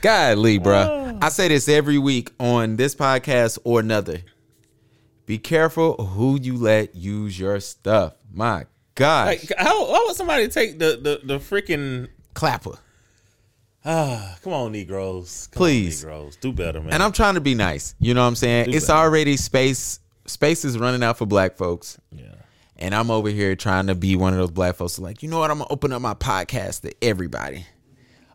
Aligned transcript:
God, 0.00 0.38
Lee, 0.38 0.58
bro. 0.58 1.18
I 1.22 1.28
say 1.30 1.48
this 1.48 1.68
every 1.68 1.98
week 1.98 2.30
on 2.38 2.76
this 2.76 2.94
podcast 2.94 3.58
or 3.64 3.80
another. 3.80 4.18
Be 5.26 5.38
careful 5.38 5.94
who 5.94 6.38
you 6.40 6.56
let 6.56 6.94
use 6.94 7.38
your 7.38 7.58
stuff. 7.60 8.14
My 8.32 8.66
God, 8.94 9.26
Like, 9.28 9.52
how, 9.56 9.92
how 9.92 10.06
would 10.06 10.16
somebody 10.16 10.48
take 10.48 10.78
the 10.78 10.98
the, 11.00 11.20
the 11.24 11.38
freaking 11.38 12.08
clapper. 12.34 12.78
ah? 13.84 14.36
Come 14.42 14.52
on, 14.52 14.72
Negroes. 14.72 15.48
Come 15.52 15.58
Please. 15.60 16.04
on, 16.04 16.10
Negroes, 16.10 16.36
do 16.36 16.52
better, 16.52 16.80
man. 16.80 16.92
And 16.92 17.02
I'm 17.02 17.12
trying 17.12 17.34
to 17.34 17.40
be 17.40 17.54
nice. 17.54 17.94
You 17.98 18.12
know 18.14 18.20
what 18.22 18.28
I'm 18.28 18.36
saying? 18.36 18.66
Do 18.70 18.76
it's 18.76 18.86
better. 18.88 18.98
already 18.98 19.36
space. 19.36 20.00
Space 20.26 20.64
is 20.64 20.78
running 20.78 21.02
out 21.02 21.18
for 21.18 21.26
black 21.26 21.56
folks. 21.56 21.98
yeah. 22.12 22.26
And 22.76 22.92
I'm 22.94 23.10
over 23.10 23.28
here 23.28 23.54
trying 23.54 23.86
to 23.86 23.94
be 23.94 24.16
one 24.16 24.32
of 24.32 24.38
those 24.38 24.50
black 24.50 24.74
folks 24.74 24.98
like, 24.98 25.22
you 25.22 25.28
know 25.28 25.38
what? 25.38 25.50
I'm 25.50 25.58
gonna 25.58 25.70
open 25.72 25.92
up 25.92 26.02
my 26.02 26.14
podcast 26.14 26.82
to 26.82 26.92
everybody. 27.02 27.64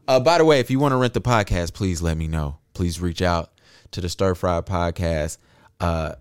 Uh, 0.09 0.19
by 0.19 0.39
the 0.39 0.43
way, 0.43 0.59
if 0.59 0.71
you 0.71 0.79
want 0.79 0.91
to 0.91 0.95
rent 0.95 1.13
the 1.13 1.21
podcast, 1.21 1.71
please 1.73 2.01
let 2.01 2.17
me 2.17 2.27
know. 2.27 2.57
Please 2.73 2.99
reach 2.99 3.21
out 3.21 3.51
to 3.91 4.01
the 4.01 4.09
Stir 4.09 4.33
Fry 4.33 4.59
Podcast. 4.61 5.37
Uh, 5.79 6.13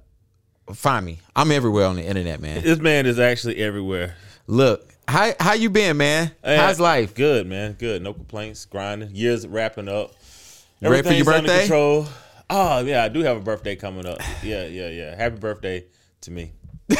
find 0.74 1.06
me. 1.06 1.20
I'm 1.34 1.51
everywhere 1.51 1.87
on 1.87 1.96
the 1.96 2.05
internet, 2.05 2.38
man. 2.38 2.62
This 2.62 2.79
man 2.80 3.06
is 3.06 3.19
actually 3.19 3.56
everywhere. 3.56 4.15
Look, 4.46 4.95
how 5.09 5.32
how 5.41 5.55
you 5.55 5.70
been, 5.70 5.96
man? 5.96 6.32
Hey, 6.45 6.59
How's 6.59 6.79
life? 6.79 7.15
Good, 7.15 7.46
man. 7.46 7.77
Good. 7.79 8.02
No 8.02 8.12
complaints. 8.12 8.66
Grinding. 8.66 9.15
Years 9.15 9.46
wrapping 9.46 9.88
up. 9.88 10.12
You 10.80 10.91
ready 10.91 11.09
for 11.09 11.15
your 11.15 11.24
birthday? 11.24 11.60
Control. 11.60 12.07
Oh 12.51 12.80
yeah, 12.80 13.05
I 13.05 13.09
do 13.09 13.20
have 13.20 13.38
a 13.38 13.41
birthday 13.41 13.74
coming 13.74 14.05
up. 14.05 14.20
Yeah, 14.43 14.66
yeah, 14.66 14.91
yeah. 14.91 15.16
Happy 15.16 15.37
birthday 15.37 15.87
to 16.20 16.30
me. 16.30 16.52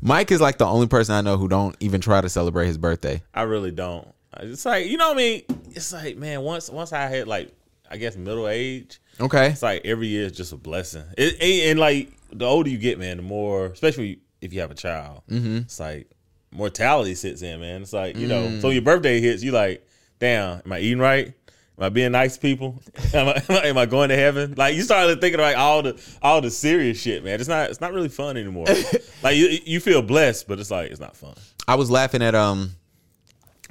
Mike 0.00 0.30
is 0.30 0.40
like 0.40 0.58
the 0.58 0.66
only 0.66 0.86
person 0.86 1.16
I 1.16 1.20
know 1.20 1.36
who 1.36 1.48
don't 1.48 1.74
even 1.80 2.00
try 2.00 2.20
to 2.20 2.28
celebrate 2.28 2.68
his 2.68 2.78
birthday. 2.78 3.22
I 3.34 3.42
really 3.42 3.72
don't. 3.72 4.06
It's 4.40 4.64
like 4.64 4.86
you 4.86 4.96
know 4.96 5.08
what 5.08 5.16
I 5.18 5.20
mean. 5.20 5.42
It's 5.72 5.92
like 5.92 6.16
man, 6.16 6.42
once 6.42 6.70
once 6.70 6.92
I 6.92 7.08
hit 7.08 7.26
like 7.28 7.52
I 7.90 7.96
guess 7.98 8.16
middle 8.16 8.48
age, 8.48 9.00
Okay. 9.20 9.48
it's 9.50 9.62
like 9.62 9.82
every 9.84 10.06
year 10.08 10.24
is 10.26 10.32
just 10.32 10.52
a 10.52 10.56
blessing. 10.56 11.04
It, 11.18 11.36
it- 11.42 11.70
and 11.70 11.78
like 11.78 12.10
the 12.32 12.46
older 12.46 12.70
you 12.70 12.78
get, 12.78 12.98
man, 12.98 13.18
the 13.18 13.22
more, 13.22 13.66
especially 13.66 14.20
if 14.40 14.52
you 14.54 14.60
have 14.60 14.70
a 14.70 14.74
child, 14.74 15.22
Mm-hmm. 15.30 15.56
it's 15.58 15.78
like 15.78 16.10
mortality 16.50 17.14
sits 17.14 17.42
in, 17.42 17.60
man. 17.60 17.82
It's 17.82 17.92
like 17.92 18.16
you 18.16 18.26
know, 18.26 18.42
Mm. 18.48 18.60
so 18.62 18.70
your 18.70 18.82
birthday 18.82 19.20
hits, 19.20 19.42
you 19.42 19.52
like, 19.52 19.86
damn, 20.18 20.62
am 20.64 20.72
I 20.72 20.80
eating 20.80 20.98
right? 20.98 21.34
Am 21.78 21.84
I 21.84 21.88
being 21.88 22.12
nice 22.12 22.34
to 22.34 22.40
people? 22.40 22.82
Am 23.14 23.28
I, 23.28 23.32
am 23.48 23.56
I, 23.56 23.66
am 23.68 23.78
I 23.78 23.86
going 23.86 24.10
to 24.10 24.16
heaven? 24.16 24.54
Like 24.56 24.74
you 24.76 24.82
started 24.82 25.20
thinking 25.22 25.40
about 25.40 25.54
all 25.56 25.82
the 25.82 26.00
all 26.20 26.40
the 26.42 26.50
serious 26.50 27.00
shit, 27.00 27.24
man. 27.24 27.40
It's 27.40 27.48
not 27.48 27.70
it's 27.70 27.80
not 27.80 27.92
really 27.94 28.10
fun 28.10 28.36
anymore. 28.36 28.66
like 29.22 29.36
you 29.36 29.58
you 29.64 29.80
feel 29.80 30.02
blessed, 30.02 30.46
but 30.48 30.60
it's 30.60 30.70
like 30.70 30.90
it's 30.90 31.00
not 31.00 31.16
fun. 31.16 31.34
I 31.66 31.74
was 31.76 31.90
laughing 31.90 32.22
at 32.22 32.34
um 32.34 32.72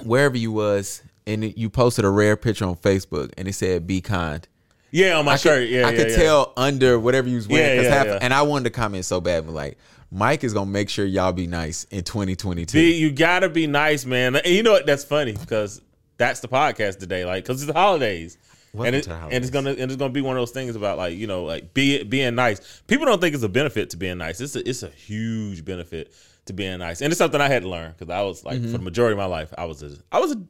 wherever 0.05 0.37
you 0.37 0.51
was, 0.51 1.01
and 1.27 1.57
you 1.57 1.69
posted 1.69 2.05
a 2.05 2.09
rare 2.09 2.35
picture 2.35 2.65
on 2.65 2.75
Facebook, 2.75 3.31
and 3.37 3.47
it 3.47 3.53
said 3.53 3.87
"Be 3.87 4.01
kind." 4.01 4.47
Yeah, 4.91 5.17
on 5.17 5.25
my 5.25 5.33
I 5.33 5.37
shirt. 5.37 5.63
could, 5.63 5.69
yeah, 5.69 5.87
I 5.87 5.91
yeah, 5.91 5.97
could 5.97 6.11
yeah. 6.11 6.17
tell 6.17 6.53
under 6.57 6.99
whatever 6.99 7.29
you 7.29 7.37
was 7.37 7.47
wearing, 7.47 7.83
Yeah, 7.83 7.89
half, 7.89 8.21
and 8.21 8.33
I 8.33 8.41
wanted 8.41 8.65
to 8.65 8.69
comment 8.71 9.05
so 9.05 9.21
bad, 9.21 9.45
but 9.45 9.53
like 9.53 9.77
Mike 10.11 10.43
is 10.43 10.53
gonna 10.53 10.69
make 10.69 10.89
sure 10.89 11.05
y'all 11.05 11.31
be 11.31 11.47
nice 11.47 11.85
in 11.85 12.03
2022. 12.03 12.77
Be, 12.77 12.97
you 12.97 13.11
gotta 13.11 13.47
be 13.47 13.67
nice, 13.67 14.05
man. 14.05 14.35
And 14.35 14.45
you 14.45 14.63
know 14.63 14.73
what? 14.73 14.85
That's 14.85 15.05
funny 15.05 15.31
because 15.31 15.81
that's 16.17 16.41
the 16.41 16.49
podcast 16.49 16.99
today. 16.99 17.25
Like, 17.25 17.45
because 17.45 17.61
it's 17.61 17.71
the 17.71 17.79
holidays. 17.79 18.37
And, 18.73 18.95
it, 18.95 19.03
to 19.03 19.09
the 19.09 19.15
and 19.15 19.33
it's 19.33 19.49
gonna 19.49 19.71
and 19.71 19.91
it's 19.91 19.97
gonna 19.97 20.13
be 20.13 20.21
one 20.21 20.37
of 20.37 20.41
those 20.41 20.51
things 20.51 20.77
about 20.77 20.97
like 20.97 21.17
you 21.17 21.27
know 21.27 21.43
like 21.43 21.73
be, 21.73 22.03
being 22.03 22.35
nice. 22.35 22.81
People 22.87 23.05
don't 23.05 23.19
think 23.19 23.35
it's 23.35 23.43
a 23.43 23.49
benefit 23.49 23.89
to 23.91 23.97
being 23.97 24.17
nice. 24.17 24.39
It's 24.39 24.55
a, 24.55 24.67
it's 24.67 24.83
a 24.83 24.89
huge 24.89 25.65
benefit 25.65 26.13
to 26.45 26.53
being 26.53 26.79
nice, 26.79 27.01
and 27.01 27.11
it's 27.11 27.17
something 27.19 27.39
I 27.39 27.47
had 27.47 27.63
to 27.63 27.69
learn 27.69 27.91
because 27.97 28.09
I 28.11 28.21
was 28.21 28.43
like 28.43 28.57
Mm-hmm. 28.57 28.71
for 28.71 28.77
the 28.77 28.83
majority 28.83 29.13
of 29.13 29.17
my 29.19 29.25
life 29.25 29.53
I 29.57 29.65
was 29.65 29.83
a 29.83 29.91
I 30.11 30.19
was 30.19 30.31
a 30.31 30.41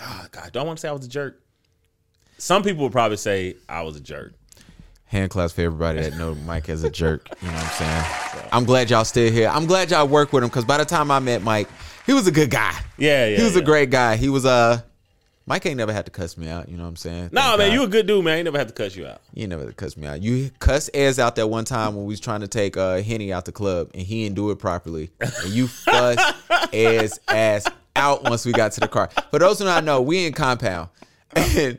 oh 0.00 0.26
God. 0.30 0.52
don't 0.52 0.66
want 0.66 0.78
to 0.78 0.80
say 0.80 0.88
I 0.88 0.92
was 0.92 1.04
a 1.04 1.08
jerk? 1.08 1.40
Some 2.38 2.62
people 2.62 2.82
would 2.84 2.92
probably 2.92 3.16
say 3.16 3.56
I 3.68 3.82
was 3.82 3.96
a 3.96 4.00
jerk. 4.00 4.34
Hand 5.04 5.30
claps 5.30 5.52
for 5.52 5.60
everybody 5.60 6.00
that 6.00 6.16
know 6.16 6.34
Mike 6.46 6.68
as 6.68 6.82
a 6.84 6.90
jerk. 6.90 7.28
You 7.40 7.48
know 7.48 7.54
what 7.54 7.62
I'm 7.64 7.70
saying? 7.70 8.48
I'm 8.50 8.64
glad 8.64 8.90
y'all 8.90 9.04
still 9.04 9.30
here. 9.30 9.48
I'm 9.48 9.66
glad 9.66 9.90
y'all 9.90 10.08
work 10.08 10.32
with 10.32 10.42
him 10.42 10.48
because 10.48 10.64
by 10.64 10.78
the 10.78 10.84
time 10.84 11.10
I 11.10 11.18
met 11.20 11.42
Mike, 11.42 11.68
he 12.06 12.12
was 12.14 12.26
a 12.26 12.32
good 12.32 12.50
guy. 12.50 12.72
Yeah, 12.98 13.26
yeah. 13.26 13.36
he 13.36 13.42
was 13.44 13.54
yeah. 13.54 13.60
a 13.62 13.64
great 13.64 13.90
guy. 13.90 14.16
He 14.16 14.28
was 14.28 14.44
uh 14.44 14.80
Mike 15.46 15.66
ain't 15.66 15.76
never 15.76 15.92
had 15.92 16.04
to 16.04 16.10
cuss 16.12 16.36
me 16.36 16.48
out. 16.48 16.68
You 16.68 16.76
know 16.76 16.84
what 16.84 16.90
I'm 16.90 16.96
saying? 16.96 17.30
No, 17.32 17.40
Thank 17.42 17.58
man, 17.58 17.68
God. 17.70 17.74
you 17.74 17.82
a 17.82 17.88
good 17.88 18.06
dude, 18.06 18.24
man. 18.24 18.38
You 18.38 18.44
never 18.44 18.58
had 18.58 18.68
to 18.68 18.74
cut 18.74 18.94
you 18.94 19.06
out. 19.06 19.20
You 19.34 19.42
ain't 19.42 19.50
never 19.50 19.62
had 19.62 19.70
to 19.70 19.74
cuss 19.74 19.96
me 19.96 20.06
out. 20.06 20.22
You 20.22 20.50
cuss 20.60 20.88
Ez 20.94 21.18
out 21.18 21.36
that 21.36 21.48
one 21.48 21.64
time 21.64 21.96
when 21.96 22.04
we 22.04 22.12
was 22.12 22.20
trying 22.20 22.40
to 22.42 22.48
take 22.48 22.76
uh, 22.76 23.02
Henny 23.02 23.32
out 23.32 23.44
the 23.44 23.52
club 23.52 23.90
and 23.94 24.02
he 24.02 24.22
didn't 24.24 24.36
do 24.36 24.50
it 24.50 24.58
properly. 24.58 25.10
And 25.20 25.48
you 25.52 25.66
fuss 25.68 26.18
Ez 26.72 27.18
ass 27.28 27.66
out 27.96 28.22
once 28.24 28.46
we 28.46 28.52
got 28.52 28.72
to 28.72 28.80
the 28.80 28.88
car. 28.88 29.10
For 29.30 29.38
those 29.38 29.58
who 29.58 29.64
not 29.64 29.84
know, 29.84 30.00
we 30.00 30.26
in 30.26 30.32
compound. 30.32 30.88
And 31.34 31.78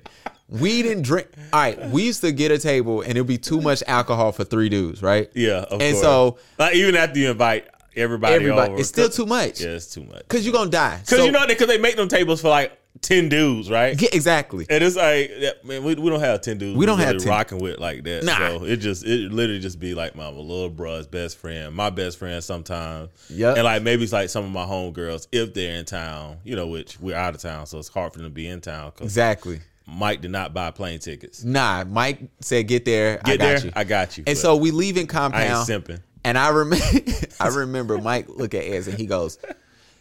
we 0.49 0.81
didn't 0.81 1.03
drink. 1.03 1.27
All 1.53 1.59
right, 1.59 1.89
we 1.89 2.03
used 2.03 2.21
to 2.21 2.31
get 2.31 2.51
a 2.51 2.57
table 2.59 3.01
and 3.01 3.11
it'd 3.11 3.27
be 3.27 3.37
too 3.37 3.61
much 3.61 3.81
alcohol 3.87 4.31
for 4.31 4.43
three 4.43 4.67
dudes, 4.69 5.01
right? 5.01 5.29
Yeah, 5.33 5.61
of 5.69 5.81
And 5.81 5.93
course. 5.93 6.01
so 6.01 6.37
like, 6.59 6.75
even 6.75 6.95
after 6.95 7.17
you 7.19 7.31
invite 7.31 7.67
everybody, 7.95 8.33
everybody, 8.35 8.71
over, 8.71 8.79
it's 8.79 8.89
still 8.89 9.09
too 9.09 9.25
much. 9.25 9.61
Yeah, 9.61 9.69
it's 9.69 9.87
too 9.93 10.03
much. 10.03 10.27
Cause 10.27 10.43
you're 10.45 10.53
gonna 10.53 10.69
die. 10.69 10.97
Because 10.97 11.19
So- 11.19 11.25
you 11.25 11.31
know, 11.31 11.47
because 11.47 11.67
they 11.67 11.77
make 11.77 11.95
them 11.95 12.07
tables 12.09 12.41
for 12.41 12.49
like 12.49 12.77
ten 13.03 13.29
dudes, 13.29 13.69
right? 13.69 13.99
Yeah, 14.01 14.09
exactly. 14.11 14.65
And 14.69 14.83
it's 14.83 14.95
like, 14.95 15.31
yeah, 15.37 15.51
man, 15.63 15.83
we, 15.83 15.93
we 15.93 16.09
don't 16.09 16.19
have 16.19 16.41
ten 16.41 16.57
dudes. 16.57 16.75
We 16.77 16.87
don't 16.87 16.97
really 16.97 17.13
have 17.13 17.21
10. 17.21 17.29
rocking 17.29 17.59
with 17.59 17.79
like 17.79 18.03
that. 18.05 18.23
Nah. 18.23 18.37
So 18.37 18.65
it 18.65 18.77
just 18.77 19.05
it 19.05 19.31
literally 19.31 19.59
just 19.59 19.79
be 19.79 19.93
like 19.93 20.15
my 20.15 20.27
little 20.29 20.71
bruh's 20.71 21.05
best 21.05 21.37
friend, 21.37 21.75
my 21.75 21.91
best 21.91 22.17
friend 22.17 22.43
sometimes. 22.43 23.09
Yeah. 23.29 23.53
And 23.53 23.63
like 23.63 23.83
maybe 23.83 24.03
it's 24.03 24.13
like 24.13 24.29
some 24.29 24.43
of 24.45 24.51
my 24.51 24.65
homegirls 24.65 25.27
if 25.31 25.53
they're 25.53 25.75
in 25.77 25.85
town, 25.85 26.37
you 26.43 26.55
know, 26.55 26.67
which 26.67 26.99
we're 26.99 27.15
out 27.15 27.35
of 27.35 27.41
town, 27.41 27.67
so 27.67 27.77
it's 27.77 27.89
hard 27.89 28.13
for 28.13 28.19
them 28.19 28.27
to 28.27 28.33
be 28.33 28.47
in 28.47 28.61
town 28.61 28.93
Exactly. 29.01 29.61
Mike 29.85 30.21
did 30.21 30.31
not 30.31 30.53
buy 30.53 30.71
plane 30.71 30.99
tickets. 30.99 31.43
Nah, 31.43 31.83
Mike 31.83 32.19
said 32.39 32.67
get 32.67 32.85
there. 32.85 33.19
I 33.23 33.31
Get 33.31 33.39
got 33.39 33.45
there, 33.45 33.65
you. 33.65 33.71
I 33.75 33.83
got 33.83 34.17
you. 34.17 34.23
and 34.25 34.37
so 34.37 34.55
we 34.55 34.71
leave 34.71 34.97
in 34.97 35.07
compound. 35.07 35.43
I 35.43 35.59
ain't 35.59 35.67
simping. 35.67 36.01
And 36.23 36.37
I 36.37 36.49
remember, 36.49 36.85
I 37.39 37.47
remember 37.49 37.97
Mike 37.97 38.29
look 38.29 38.53
at 38.53 38.63
Ez 38.63 38.87
and 38.87 38.97
he 38.97 39.05
goes, 39.05 39.37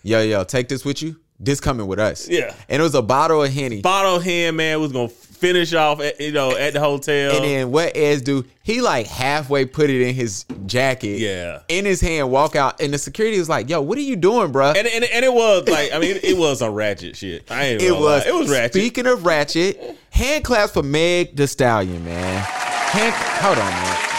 "Yo, 0.05 0.21
yo, 0.23 0.45
take 0.45 0.69
this 0.69 0.85
with 0.85 1.03
you. 1.03 1.19
This 1.43 1.61
coming 1.61 1.87
with 1.87 1.99
us." 1.99 2.29
Yeah. 2.29 2.55
And 2.69 2.81
it 2.81 2.83
was 2.83 2.95
a 2.95 3.03
bottle 3.03 3.43
of 3.43 3.53
henny. 3.53 3.81
Bottle 3.81 4.19
hand 4.21 4.57
man 4.57 4.81
was 4.81 4.93
gonna 4.93 5.09
finish 5.09 5.75
off, 5.75 6.01
at, 6.01 6.21
you 6.21 6.31
know, 6.31 6.57
at 6.57 6.73
the 6.73 6.79
hotel. 6.81 7.35
And 7.35 7.45
then 7.45 7.73
what 7.73 7.97
Ez 7.97 8.23
do? 8.23 8.45
He 8.63 8.81
like 8.81 9.09
halfway 9.09 9.65
put 9.65 9.91
it 9.91 10.01
in 10.01 10.15
his 10.15 10.45
jacket. 10.67 11.19
Yeah. 11.19 11.63
In 11.69 11.85
his 11.85 12.01
hand, 12.01 12.31
walk 12.31 12.55
out, 12.55 12.81
and 12.81 12.95
the 12.95 12.99
security 12.99 13.39
was 13.39 13.49
like, 13.49 13.69
"Yo, 13.69 13.81
what 13.81 13.99
are 13.99 14.03
you 14.03 14.15
doing, 14.17 14.53
bro? 14.53 14.69
and, 14.69 14.87
and 14.87 15.05
and 15.05 15.25
it 15.25 15.33
was 15.33 15.69
like 15.69 15.93
I 15.93 15.99
mean 15.99 16.19
it 16.23 16.39
was 16.39 16.63
a 16.63 16.71
ratchet 16.71 17.17
shit. 17.17 17.51
I 17.51 17.65
ain't 17.65 17.83
it 17.83 17.91
was. 17.93 18.25
lie. 18.25 18.29
it 18.29 18.35
was 18.35 18.51
ratchet. 18.51 18.75
Speaking 18.75 19.07
of 19.07 19.27
ratchet, 19.27 19.99
hand 20.11 20.45
claps 20.45 20.73
for 20.73 20.83
Meg 20.83 21.35
Thee 21.35 21.47
Stallion, 21.47 22.05
man. 22.05 22.45
Hand, 22.45 23.15
hold 23.43 23.59
on, 23.59 23.71
man. 23.71 24.13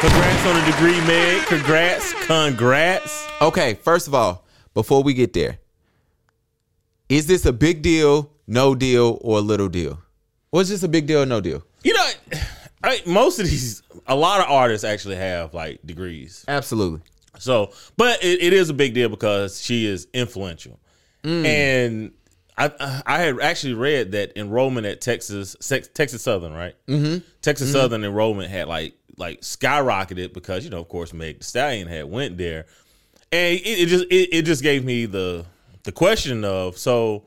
Congrats 0.00 0.46
on 0.46 0.54
the 0.54 0.72
degree, 0.72 1.00
Meg. 1.06 1.46
Congrats, 1.46 2.12
congrats. 2.26 3.26
Okay, 3.40 3.74
first 3.74 4.06
of 4.06 4.14
all, 4.14 4.44
before 4.74 5.02
we 5.02 5.14
get 5.14 5.32
there, 5.32 5.58
is 7.08 7.26
this 7.26 7.46
a 7.46 7.52
big 7.52 7.82
deal, 7.82 8.30
no 8.46 8.74
deal, 8.74 9.18
or 9.22 9.38
a 9.38 9.42
little 9.42 9.68
deal? 9.68 10.00
Or 10.50 10.60
is 10.60 10.68
this 10.68 10.82
a 10.82 10.88
big 10.88 11.06
deal 11.06 11.22
or 11.22 11.26
no 11.26 11.40
deal? 11.40 11.62
You 11.84 11.94
know, 11.94 12.10
I, 12.84 13.02
most 13.06 13.38
of 13.38 13.46
these, 13.46 13.82
a 14.06 14.14
lot 14.14 14.40
of 14.40 14.50
artists 14.50 14.84
actually 14.84 15.16
have 15.16 15.54
like 15.54 15.80
degrees. 15.84 16.44
Absolutely. 16.48 17.00
So, 17.38 17.72
but 17.96 18.22
it, 18.22 18.42
it 18.42 18.52
is 18.52 18.70
a 18.70 18.74
big 18.74 18.94
deal 18.94 19.08
because 19.08 19.60
she 19.60 19.86
is 19.86 20.08
influential, 20.12 20.78
and 21.22 22.12
I 22.56 23.02
I 23.06 23.18
had 23.18 23.40
actually 23.40 23.74
read 23.74 24.12
that 24.12 24.36
enrollment 24.36 24.86
at 24.86 25.00
Texas 25.00 25.56
Sex- 25.60 25.88
Texas 25.94 26.22
Southern, 26.22 26.52
right? 26.52 26.74
Mm-hmm. 26.88 27.18
Texas 27.40 27.72
Southern 27.72 28.04
enrollment 28.04 28.50
had 28.50 28.66
like 28.66 28.94
like 29.16 29.40
skyrocketed 29.42 30.32
because 30.32 30.64
you 30.64 30.70
know 30.70 30.80
of 30.80 30.88
course 30.88 31.12
Meg 31.12 31.38
Thee 31.38 31.44
Stallion 31.44 31.86
had 31.86 32.06
went 32.06 32.38
there, 32.38 32.66
and 33.30 33.54
it, 33.54 33.64
it 33.64 33.86
just 33.86 34.04
it, 34.10 34.28
it 34.32 34.42
just 34.42 34.62
gave 34.62 34.84
me 34.84 35.06
the 35.06 35.46
the 35.88 35.92
question 35.92 36.44
of 36.44 36.76
so 36.76 37.24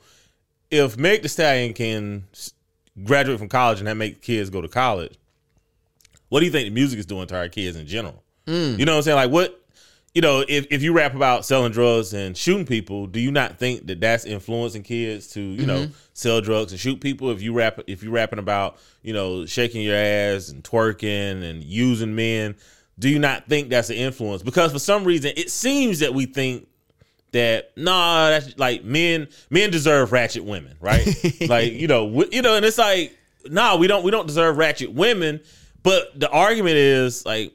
if 0.69 0.95
Meg 0.95 1.23
Thee 1.23 1.27
Stallion 1.27 1.73
can 1.73 2.25
graduate 3.03 3.39
from 3.39 3.49
college 3.49 3.79
and 3.79 3.87
that 3.87 3.97
make 3.97 4.21
kids 4.21 4.51
go 4.51 4.61
to 4.61 4.67
college, 4.67 5.17
what 6.29 6.41
do 6.41 6.45
you 6.45 6.51
think 6.51 6.67
the 6.67 6.73
music 6.73 6.99
is 6.99 7.07
doing 7.07 7.25
to 7.25 7.35
our 7.35 7.49
kids 7.49 7.75
in 7.75 7.87
general? 7.87 8.21
Mm. 8.45 8.77
You 8.77 8.85
know 8.85 8.91
what 8.91 8.97
I'm 8.97 9.03
saying? 9.03 9.15
Like 9.15 9.31
what 9.31 9.57
you 10.13 10.21
know, 10.21 10.45
if, 10.47 10.67
if 10.69 10.83
you 10.83 10.93
rap 10.93 11.15
about 11.15 11.43
selling 11.43 11.71
drugs 11.71 12.13
and 12.13 12.37
shooting 12.37 12.65
people, 12.67 13.07
do 13.07 13.19
you 13.19 13.31
not 13.31 13.57
think 13.57 13.87
that 13.87 13.99
that's 13.99 14.25
influencing 14.25 14.83
kids 14.83 15.29
to 15.29 15.41
you 15.41 15.65
know 15.65 15.85
mm-hmm. 15.85 15.93
sell 16.13 16.39
drugs 16.39 16.71
and 16.71 16.79
shoot 16.79 17.01
people? 17.01 17.31
If 17.31 17.41
you 17.41 17.53
rap, 17.53 17.79
if 17.87 18.03
you 18.03 18.11
rapping 18.11 18.37
about 18.37 18.77
you 19.01 19.13
know 19.13 19.47
shaking 19.47 19.81
your 19.81 19.95
ass 19.95 20.49
and 20.49 20.63
twerking 20.63 21.43
and 21.43 21.63
using 21.63 22.13
men, 22.13 22.55
do 22.99 23.09
you 23.09 23.17
not 23.17 23.47
think 23.47 23.69
that's 23.69 23.89
an 23.89 23.95
influence? 23.95 24.43
Because 24.43 24.71
for 24.71 24.77
some 24.77 25.03
reason, 25.03 25.31
it 25.35 25.49
seems 25.49 25.97
that 25.97 26.13
we 26.13 26.27
think 26.27 26.67
that 27.31 27.71
nah, 27.77 28.29
that's 28.29 28.57
like 28.57 28.83
men 28.83 29.27
men 29.49 29.71
deserve 29.71 30.11
ratchet 30.11 30.43
women, 30.43 30.75
right? 30.79 31.05
like 31.47 31.73
you 31.73 31.87
know, 31.87 32.07
w- 32.07 32.29
you 32.31 32.41
know, 32.41 32.55
and 32.55 32.65
it's 32.65 32.77
like 32.77 33.17
nah, 33.45 33.75
we 33.75 33.87
don't 33.87 34.03
we 34.03 34.11
don't 34.11 34.27
deserve 34.27 34.57
ratchet 34.57 34.93
women. 34.93 35.41
But 35.83 36.19
the 36.19 36.29
argument 36.29 36.75
is 36.75 37.25
like 37.25 37.53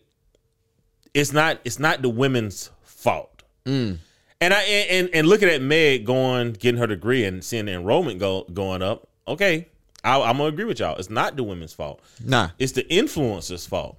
it's 1.15 1.33
not 1.33 1.61
it's 1.65 1.79
not 1.79 2.03
the 2.03 2.09
women's 2.09 2.71
fault. 2.83 3.43
Mm. 3.65 3.99
And 4.41 4.55
I 4.55 4.63
and 4.63 5.11
and 5.13 5.27
looking 5.27 5.49
at 5.49 5.63
Meg 5.63 6.05
going 6.05 6.53
getting 6.53 6.79
her 6.79 6.87
degree 6.87 7.25
and 7.25 7.43
seeing 7.43 7.67
the 7.67 7.73
enrollment 7.73 8.21
go 8.21 8.45
going 8.53 8.83
up, 8.83 9.09
okay, 9.27 9.69
I, 10.05 10.21
I'm 10.21 10.37
gonna 10.37 10.49
agree 10.49 10.65
with 10.65 10.79
y'all. 10.79 10.97
It's 10.97 11.11
not 11.11 11.37
the 11.37 11.43
women's 11.43 11.73
fault. 11.73 12.01
Nah. 12.23 12.51
It's 12.59 12.73
the 12.73 12.85
influencer's 12.85 13.67
fault. 13.67 13.99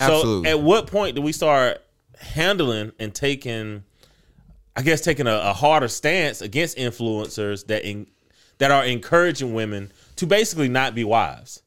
Absolutely. 0.00 0.50
So 0.50 0.58
at 0.58 0.62
what 0.62 0.86
point 0.86 1.16
do 1.16 1.22
we 1.22 1.32
start 1.32 1.82
handling 2.18 2.92
and 2.98 3.14
taking, 3.14 3.84
I 4.76 4.82
guess, 4.82 5.00
taking 5.00 5.26
a, 5.26 5.34
a 5.34 5.52
harder 5.52 5.88
stance 5.88 6.40
against 6.40 6.76
influencers 6.76 7.66
that 7.68 7.84
in, 7.84 8.06
that 8.58 8.70
are 8.70 8.84
encouraging 8.84 9.54
women 9.54 9.92
to 10.16 10.26
basically 10.26 10.68
not 10.68 10.94
be 10.94 11.04
wives? 11.04 11.62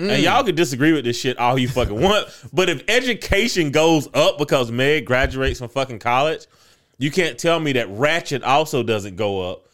And 0.00 0.22
y'all 0.22 0.44
can 0.44 0.54
disagree 0.54 0.92
with 0.92 1.04
this 1.04 1.18
shit 1.18 1.38
all 1.38 1.58
you 1.58 1.66
fucking 1.66 2.00
want, 2.00 2.28
but 2.52 2.68
if 2.68 2.84
education 2.86 3.72
goes 3.72 4.08
up 4.14 4.38
because 4.38 4.70
Meg 4.70 5.04
graduates 5.06 5.58
from 5.58 5.70
fucking 5.70 5.98
college, 5.98 6.46
you 6.98 7.10
can't 7.10 7.36
tell 7.36 7.58
me 7.58 7.72
that 7.72 7.88
Ratchet 7.90 8.44
also 8.44 8.84
doesn't 8.84 9.16
go 9.16 9.50
up 9.50 9.66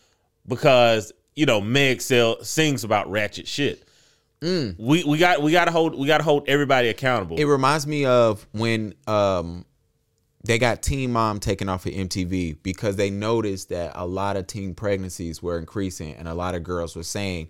because 0.49 1.13
you 1.35 1.45
know 1.45 1.61
Meg 1.61 2.01
sell, 2.01 2.43
sings 2.43 2.85
about 2.85 3.11
ratchet 3.11 3.47
shit. 3.47 3.87
We 4.79 5.05
we 5.05 5.19
got 5.19 5.43
we 5.43 5.53
got 5.53 5.67
to 5.67 5.71
hold 5.71 5.95
we 5.95 6.07
got 6.07 6.19
to 6.19 6.25
hold 6.25 6.49
everybody 6.49 6.89
accountable. 6.89 7.39
It 7.39 7.45
reminds 7.45 7.87
me 7.87 8.05
of 8.05 8.47
when 8.53 8.95
um 9.07 9.65
they 10.45 10.59
got 10.59 10.83
Teen 10.83 11.11
Mom 11.11 11.41
taken 11.41 11.69
off 11.69 11.87
of 11.87 11.93
MTV 11.93 12.59
because 12.63 12.97
they 12.97 13.11
noticed 13.11 13.71
that 13.71 13.93
a 13.95 14.07
lot 14.07 14.37
of 14.37 14.47
teen 14.47 14.75
pregnancies 14.75 15.43
were 15.43 15.59
increasing 15.59 16.15
and 16.15 16.29
a 16.29 16.35
lot 16.35 16.55
of 16.55 16.63
girls 16.63 16.95
were 16.95 17.03
saying 17.03 17.49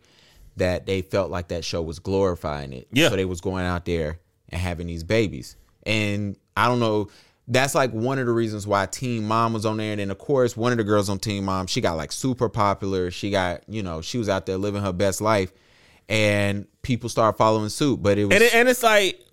that 0.57 0.87
they 0.87 1.03
felt 1.03 1.31
like 1.31 1.49
that 1.49 1.65
show 1.65 1.83
was 1.83 1.99
glorifying 1.99 2.73
it. 2.73 2.87
Yeah. 2.93 3.09
So 3.09 3.17
they 3.17 3.25
was 3.25 3.41
going 3.41 3.67
out 3.67 3.85
there 3.85 4.21
and 4.49 4.61
having 4.61 4.87
these 4.87 5.03
babies. 5.03 5.57
And 5.85 6.37
I 6.57 6.69
don't 6.69 6.79
know, 6.79 7.09
that's 7.49 7.75
like 7.75 7.91
one 7.91 8.21
of 8.21 8.27
the 8.27 8.33
reasons 8.33 8.65
why 8.65 8.87
Teen 8.87 9.27
Mom 9.27 9.53
was 9.53 9.67
on 9.67 9.79
there. 9.79 9.91
And 9.91 10.01
then 10.01 10.13
of 10.13 10.19
course, 10.19 10.57
one 10.57 10.71
of 10.71 10.79
the 10.79 10.85
girls 10.85 11.09
on 11.09 11.19
Teen 11.19 11.45
Mom, 11.45 11.67
she 11.67 11.81
got 11.81 11.97
like 11.97 12.13
super 12.13 12.49
popular. 12.49 13.11
She 13.11 13.31
got, 13.31 13.69
you 13.69 13.83
know, 13.83 14.03
she 14.03 14.19
was 14.19 14.29
out 14.29 14.47
there 14.47 14.57
living 14.57 14.83
her 14.83 14.93
best 14.93 15.21
life. 15.21 15.53
And 16.09 16.67
people 16.83 17.09
started 17.09 17.37
following 17.39 17.71
suit. 17.71 18.03
But 18.03 18.19
it 18.19 18.27
was 18.27 18.35
and 18.35 18.45
it, 18.45 18.55
and 18.55 18.69
it's 18.69 18.83
like 18.83 19.24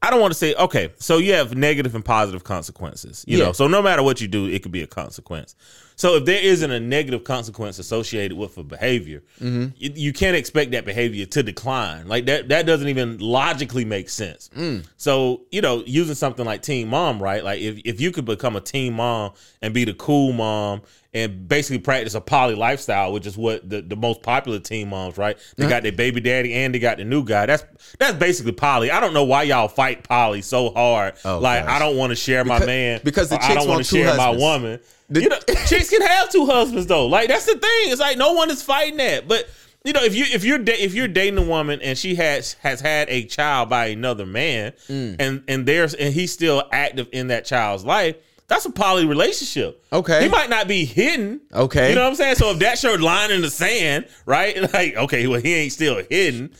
I 0.00 0.10
don't 0.10 0.20
want 0.20 0.32
to 0.32 0.38
say 0.38 0.54
okay. 0.54 0.90
So 0.98 1.18
you 1.18 1.32
have 1.34 1.56
negative 1.56 1.94
and 1.96 2.04
positive 2.04 2.44
consequences. 2.44 3.24
You 3.26 3.38
Yeah. 3.38 3.46
know, 3.46 3.52
so 3.52 3.66
no 3.66 3.82
matter 3.82 4.02
what 4.02 4.20
you 4.20 4.28
do, 4.28 4.46
it 4.46 4.62
could 4.62 4.70
be 4.72 4.82
a 4.82 4.86
consequence. 4.86 5.56
So 5.96 6.14
if 6.14 6.24
there 6.26 6.40
isn't 6.40 6.70
a 6.70 6.78
negative 6.78 7.24
consequence 7.24 7.80
associated 7.80 8.38
with 8.38 8.56
a 8.56 8.62
behavior, 8.62 9.24
Mm-hmm. 9.42 9.66
you, 9.76 9.90
you 9.96 10.12
can't 10.12 10.36
expect 10.36 10.70
that 10.70 10.84
behavior 10.84 11.26
to 11.26 11.42
decline. 11.42 12.06
Like 12.06 12.26
that 12.26 12.48
that 12.50 12.64
doesn't 12.66 12.86
even 12.88 13.18
logically 13.18 13.84
make 13.84 14.08
sense. 14.08 14.50
Mm. 14.56 14.86
So 14.98 15.42
you 15.50 15.60
know, 15.60 15.82
using 15.84 16.14
something 16.14 16.44
like 16.44 16.62
Teen 16.62 16.86
Mom, 16.88 17.20
right? 17.20 17.42
Like 17.42 17.60
if 17.60 17.78
if 17.84 18.00
you 18.00 18.12
could 18.12 18.24
become 18.24 18.54
a 18.54 18.60
teen 18.60 18.92
mom 18.94 19.32
and 19.62 19.74
be 19.74 19.84
the 19.84 19.94
cool 19.94 20.32
mom. 20.32 20.82
And 21.14 21.48
basically 21.48 21.78
practice 21.78 22.14
a 22.14 22.20
poly 22.20 22.54
lifestyle, 22.54 23.14
which 23.14 23.26
is 23.26 23.34
what 23.36 23.68
the, 23.68 23.80
the 23.80 23.96
most 23.96 24.22
popular 24.22 24.58
teen 24.58 24.90
moms, 24.90 25.16
right? 25.16 25.38
They 25.56 25.66
got 25.66 25.82
their 25.82 25.90
baby 25.90 26.20
daddy 26.20 26.52
and 26.52 26.74
they 26.74 26.78
got 26.78 26.98
the 26.98 27.04
new 27.04 27.24
guy. 27.24 27.46
That's 27.46 27.64
that's 27.98 28.18
basically 28.18 28.52
poly. 28.52 28.90
I 28.90 29.00
don't 29.00 29.14
know 29.14 29.24
why 29.24 29.44
y'all 29.44 29.68
fight 29.68 30.04
poly 30.06 30.42
so 30.42 30.68
hard. 30.70 31.14
Oh, 31.24 31.38
like 31.38 31.64
gosh. 31.64 31.74
I 31.74 31.78
don't 31.78 31.96
want 31.96 32.10
to 32.10 32.14
share 32.16 32.44
my 32.44 32.56
Because- 32.56 32.66
man 32.66 33.00
because 33.04 33.28
the 33.30 33.42
I 33.42 33.54
don't 33.54 33.66
want 33.66 33.86
two 33.86 33.96
share 33.96 34.14
my 34.18 34.30
woman. 34.36 34.80
The- 35.08 35.22
you 35.22 35.30
know, 35.30 35.38
chicks 35.66 35.88
can 35.88 36.02
have 36.02 36.28
two 36.28 36.44
husbands 36.44 36.86
though. 36.86 37.06
Like 37.06 37.28
that's 37.28 37.46
the 37.46 37.52
thing. 37.54 37.60
It's 37.90 38.00
like 38.02 38.18
no 38.18 38.34
one 38.34 38.50
is 38.50 38.62
fighting 38.62 38.98
that. 38.98 39.26
But 39.26 39.48
you 39.84 39.94
know, 39.94 40.02
if 40.04 40.14
you 40.14 40.26
if 40.30 40.44
you're 40.44 40.58
da- 40.58 40.74
if 40.78 40.92
you're 40.92 41.08
dating 41.08 41.38
a 41.38 41.42
woman 41.48 41.80
and 41.80 41.96
she 41.96 42.16
has 42.16 42.52
has 42.60 42.82
had 42.82 43.08
a 43.08 43.24
child 43.24 43.70
by 43.70 43.86
another 43.86 44.26
man, 44.26 44.72
Mm. 44.88 45.16
and 45.18 45.42
and 45.48 45.64
there's 45.66 45.94
and 45.94 46.12
he's 46.12 46.32
still 46.32 46.64
active 46.70 47.08
in 47.12 47.28
that 47.28 47.46
child's 47.46 47.86
life. 47.86 48.16
That's 48.48 48.64
a 48.64 48.70
poly 48.70 49.04
relationship. 49.06 49.84
Okay. 49.92 50.22
He 50.22 50.28
might 50.28 50.48
not 50.50 50.66
be 50.68 50.84
hidden. 50.86 51.40
Okay. 51.52 51.90
You 51.90 51.94
know 51.94 52.02
what 52.04 52.08
I'm 52.10 52.14
saying? 52.16 52.36
So 52.36 52.50
if 52.50 52.58
that 52.60 52.78
shirt 52.78 53.00
line 53.00 53.30
in 53.30 53.42
the 53.42 53.50
sand, 53.50 54.06
right? 54.26 54.56
Like, 54.72 54.96
okay, 54.96 55.26
well, 55.26 55.40
he 55.40 55.54
ain't 55.54 55.72
still 55.72 56.02
hidden. 56.10 56.50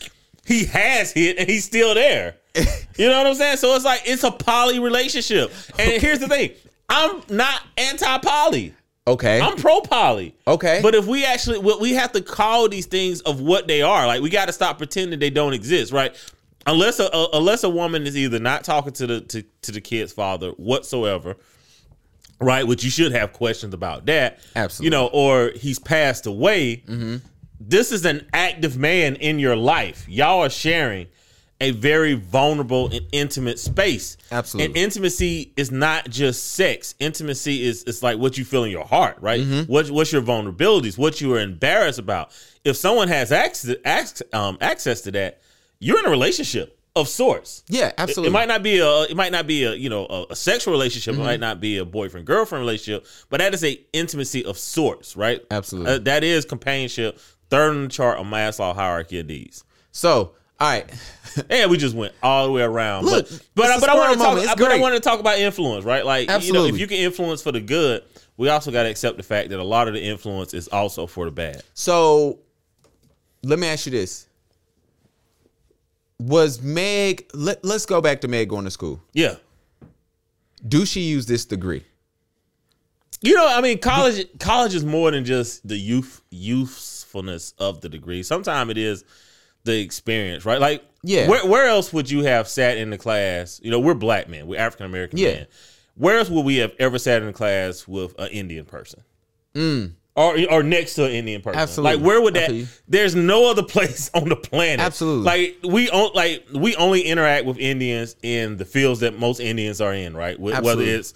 He 0.47 0.67
has 0.67 1.13
hit 1.13 1.39
and 1.39 1.49
he's 1.49 1.65
still 1.65 1.95
there. 1.95 2.37
You 2.97 3.07
know 3.09 3.19
what 3.19 3.29
I'm 3.29 3.35
saying? 3.35 3.59
So 3.59 3.77
it's 3.77 3.85
like 3.85 4.03
it's 4.07 4.25
a 4.25 4.31
poly 4.33 4.81
relationship. 4.81 5.53
And 5.79 6.03
here's 6.03 6.19
the 6.19 6.27
thing. 6.27 6.51
I'm 6.89 7.23
not 7.29 7.63
anti-poly. 7.77 8.75
okay. 9.07 9.41
I'm 9.41 9.57
pro 9.57 9.81
poly. 9.83 10.35
Okay. 10.49 10.81
But 10.83 10.95
if 10.97 11.07
we 11.07 11.25
actually 11.25 11.59
what 11.61 11.81
we 11.81 11.93
have 11.95 12.11
to 12.13 12.21
call 12.21 12.69
these 12.69 12.87
things 12.87 13.21
of 13.21 13.41
what 13.41 13.69
they 13.69 13.83
are. 13.83 14.07
Like 14.09 14.21
we 14.21 14.31
got 14.31 14.47
to 14.47 14.53
stop 14.53 14.79
pretending 14.79 15.21
they 15.21 15.31
don't 15.31 15.53
exist, 15.53 15.93
right? 15.93 16.13
Unless 16.67 16.99
a, 16.99 17.05
a- 17.13 17.29
unless 17.35 17.63
a 17.63 17.71
woman 17.71 18.05
is 18.07 18.17
either 18.17 18.41
not 18.41 18.65
talking 18.65 18.93
to 18.95 19.07
the 19.07 19.21
to, 19.23 19.43
to 19.63 19.71
the 19.73 19.81
kid's 19.81 20.13
father 20.13 20.51
whatsoever, 20.53 21.37
right? 22.41 22.67
Which 22.67 22.85
you 22.85 22.91
should 22.91 23.13
have 23.13 23.33
questions 23.33 23.75
about 23.75 24.07
that. 24.07 24.41
Absolutely. 24.57 24.87
You 24.87 24.91
know, 24.91 25.07
or 25.13 25.53
he's 25.55 25.79
passed 25.79 26.27
away. 26.27 26.83
This 27.61 27.93
is 27.93 28.05
an 28.05 28.27
active 28.33 28.77
man 28.77 29.17
in 29.17 29.39
your 29.39 29.57
life. 29.57 30.09
Y'all 30.09 30.45
are 30.45 30.51
sharing 30.51 31.09
a 31.61 31.73
very 31.73 32.15
vulnerable 32.15 32.87
and 32.87 33.01
intimate 33.13 33.59
space. 33.59 34.17
Absolutely. 34.31 34.67
And 34.67 34.77
intimacy 34.77 35.53
is 35.57 35.71
not 35.71 36.09
just 36.09 36.53
sex. 36.53 36.95
Intimacy 37.01 37.65
is 37.65 37.83
it's 37.85 38.03
like 38.03 38.19
what 38.19 38.39
you 38.39 38.45
feel 38.45 38.65
in 38.65 38.71
your 38.71 38.85
heart, 38.85 39.17
right? 39.21 39.41
Mm-hmm. 39.41 39.71
What 39.71 39.91
what's 39.91 40.13
your 40.13 40.23
vulnerabilities? 40.23 40.97
What 40.97 41.21
you 41.21 41.35
are 41.35 41.41
embarrassed 41.41 41.99
about. 41.99 42.31
If 42.65 42.77
someone 42.77 43.09
has 43.09 43.33
access 43.33 43.75
access, 43.85 44.23
um, 44.33 44.59
access 44.61 45.01
to 45.03 45.11
that, 45.13 45.41
you're 45.81 45.99
in 45.99 46.07
a 46.07 46.11
relationship 46.11 46.78
of 46.99 47.09
sorts. 47.09 47.63
yeah, 47.69 47.93
absolutely. 47.97 48.29
It, 48.29 48.33
might 48.33 48.49
not 48.49 48.63
be 48.63 48.79
a 48.79 49.03
it 49.03 49.17
might 49.17 49.33
not 49.33 49.47
be 49.47 49.65
a 49.65 49.73
you 49.75 49.89
know 49.89 50.07
a, 50.07 50.27
a 50.31 50.37
sexual 50.37 50.73
relationship. 50.73 51.15
Mm-hmm. 51.15 51.23
It 51.23 51.27
might 51.27 51.41
not 51.41 51.61
be 51.61 51.79
a 51.79 51.85
boyfriend 51.85 52.27
girlfriend 52.27 52.61
relationship, 52.63 53.07
but 53.31 53.39
that 53.39 53.55
is 53.55 53.65
a 53.65 53.81
intimacy 53.93 54.45
of 54.45 54.59
sorts, 54.59 55.17
right? 55.17 55.45
Absolutely. 55.51 55.93
Uh, 55.93 55.99
that 56.01 56.25
is 56.25 56.45
companionship. 56.45 57.19
Third 57.51 57.71
on 57.71 57.83
the 57.85 57.89
chart 57.89 58.19
of 58.19 58.27
Maslow 58.27 58.75
hierarchy 58.75 59.21
of 59.21 59.27
needs. 59.27 59.65
so, 59.91 60.35
all 60.61 60.69
right. 60.71 60.91
And 61.51 61.71
we 61.71 61.77
just 61.77 61.95
went 61.95 62.15
all 62.21 62.47
the 62.47 62.53
way 62.53 62.63
around. 62.63 63.05
Look, 63.05 63.29
but 63.31 63.41
but, 63.55 63.81
but 63.81 63.89
I 63.89 63.95
want 63.95 64.13
to 64.15 64.19
talk. 64.19 64.39
It's 64.39 64.47
But 64.49 64.63
I 64.63 64.69
great. 64.71 64.81
want 64.81 64.95
to 64.95 65.01
talk 65.01 65.21
about 65.21 65.39
influence, 65.39 65.85
right? 65.85 66.05
Like 66.05 66.23
you 66.23 66.27
know, 66.27 66.35
Absolutely. 66.35 66.71
if 66.71 66.79
you 66.81 66.87
can 66.89 66.97
influence 66.97 67.43
for 67.43 67.53
the 67.53 67.61
good, 67.61 68.03
we 68.37 68.49
also 68.49 68.73
got 68.73 68.83
to 68.83 68.89
accept 68.91 69.19
the 69.19 69.23
fact 69.23 69.51
that 69.51 69.61
a 69.61 69.65
lot 69.65 69.87
of 69.87 69.95
the 69.95 70.03
influence 70.03 70.55
is 70.55 70.67
also 70.69 71.07
for 71.07 71.27
the 71.27 71.31
bad. 71.31 71.63
So 71.75 72.41
let 73.45 73.59
me 73.59 73.69
ask 73.69 73.87
you 73.87 73.93
this. 73.93 74.28
Was 76.21 76.61
Meg 76.61 77.29
let, 77.33 77.65
let's 77.65 77.87
go 77.87 78.01
back 78.01 78.21
to 78.23 78.29
Meg 78.29 78.49
going 78.49 78.65
to 78.65 78.71
school. 78.71 79.01
Yeah. 79.13 79.37
Do 80.67 80.85
she 80.85 81.01
use 81.03 81.27
this 81.27 81.45
degree? 81.45 81.85
You 83.21 83.35
know, 83.35 83.47
I 83.49 83.61
mean, 83.61 83.79
college 83.79 84.27
college 84.39 84.75
is 84.75 84.85
more 84.85 85.11
than 85.11 85.25
just 85.25 85.67
the 85.67 85.77
youth 85.77 86.23
youthfulness 86.31 87.53
of 87.59 87.81
the 87.81 87.89
degree. 87.89 88.23
Sometimes 88.23 88.71
it 88.71 88.79
is 88.79 89.05
the 89.65 89.79
experience, 89.81 90.45
right? 90.45 90.61
Like, 90.61 90.85
Yeah. 91.03 91.29
where 91.29 91.45
where 91.47 91.67
else 91.67 91.93
would 91.93 92.11
you 92.11 92.23
have 92.25 92.49
sat 92.49 92.77
in 92.79 92.91
the 92.91 92.99
class? 92.99 93.61
You 93.63 93.71
know, 93.71 93.81
we're 93.81 93.95
black 93.95 94.29
men, 94.29 94.47
we're 94.47 94.61
African 94.61 94.87
American 94.87 95.19
Yeah. 95.19 95.33
men. 95.35 95.47
Where 95.97 96.19
else 96.19 96.31
would 96.31 96.45
we 96.45 96.57
have 96.59 96.73
ever 96.79 96.99
sat 96.99 97.21
in 97.23 97.27
the 97.27 97.33
class 97.33 97.87
with 97.89 98.15
an 98.21 98.29
Indian 98.29 98.65
person? 98.65 99.03
Mm. 99.55 99.93
Or, 100.19 100.37
or 100.51 100.63
next 100.65 100.95
to 100.95 101.05
an 101.05 101.13
Indian 101.13 101.41
person. 101.43 101.61
Absolutely. 101.61 101.97
Like, 101.97 102.05
where 102.05 102.21
would 102.21 102.35
that? 102.35 102.69
There's 102.89 103.15
no 103.15 103.49
other 103.51 103.63
place 103.63 104.11
on 104.15 104.29
the 104.29 104.35
planet. 104.35 104.81
Absolutely. 104.81 105.25
Like 105.25 105.57
we 105.63 105.89
on, 105.91 106.11
like 106.15 106.45
we 106.53 106.75
only 106.75 107.03
interact 107.03 107.45
with 107.47 107.57
Indians 107.59 108.17
in 108.23 108.57
the 108.57 108.65
fields 108.65 108.99
that 109.01 109.17
most 109.19 109.39
Indians 109.39 109.81
are 109.81 109.95
in, 109.95 110.17
right? 110.17 110.37
Wh- 110.37 110.61
Whether 110.63 110.83
it's 110.83 111.15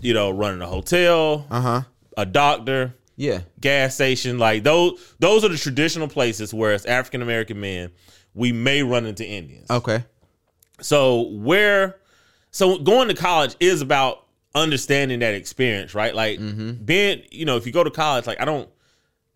you 0.00 0.14
know 0.14 0.30
running 0.32 0.62
a 0.62 0.66
hotel, 0.66 1.46
Uh-huh. 1.50 1.82
a 2.16 2.26
doctor, 2.26 2.94
Yeah. 3.16 3.42
gas 3.60 3.94
station, 3.94 4.38
like 4.40 4.64
those 4.64 4.98
those 5.20 5.44
are 5.44 5.48
the 5.48 5.56
traditional 5.58 6.08
places 6.08 6.52
where 6.52 6.72
as 6.72 6.84
African 6.86 7.22
American 7.22 7.60
men 7.60 7.90
we 8.34 8.50
may 8.52 8.82
run 8.82 9.06
into 9.06 9.24
Indians. 9.24 9.70
Okay. 9.70 10.02
So 10.80 11.28
where 11.30 11.98
so 12.50 12.78
going 12.78 13.08
to 13.08 13.14
college 13.14 13.54
is 13.60 13.80
about 13.80 14.24
understanding 14.54 15.20
that 15.20 15.34
experience, 15.34 15.94
right? 15.94 16.14
Like 16.14 16.38
Mm-hmm. 16.38 16.84
being, 16.84 17.22
you 17.30 17.44
know, 17.44 17.56
if 17.56 17.66
you 17.66 17.72
go 17.72 17.84
to 17.84 17.90
college, 17.90 18.26
like 18.26 18.40
I 18.40 18.44
don't 18.44 18.68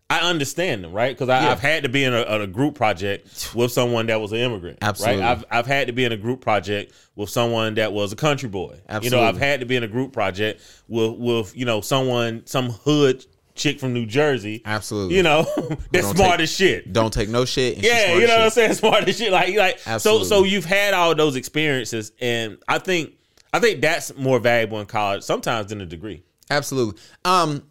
I 0.07 0.19
understand 0.19 0.83
them, 0.83 0.91
right? 0.93 1.15
Because 1.17 1.29
Yeah. 1.29 1.49
I've 1.51 1.59
had 1.59 1.81
to 1.83 1.89
be 1.89 2.03
in 2.03 2.13
a, 2.13 2.21
a 2.21 2.45
group 2.47 2.75
project 2.75 3.51
with 3.55 3.71
someone 3.71 4.05
that 4.07 4.21
was 4.21 4.31
an 4.33 4.37
immigrant, 4.37 4.77
Absolutely. 4.81 5.21
Right? 5.23 5.31
I've 5.31 5.45
I've 5.49 5.65
had 5.67 5.87
to 5.87 5.93
be 5.93 6.05
in 6.05 6.11
a 6.11 6.17
group 6.17 6.41
project 6.41 6.93
with 7.15 7.29
someone 7.29 7.73
that 7.75 7.91
was 7.91 8.13
a 8.13 8.15
country 8.15 8.49
boy. 8.49 8.79
You 9.01 9.09
know, 9.09 9.21
I've 9.21 9.37
had 9.37 9.61
to 9.61 9.65
be 9.65 9.75
in 9.75 9.83
a 9.83 9.87
group 9.87 10.13
project 10.13 10.61
with 10.87 11.13
with 11.17 11.57
you 11.57 11.65
know 11.65 11.81
someone 11.81 12.43
some 12.45 12.69
hood 12.69 13.25
chick 13.55 13.79
from 13.79 13.93
New 13.93 14.05
Jersey. 14.05 14.61
Absolutely. 14.65 15.15
You 15.15 15.23
know, 15.23 15.47
that's 15.91 16.09
smart 16.09 16.31
take- 16.33 16.39
as 16.41 16.51
shit. 16.51 16.91
Don't 16.93 17.11
take 17.13 17.29
no 17.29 17.45
shit. 17.45 17.75
and 17.77 17.83
Yeah, 17.85 18.13
you 18.15 18.27
know 18.27 18.35
what 18.35 18.43
I'm 18.43 18.49
saying? 18.51 18.73
Smart 18.75 19.07
as 19.07 19.17
shit. 19.17 19.31
Like, 19.31 19.55
like 19.55 19.79
so. 19.99 20.23
So 20.23 20.43
you've 20.43 20.65
had 20.65 20.93
all 20.93 21.15
those 21.15 21.35
experiences, 21.37 22.11
and 22.19 22.57
I 22.67 22.79
think, 22.79 23.13
I 23.55 23.59
think 23.59 23.79
that's 23.79 24.13
more 24.17 24.37
valuable 24.37 24.81
in 24.81 24.85
college 24.85 25.23
sometimes 25.23 25.67
than 25.67 25.79
a 25.79 25.85
degree. 25.85 26.23
Absolutely. 26.49 27.01
Um, 27.23 27.63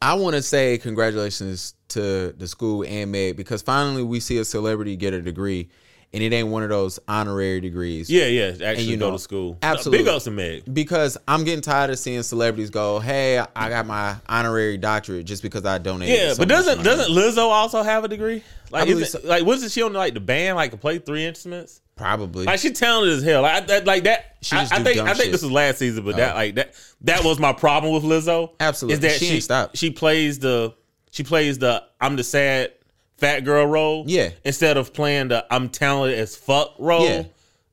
I 0.00 0.14
want 0.14 0.34
to 0.34 0.42
say 0.42 0.76
congratulations 0.76 1.74
to 1.90 2.32
the 2.32 2.48
school 2.48 2.84
and 2.84 3.12
Meg 3.12 3.36
because 3.36 3.62
finally 3.62 4.02
we 4.02 4.18
see 4.18 4.38
a 4.38 4.44
celebrity 4.44 4.96
get 4.96 5.14
a 5.14 5.22
degree, 5.22 5.68
and 6.12 6.20
it 6.20 6.32
ain't 6.32 6.48
one 6.48 6.64
of 6.64 6.68
those 6.68 6.98
honorary 7.06 7.60
degrees. 7.60 8.10
Yeah, 8.10 8.26
yeah. 8.26 8.56
Actually, 8.60 8.86
you 8.86 8.96
go 8.96 9.10
know, 9.10 9.12
to 9.12 9.18
school. 9.20 9.56
absolutely. 9.62 10.04
Big 10.04 10.12
ups 10.12 10.24
to 10.24 10.32
Meg. 10.32 10.74
Because 10.74 11.16
I'm 11.28 11.44
getting 11.44 11.62
tired 11.62 11.90
of 11.90 11.98
seeing 12.00 12.24
celebrities 12.24 12.70
go, 12.70 12.98
"Hey, 12.98 13.38
I 13.38 13.68
got 13.68 13.86
my 13.86 14.16
honorary 14.28 14.78
doctorate 14.78 15.26
just 15.26 15.44
because 15.44 15.64
I 15.64 15.78
donated." 15.78 16.18
Yeah, 16.18 16.32
so 16.32 16.38
but 16.38 16.48
doesn't 16.48 16.82
doesn't 16.82 17.14
Lizzo 17.14 17.50
also 17.50 17.84
have 17.84 18.02
a 18.02 18.08
degree? 18.08 18.42
Like, 18.72 18.88
it, 18.88 19.24
like 19.24 19.44
wasn't 19.46 19.70
she 19.70 19.80
on 19.82 19.92
like 19.92 20.14
the 20.14 20.20
band, 20.20 20.56
like 20.56 20.72
to 20.72 20.76
play 20.76 20.98
three 20.98 21.24
instruments? 21.24 21.82
Probably? 22.02 22.44
Like 22.44 22.58
she 22.60 22.70
talented 22.72 23.18
as 23.18 23.22
hell. 23.22 23.42
Like 23.42 23.66
that, 23.68 23.84
like 23.86 24.04
that. 24.04 24.36
She 24.42 24.56
I, 24.56 24.62
I 24.62 24.82
think 24.82 24.98
I 24.98 25.06
think 25.14 25.16
shit. 25.24 25.32
this 25.32 25.42
was 25.42 25.52
last 25.52 25.78
season, 25.78 26.04
but 26.04 26.16
that 26.16 26.32
Oh. 26.32 26.36
like 26.36 26.54
that 26.56 26.74
that 27.02 27.24
was 27.24 27.38
my 27.38 27.52
problem 27.52 27.92
with 27.94 28.02
Lizzo. 28.04 28.50
Absolutely. 28.60 28.94
is 28.94 29.00
that 29.00 29.18
She 29.18 29.40
she 29.72 29.86
she 29.88 29.90
plays 29.90 30.38
the 30.38 30.74
she 31.10 31.22
plays 31.22 31.58
the 31.58 31.84
I'm 32.00 32.16
the 32.16 32.24
sad 32.24 32.72
fat 33.18 33.40
girl 33.44 33.66
role. 33.66 34.04
Yeah. 34.06 34.30
instead 34.44 34.76
of 34.76 34.92
playing 34.92 35.28
the 35.28 35.46
I'm 35.50 35.68
talented 35.68 36.18
as 36.18 36.34
fuck 36.36 36.74
role. 36.78 37.04
Yeah. 37.04 37.24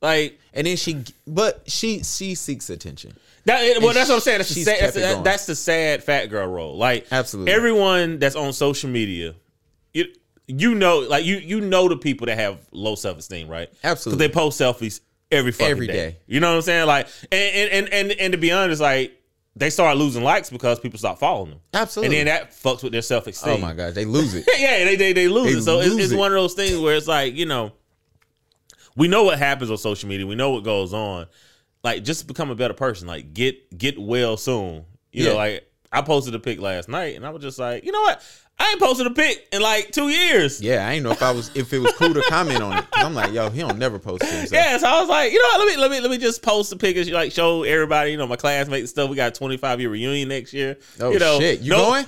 Like 0.02 0.40
and 0.54 0.66
then 0.66 0.78
she, 0.78 1.04
but 1.28 1.64
she 1.70 2.04
she 2.04 2.34
seeks 2.36 2.70
attention. 2.70 3.14
that. 3.46 3.80
Well, 3.82 3.94
that's 3.94 4.10
what 4.10 4.16
I'm 4.16 4.22
saying. 4.22 4.38
That's 4.40 4.50
the 4.50 4.56
she's 4.56 4.66
sad. 4.66 4.94
That's, 4.94 5.22
that's 5.24 5.46
the 5.46 5.56
sad 5.56 6.04
fat 6.04 6.26
girl 6.28 6.48
role. 6.48 6.78
Like 6.78 7.06
Absolutely. 7.12 7.52
everyone 7.52 8.20
that's 8.20 8.36
on 8.36 8.52
social 8.54 8.90
media, 8.90 9.36
you 10.50 10.76
know, 10.76 11.00
like 11.00 11.24
you 11.24 11.38
you 11.38 11.62
know 11.62 11.88
the 11.88 11.96
people 11.98 12.26
that 12.28 12.38
have 12.38 12.58
low 12.72 12.96
self 12.96 13.18
esteem, 13.20 13.48
right? 13.48 13.70
Absolutely. 13.84 14.28
because 14.28 14.34
they 14.34 14.34
post 14.34 14.60
selfies 14.60 15.00
every 15.32 15.52
fucking 15.52 15.72
Every 15.72 15.88
day. 15.88 15.94
day. 15.94 16.18
You 16.28 16.40
know 16.40 16.50
what 16.50 16.56
I'm 16.58 16.62
saying? 16.64 16.88
Like, 16.88 17.08
and 17.32 17.56
and 17.56 17.72
and 17.72 17.94
and, 17.94 18.12
and 18.20 18.32
to 18.34 18.38
be 18.38 18.52
honest, 18.52 18.82
like 18.82 19.16
they 19.56 19.70
start 19.70 19.98
losing 19.98 20.24
likes 20.24 20.50
because 20.50 20.80
people 20.80 20.98
stop 20.98 21.20
following 21.20 21.52
them. 21.52 21.60
Absolutely. 21.74 22.20
And 22.20 22.28
then 22.28 22.34
that 22.36 22.52
fucks 22.52 22.82
with 22.82 22.92
their 22.94 23.02
self 23.02 23.28
esteem. 23.28 23.54
oh 23.54 23.58
my 23.58 23.74
gosh, 23.74 23.94
they 23.94 24.06
lose 24.06 24.34
it. 24.34 24.46
yeah, 24.58 24.84
they 24.86 24.96
they, 24.96 25.14
they 25.14 25.28
lose 25.28 25.52
They 25.54 25.60
it. 25.60 25.64
So 25.64 25.80
it's, 25.80 25.90
lose 25.94 26.04
it's 26.06 26.14
it. 26.14 26.18
one 26.18 26.32
of 26.32 26.36
those 26.36 26.54
things 26.56 26.78
where 26.80 26.96
it's 26.96 27.08
like 27.08 27.36
you 27.36 27.46
know, 27.46 27.72
we 28.96 29.08
know 29.08 29.24
what 29.24 29.38
happens 29.38 29.70
on 29.72 29.78
social 29.78 30.10
media. 30.10 30.26
We 30.26 30.36
know 30.36 30.52
what 30.52 30.64
goes 30.64 30.94
on. 30.94 31.28
Like, 31.84 32.04
just 32.04 32.28
become 32.28 32.50
a 32.50 32.56
better 32.56 32.74
person. 32.74 33.08
Like, 33.08 33.34
get 33.34 33.78
get 33.78 33.98
well 34.00 34.36
soon. 34.38 34.86
You 35.12 35.24
Yeah. 35.26 35.30
know, 35.32 35.36
like 35.38 35.72
I 35.92 36.02
posted 36.02 36.36
a 36.36 36.40
pic 36.40 36.60
last 36.60 36.90
night, 36.90 37.16
and 37.16 37.26
I 37.26 37.30
was 37.30 37.42
just 37.42 37.58
like, 37.60 37.84
you 37.86 37.92
know 37.92 38.02
what? 38.02 38.22
I 38.60 38.72
ain't 38.72 38.80
posted 38.80 39.08
a 39.08 39.12
pic 39.12 39.48
in 39.54 39.62
like 39.62 39.92
two 39.92 40.10
years. 40.10 40.62
Yeah, 40.62 40.86
I 40.86 40.94
didn't 40.94 41.06
know 41.06 41.12
if 41.12 41.24
I 41.24 41.32
was 41.32 41.50
if 41.56 41.72
it 41.72 41.80
was 41.80 41.94
cool 41.94 42.14
to 42.14 42.22
comment 42.28 42.62
on 42.62 42.78
it. 42.78 42.86
i 42.94 43.04
I'm 43.04 43.14
like, 43.16 43.32
yo, 43.32 43.50
he 43.50 43.62
don't 43.62 43.78
never 43.80 43.98
post 44.00 44.24
himself. 44.24 44.52
Yeah, 44.52 44.78
so 44.78 44.88
I 44.88 45.00
was 45.00 45.10
like, 45.10 45.32
you 45.32 45.42
know 45.42 45.48
what? 45.48 45.60
Let 45.60 45.68
me 45.68 45.78
let 45.78 45.92
me 45.92 46.00
let 46.02 46.12
me 46.12 46.18
just 46.18 46.42
post 46.42 46.70
the 46.70 46.76
pictures, 46.76 47.10
like 47.10 47.32
show 47.32 47.64
everybody, 47.64 48.12
you 48.12 48.18
know, 48.18 48.28
my 48.28 48.36
classmates 48.36 48.82
and 48.82 48.90
stuff. 48.90 49.10
We 49.10 49.16
got 49.16 49.30
a 49.30 49.40
25 49.40 49.80
year 49.80 49.90
reunion 49.90 50.28
next 50.28 50.54
year. 50.54 50.78
Oh 51.00 51.12
you 51.12 51.20
know, 51.20 51.40
shit, 51.40 51.62
you 51.62 51.72
no- 51.72 51.78
going? 51.78 52.06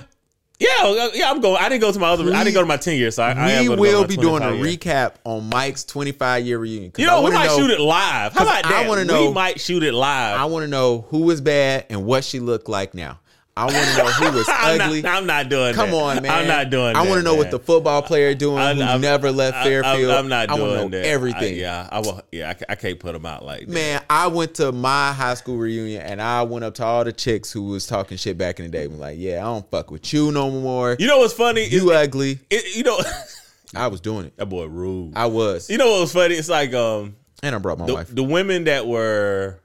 Yeah, 0.62 0.68
uh, 0.84 1.08
yeah, 1.12 1.28
I'm 1.28 1.40
going. 1.40 1.60
I 1.60 1.68
didn't 1.68 1.80
go 1.80 1.90
to 1.90 1.98
my 1.98 2.10
other. 2.10 2.32
I 2.32 2.44
didn't 2.44 2.54
go 2.54 2.60
to 2.60 2.66
my 2.66 2.76
10 2.76 2.96
year, 2.96 3.10
so 3.10 3.24
I, 3.24 3.32
I 3.32 3.60
we 3.62 3.66
to 3.66 3.76
will 3.76 4.06
be 4.06 4.16
doing 4.16 4.44
a 4.44 4.54
year. 4.54 4.64
recap 4.64 5.14
on 5.24 5.48
Mike's 5.48 5.82
25 5.82 6.46
year 6.46 6.58
reunion. 6.58 6.92
You 6.96 7.08
I 7.08 7.10
know, 7.10 7.22
we 7.22 7.32
might 7.32 7.46
know- 7.46 7.58
shoot 7.58 7.70
it 7.70 7.80
live. 7.80 8.32
How 8.32 8.42
about 8.44 8.62
that? 8.62 8.72
I 8.72 8.88
wanna 8.88 9.04
know- 9.04 9.26
We 9.26 9.32
might 9.32 9.60
shoot 9.60 9.82
it 9.82 9.92
live. 9.92 10.38
I 10.38 10.44
want 10.44 10.62
to 10.62 10.68
know 10.68 11.06
who 11.08 11.22
was 11.22 11.40
bad 11.40 11.86
and 11.90 12.04
what 12.04 12.22
she 12.22 12.38
looked 12.38 12.68
like 12.68 12.94
now. 12.94 13.18
I 13.54 13.64
want 13.66 13.76
to 13.76 13.98
know 13.98 14.06
who 14.10 14.36
was 14.38 14.46
I'm 14.50 14.80
ugly. 14.80 15.02
Not, 15.02 15.14
I'm 15.18 15.26
not 15.26 15.48
doing 15.50 15.74
Come 15.74 15.90
that. 15.90 15.96
on, 15.96 16.22
man. 16.22 16.30
I'm 16.32 16.48
not 16.48 16.70
doing 16.70 16.96
I 16.96 17.02
want 17.06 17.16
to 17.18 17.22
know 17.22 17.34
what 17.34 17.50
the 17.50 17.58
football 17.58 18.00
player 18.00 18.34
doing 18.34 18.56
I'm- 18.58 18.76
who 18.78 18.82
I'm- 18.82 19.00
never 19.02 19.30
left 19.30 19.62
Fairfield. 19.62 20.10
I'm, 20.10 20.18
I'm 20.24 20.28
not 20.28 20.50
I 20.50 20.56
doing 20.56 20.90
that. 20.92 21.04
everything. 21.04 21.54
I, 21.54 21.58
yeah, 21.58 21.88
I 21.92 21.98
will. 22.00 22.22
Yeah, 22.32 22.54
I, 22.68 22.72
I 22.72 22.74
can't 22.76 22.98
put 22.98 23.12
them 23.12 23.26
out 23.26 23.44
like 23.44 23.66
that. 23.66 23.68
Man, 23.68 24.02
I 24.08 24.28
went 24.28 24.54
to 24.54 24.72
my 24.72 25.12
high 25.12 25.34
school 25.34 25.58
reunion 25.58 26.00
and 26.00 26.22
I 26.22 26.42
went 26.44 26.64
up 26.64 26.74
to 26.76 26.84
all 26.84 27.04
the 27.04 27.12
chicks 27.12 27.52
who 27.52 27.64
was 27.64 27.86
talking 27.86 28.16
shit 28.16 28.38
back 28.38 28.58
in 28.58 28.64
the 28.64 28.70
day. 28.72 28.86
Was 28.86 28.98
like, 28.98 29.18
yeah, 29.18 29.40
I 29.40 29.44
don't 29.44 29.70
fuck 29.70 29.90
with 29.90 30.10
you 30.14 30.32
no 30.32 30.50
more. 30.50 30.96
You 30.98 31.06
know 31.06 31.18
what's 31.18 31.34
funny? 31.34 31.66
You 31.66 31.92
It- 31.92 31.96
ugly. 31.96 32.38
it- 32.48 32.74
you 32.74 32.84
know, 32.84 32.98
I 33.74 33.88
was 33.88 34.00
doing 34.00 34.26
it. 34.26 34.36
that 34.38 34.46
boy 34.46 34.64
rude. 34.64 35.12
I 35.14 35.26
was. 35.26 35.68
You 35.68 35.76
know 35.76 35.90
what 35.90 36.00
was 36.00 36.12
funny? 36.14 36.36
It's 36.36 36.48
like 36.48 36.72
um 36.72 37.16
And 37.42 37.54
I 37.54 37.58
brought 37.58 37.78
my 37.78 37.84
the, 37.86 37.94
wife. 37.94 38.14
the 38.14 38.22
women 38.22 38.64
that 38.64 38.86
were 38.86 39.60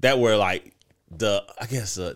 that 0.00 0.20
were 0.20 0.36
like 0.36 0.72
the 1.10 1.42
I 1.60 1.66
guess 1.66 1.98
uh, 1.98 2.14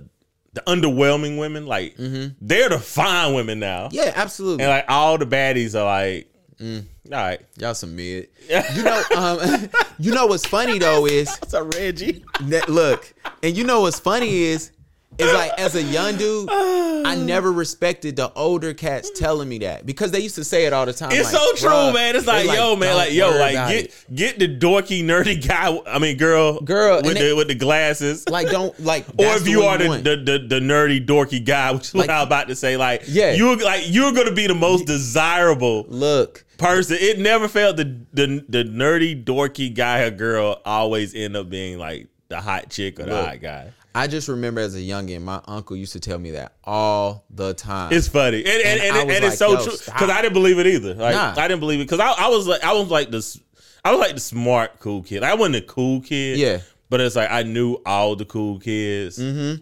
the 0.55 0.61
underwhelming 0.63 1.39
women. 1.39 1.67
Like 1.67 1.95
they're 1.97 2.69
the 2.69 2.79
fine 2.79 3.35
women 3.35 3.59
now. 3.61 3.87
Mm-hmm. 3.87 3.95
Yeah, 3.97 4.13
absolutely. 4.15 4.65
and 4.65 4.71
like 4.71 4.85
all 4.89 5.19
the 5.19 5.27
baddies 5.27 5.79
are 5.79 5.85
like, 5.85 6.29
Mm. 6.61 6.85
all 7.07 7.19
right. 7.19 7.41
Y'all 7.59 7.75
some 7.75 7.97
mid. 7.97 8.29
You 8.77 8.83
know, 8.85 9.03
um, 9.17 9.69
you 9.99 10.13
know 10.15 10.27
what's 10.27 10.47
funny 10.47 10.79
though 10.79 11.07
is 11.07 11.29
What's 11.41 11.55
up, 11.55 11.75
Reggie? 11.75 12.25
that 12.43 12.69
look, 12.69 13.13
and 13.43 13.57
you 13.57 13.65
know 13.65 13.81
what's 13.81 13.99
funny 13.99 14.43
is, 14.43 14.71
is 15.19 15.33
like 15.33 15.53
as 15.59 15.75
a 15.75 15.83
young 15.83 16.17
dude, 16.17 16.49
I 16.51 17.15
never 17.17 17.53
respected 17.53 18.17
the 18.17 18.33
older 18.35 18.73
cats 18.75 19.11
telling 19.15 19.49
me 19.49 19.59
that 19.59 19.85
because 19.87 20.11
they 20.11 20.21
used 20.21 20.35
to 20.37 20.45
say 20.45 20.65
it 20.65 20.73
all 20.73 20.87
the 20.87 20.93
time. 20.93 21.13
It's 21.13 21.33
like, 21.33 21.43
so 21.43 21.53
true, 21.55 21.93
man. 21.93 22.17
It's 22.17 22.25
they 22.27 22.47
like, 22.47 22.57
yo, 22.59 22.77
man, 22.77 22.97
like, 22.97 23.13
yo, 23.13 23.31
like, 23.31 23.53
get 23.55 23.85
it." 23.85 24.05
get 24.15 24.39
the 24.39 24.49
dorky, 24.49 25.05
nerdy 25.05 25.47
guy. 25.47 25.79
I 25.87 25.99
mean, 25.99 26.17
girl, 26.17 26.61
Girl, 26.61 26.97
with 27.03 27.15
the 27.15 27.21
they- 27.21 27.33
with 27.33 27.49
the 27.49 27.55
glasses. 27.55 28.29
like 28.29 28.49
don't 28.51 28.79
like. 28.81 29.07
or 29.19 29.27
if 29.37 29.47
you 29.47 29.63
are 29.63 29.79
the, 29.79 29.89
the, 29.99 30.17
the, 30.17 30.47
the 30.49 30.61
nerdy, 30.61 31.05
dorky 31.05 31.45
guy, 31.45 31.73
which 31.73 31.89
is 31.89 31.95
what 31.95 32.09
I'm 32.11 32.27
about 32.27 32.49
to 32.49 32.55
say, 32.57 32.77
like, 32.77 33.03
Yeah. 33.07 33.33
you're 33.33 33.57
like 33.57 33.83
you're 33.87 34.13
gonna 34.13 34.33
be 34.33 34.47
the 34.47 34.55
most 34.55 34.87
desirable 34.87 35.85
look. 35.89 36.45
person. 36.59 36.97
It 37.01 37.19
never 37.19 37.49
felt 37.49 37.77
the 37.77 37.85
the 38.13 38.45
the 38.49 38.65
nerdy, 38.65 39.23
dorky 39.25 39.73
guy 39.75 40.01
or 40.01 40.11
girl 40.11 40.61
always 40.65 41.15
end 41.15 41.37
up 41.37 41.49
being 41.51 41.79
like 41.79 42.09
the 42.29 42.41
hot 42.41 42.71
chick 42.71 42.99
or 42.99 43.05
the 43.05 43.11
Look. 43.13 43.27
hot 43.27 43.41
guy. 43.41 43.71
I 43.95 44.07
just 44.07 44.29
remember 44.29 44.61
as 44.61 44.75
a 44.75 44.79
youngin, 44.81 45.23
my 45.23 45.41
uncle 45.47 45.77
used 45.77 45.93
to 45.93 46.01
tell 46.01 46.19
me 46.19 46.31
that 46.33 46.55
all 46.65 47.25
the 47.31 47.53
time. 47.55 47.93
It's 47.93 48.09
funny, 48.09 48.39
and 48.39 48.49
and, 48.49 48.81
And 48.81 48.97
and, 48.97 49.11
and 49.11 49.25
it's 49.25 49.41
like, 49.41 49.59
so 49.61 49.65
true 49.65 49.77
because 49.85 50.09
I 50.11 50.23
didn't 50.23 50.33
believe 50.35 50.59
it 50.59 50.67
either. 50.67 50.95
Like 50.95 51.15
Nah. 51.15 51.35
I 51.37 51.49
didn't 51.49 51.61
believe 51.61 51.81
it 51.81 51.85
because 51.85 52.01
I, 52.01 52.11
I 52.13 52.29
was 52.29 52.47
like 52.47 52.65
I 52.65 52.73
was 52.73 52.89
like 52.91 53.11
this 53.11 53.39
I 53.85 53.91
was 53.91 54.01
like 54.01 54.15
the 54.15 54.21
smart 54.21 54.79
cool 54.81 55.03
kid. 55.03 55.23
I 55.23 55.35
wasn't 55.35 55.57
a 55.57 55.63
cool 55.63 56.01
kid, 56.01 56.39
Yeah. 56.39 56.61
but 56.89 57.01
it's 57.01 57.17
like 57.17 57.31
I 57.31 57.43
knew 57.43 57.79
all 57.85 58.17
the 58.17 58.25
cool 58.25 58.59
kids. 58.61 59.19
Mm-hmm. 59.19 59.61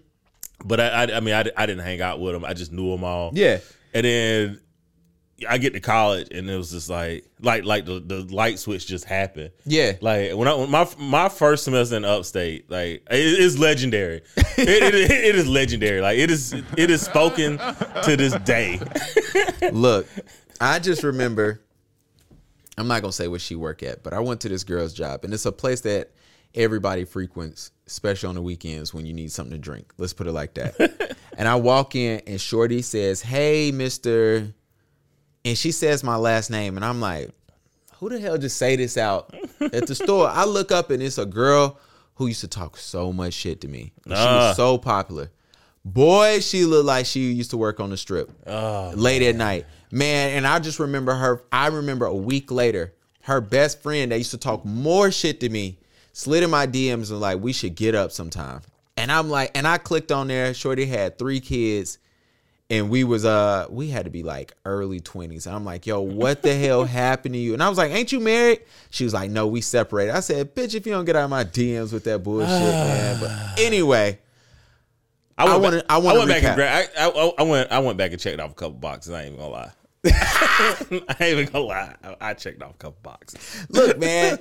But 0.64 0.78
I, 0.78 0.88
I, 0.88 1.16
I 1.16 1.20
mean, 1.20 1.34
I, 1.34 1.44
I 1.56 1.64
didn't 1.66 1.84
hang 1.84 2.02
out 2.02 2.20
with 2.20 2.34
them. 2.34 2.44
I 2.44 2.52
just 2.52 2.70
knew 2.70 2.90
them 2.90 3.02
all. 3.02 3.30
yeah, 3.32 3.58
And 3.94 4.04
then 4.04 4.60
I 5.49 5.59
get 5.59 5.73
to 5.73 5.80
college, 5.80 6.28
and 6.32 6.49
it 6.49 6.56
was 6.56 6.70
just 6.70 6.90
like, 6.90 7.26
like, 7.40 7.64
like 7.64 7.87
the, 7.87 8.00
the 8.00 8.23
light 8.35 8.59
switch 8.59 8.87
just 8.87 9.04
happened. 9.04 9.50
yeah. 9.64 9.92
Like 10.00 10.35
when 10.35 10.49
I 10.49 10.54
when 10.54 10.70
my 10.70 10.88
my 10.99 11.28
first 11.28 11.64
semester 11.64 11.97
in 11.97 12.04
upstate, 12.04 12.70
like 12.70 13.06
it 13.11 13.20
is 13.40 13.59
legendary. 13.59 14.23
it, 14.37 14.94
it, 14.94 15.11
it 15.11 15.35
is 15.37 15.47
legendary. 15.49 16.00
Like 16.00 16.18
it 16.18 16.30
is 16.30 16.52
it 16.52 16.90
is 16.90 17.02
spoken 17.02 17.59
to 17.59 18.16
this 18.16 18.35
day. 18.44 18.80
Look, 19.73 20.06
I 20.61 20.78
just 20.78 21.02
remember. 21.02 21.61
I'm 22.78 22.88
not 22.88 23.02
gonna 23.02 23.12
say 23.12 23.28
where 23.28 23.38
she 23.38 23.56
work 23.56 23.82
at, 23.82 24.02
but 24.02 24.12
I 24.12 24.20
went 24.20 24.40
to 24.42 24.49
this 24.49 24.64
girl's 24.64 24.94
job, 24.94 25.25
and 25.25 25.35
it's 25.35 25.44
a 25.47 25.52
place 25.52 25.82
that 25.82 26.12
everybody 26.54 27.04
frequents, 27.04 27.73
especially 27.87 28.28
on 28.28 28.35
the 28.35 28.42
weekends 28.42 28.94
when 28.94 29.06
you 29.06 29.12
need 29.12 29.30
something 29.32 29.52
to 29.52 29.59
drink. 29.59 29.92
Let's 29.99 30.12
put 30.12 30.26
it 30.26 30.32
like 30.32 30.54
that. 30.54 31.16
and 31.37 31.47
I 31.47 31.56
walk 31.56 31.94
in, 31.94 32.23
and 32.26 32.40
Shorty 32.40 32.82
says, 32.82 33.20
"Hey, 33.20 33.70
Mister," 33.70 34.54
and 35.44 35.56
she 35.56 35.73
says 35.73 36.02
my 36.04 36.16
last 36.16 36.50
name, 36.50 36.76
and 36.76 36.85
I'm 36.85 37.00
like, 37.00 37.30
"Who 37.99 38.09
the 38.09 38.20
hell 38.20 38.38
just 38.38 38.56
say 38.56 38.76
this 38.76 38.97
out 38.97 39.35
at 39.61 39.87
the 39.87 39.94
store?" 39.94 40.28
I 40.28 40.44
look 40.44 40.70
up, 40.73 40.90
and 40.90 41.02
it's 41.02 41.18
a 41.18 41.26
girl 41.26 41.78
who 42.14 42.26
used 42.26 42.40
to 42.42 42.49
talk 42.49 42.76
so 42.76 43.12
much 43.12 43.32
shit 43.35 43.61
to 43.62 43.68
me. 43.68 43.92
She 44.06 44.12
Ah. 44.14 44.49
was 44.49 44.56
so 44.56 44.76
popular. 44.78 45.30
Boy, 45.85 46.40
she 46.40 46.64
looked 46.66 46.85
like 46.87 47.06
she 47.06 47.32
used 47.32 47.50
to 47.50 47.56
work 47.56 47.80
on 47.80 47.88
the 47.90 47.97
strip 47.97 48.30
late 48.94 49.23
at 49.23 49.35
night. 49.37 49.66
Man, 49.90 50.30
and 50.37 50.47
I 50.47 50.59
just 50.59 50.78
remember 50.78 51.14
her. 51.14 51.42
I 51.50 51.68
remember 51.68 52.04
a 52.06 52.14
week 52.14 52.50
later, 52.50 52.92
her 53.23 53.40
best 53.40 53.82
friend 53.82 54.12
that 54.12 54.18
used 54.18 54.30
to 54.32 54.38
talk 54.38 54.64
more 54.64 55.11
shit 55.11 55.40
to 55.40 55.49
me 55.49 55.78
slid 56.12 56.42
in 56.42 56.50
my 56.50 56.66
DMs 56.66 57.11
and 57.11 57.20
like, 57.20 57.40
we 57.40 57.52
should 57.52 57.75
get 57.76 57.94
up 57.94 58.12
sometime. 58.12 58.61
And 58.97 59.11
I'm 59.11 59.30
like, 59.30 59.52
and 59.56 59.66
I 59.66 59.78
clicked 59.78 60.12
on 60.12 60.28
there. 60.28 60.52
Shorty 60.52 60.85
had 60.85 61.18
three 61.18 61.40
kids, 61.40 61.99
and 62.70 62.88
we 62.88 63.02
was 63.04 63.24
uh 63.24 63.66
we 63.68 63.88
had 63.90 64.04
to 64.04 64.10
be 64.10 64.22
like 64.22 64.52
early 64.64 65.00
20s. 65.00 65.46
And 65.46 65.54
I'm 65.54 65.64
like, 65.64 65.86
yo, 65.86 66.00
what 66.00 66.42
the 66.42 66.54
hell 66.54 66.84
happened 66.84 67.34
to 67.34 67.38
you? 67.40 67.52
And 67.52 67.62
I 67.62 67.68
was 67.68 67.76
like, 67.76 67.90
ain't 67.90 68.12
you 68.12 68.20
married? 68.20 68.60
She 68.90 69.04
was 69.04 69.12
like, 69.12 69.30
no, 69.30 69.46
we 69.48 69.60
separated. 69.60 70.14
I 70.14 70.20
said, 70.20 70.54
bitch, 70.54 70.74
if 70.74 70.86
you 70.86 70.92
don't 70.92 71.04
get 71.04 71.16
out 71.16 71.24
of 71.24 71.30
my 71.30 71.44
DMs 71.44 71.92
with 71.92 72.04
that 72.04 72.22
bullshit, 72.22 72.48
man. 72.48 73.20
But 73.20 73.60
anyway, 73.60 74.18
I 75.36 75.44
went 75.46 75.62
wanna- 75.62 75.76
back- 75.78 75.86
I 75.90 75.98
wanna 75.98 76.18
went 76.20 76.30
back 76.30 76.42
and 76.44 76.62
I, 76.62 77.08
I, 77.08 77.32
I 77.38 77.42
went 77.42 77.72
I 77.72 77.78
went 77.80 77.98
back 77.98 78.12
and 78.12 78.20
checked 78.20 78.40
off 78.40 78.52
a 78.52 78.54
couple 78.54 78.78
boxes. 78.78 79.12
I 79.12 79.22
ain't 79.24 79.34
even 79.34 79.40
gonna 79.40 79.52
lie. 79.52 79.70
I 80.06 81.16
ain't 81.20 81.38
even 81.38 81.46
gonna 81.46 81.64
lie. 81.64 81.94
I, 82.02 82.16
I 82.20 82.34
checked 82.34 82.62
off 82.62 82.70
a 82.70 82.78
couple 82.78 82.98
boxes. 83.02 83.66
Look, 83.68 83.98
man, 83.98 84.38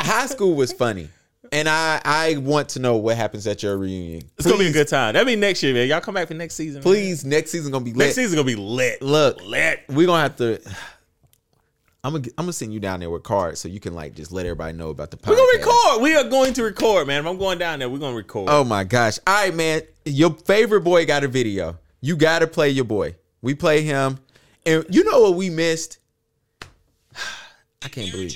high 0.00 0.26
school 0.26 0.54
was 0.54 0.72
funny. 0.72 1.08
And 1.52 1.68
I, 1.68 2.00
I 2.04 2.36
want 2.36 2.70
to 2.70 2.78
know 2.78 2.96
what 2.96 3.16
happens 3.16 3.46
at 3.46 3.62
your 3.62 3.76
reunion. 3.76 4.22
It's 4.38 4.46
gonna 4.46 4.58
be 4.58 4.68
a 4.68 4.72
good 4.72 4.86
time. 4.86 5.14
That'll 5.14 5.26
be 5.26 5.34
next 5.34 5.62
year, 5.62 5.74
man. 5.74 5.88
Y'all 5.88 6.00
come 6.00 6.14
back 6.14 6.28
for 6.28 6.34
next 6.34 6.54
season. 6.54 6.76
man. 6.76 6.82
Please, 6.84 7.24
next 7.24 7.50
season 7.50 7.72
gonna 7.72 7.84
be 7.84 7.92
lit. 7.92 8.06
Next 8.06 8.14
season 8.14 8.36
gonna 8.36 8.46
be 8.46 8.54
lit. 8.54 9.02
Look, 9.02 9.44
lit. 9.44 9.84
we're 9.88 10.06
gonna 10.06 10.22
have 10.22 10.36
to. 10.36 10.60
I'm 12.02 12.12
gonna 12.12 12.24
I'm 12.38 12.44
gonna 12.44 12.52
send 12.52 12.72
you 12.72 12.80
down 12.80 13.00
there 13.00 13.10
with 13.10 13.24
cards 13.24 13.60
so 13.60 13.68
you 13.68 13.80
can 13.80 13.94
like 13.94 14.14
just 14.14 14.32
let 14.32 14.46
everybody 14.46 14.76
know 14.76 14.90
about 14.90 15.10
the 15.10 15.16
podcast. 15.16 15.30
We're 15.30 15.36
gonna 15.36 15.58
record. 15.58 16.02
We 16.02 16.16
are 16.16 16.24
going 16.24 16.52
to 16.54 16.62
record, 16.62 17.06
man. 17.06 17.20
If 17.20 17.26
I'm 17.26 17.36
going 17.38 17.58
down 17.58 17.80
there, 17.80 17.90
we're 17.90 17.98
gonna 17.98 18.16
record. 18.16 18.48
Oh 18.48 18.64
my 18.64 18.84
gosh! 18.84 19.18
All 19.26 19.34
right, 19.34 19.54
man. 19.54 19.82
Your 20.04 20.30
favorite 20.30 20.80
boy 20.82 21.04
got 21.04 21.24
a 21.24 21.28
video. 21.28 21.78
You 22.00 22.16
gotta 22.16 22.46
play 22.46 22.70
your 22.70 22.86
boy. 22.86 23.16
We 23.42 23.54
play 23.54 23.82
him, 23.82 24.18
and 24.64 24.86
you 24.88 25.04
know 25.04 25.20
what 25.22 25.34
we 25.34 25.50
missed? 25.50 25.98
I 27.82 27.88
can't 27.88 28.10
believe. 28.10 28.32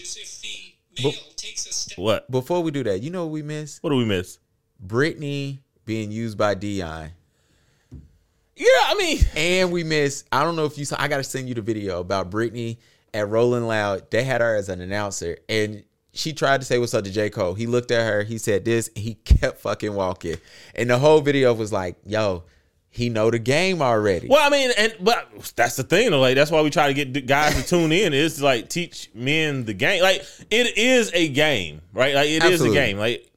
Male 1.02 1.12
takes 1.36 1.66
a 1.66 1.72
step 1.72 1.98
What? 1.98 2.30
Before 2.30 2.62
we 2.62 2.70
do 2.70 2.82
that, 2.84 3.02
you 3.02 3.10
know 3.10 3.24
what 3.24 3.32
we 3.32 3.42
miss? 3.42 3.78
What 3.80 3.90
do 3.90 3.96
we 3.96 4.04
miss? 4.04 4.38
Brittany 4.80 5.62
being 5.84 6.10
used 6.10 6.38
by 6.38 6.54
Dion. 6.54 7.10
Yeah, 8.56 8.66
I 8.68 8.94
mean, 8.96 9.18
And 9.36 9.72
we 9.72 9.82
miss, 9.82 10.24
I 10.30 10.44
don't 10.44 10.54
know 10.54 10.64
if 10.64 10.78
you 10.78 10.84
saw, 10.84 10.96
I 10.98 11.08
got 11.08 11.16
to 11.16 11.24
send 11.24 11.48
you 11.48 11.54
the 11.54 11.62
video 11.62 12.00
about 12.00 12.30
Brittany 12.30 12.78
at 13.12 13.28
Rolling 13.28 13.66
Loud. 13.66 14.10
They 14.10 14.22
had 14.22 14.40
her 14.40 14.54
as 14.54 14.68
an 14.68 14.80
announcer 14.80 15.38
and 15.48 15.82
she 16.14 16.32
tried 16.32 16.60
to 16.60 16.64
say 16.64 16.78
what's 16.78 16.94
up 16.94 17.04
to 17.04 17.10
J. 17.10 17.28
Cole. 17.28 17.54
He 17.54 17.66
looked 17.66 17.90
at 17.90 18.06
her, 18.06 18.22
he 18.22 18.38
said 18.38 18.64
this, 18.64 18.88
and 18.94 18.98
he 18.98 19.14
kept 19.14 19.60
fucking 19.60 19.92
walking. 19.92 20.36
And 20.74 20.88
the 20.88 20.98
whole 20.98 21.20
video 21.20 21.52
was 21.52 21.72
like, 21.72 21.96
yo, 22.06 22.44
he 22.94 23.08
know 23.08 23.28
the 23.28 23.40
game 23.40 23.82
already. 23.82 24.28
well, 24.28 24.46
I 24.46 24.50
mean, 24.50 24.70
and 24.78 24.94
but 25.00 25.28
that's 25.56 25.74
the 25.74 25.82
thing, 25.82 26.12
though. 26.12 26.20
Like 26.20 26.36
that's 26.36 26.50
why 26.50 26.62
we 26.62 26.70
try 26.70 26.86
to 26.86 26.94
get 26.94 27.26
guys 27.26 27.54
to 27.60 27.68
tune 27.68 27.90
in 27.90 28.12
is 28.14 28.36
to 28.36 28.44
like 28.44 28.68
teach 28.68 29.10
men 29.14 29.64
the 29.64 29.74
game. 29.74 30.00
Like 30.00 30.24
it 30.50 30.78
is 30.78 31.10
a 31.12 31.28
game, 31.28 31.80
right? 31.92 32.14
Like 32.14 32.28
it 32.28 32.44
is 32.44 32.52
Absolutely. 32.52 32.78
a 32.78 32.86
game. 32.86 32.98
Like 32.98 33.30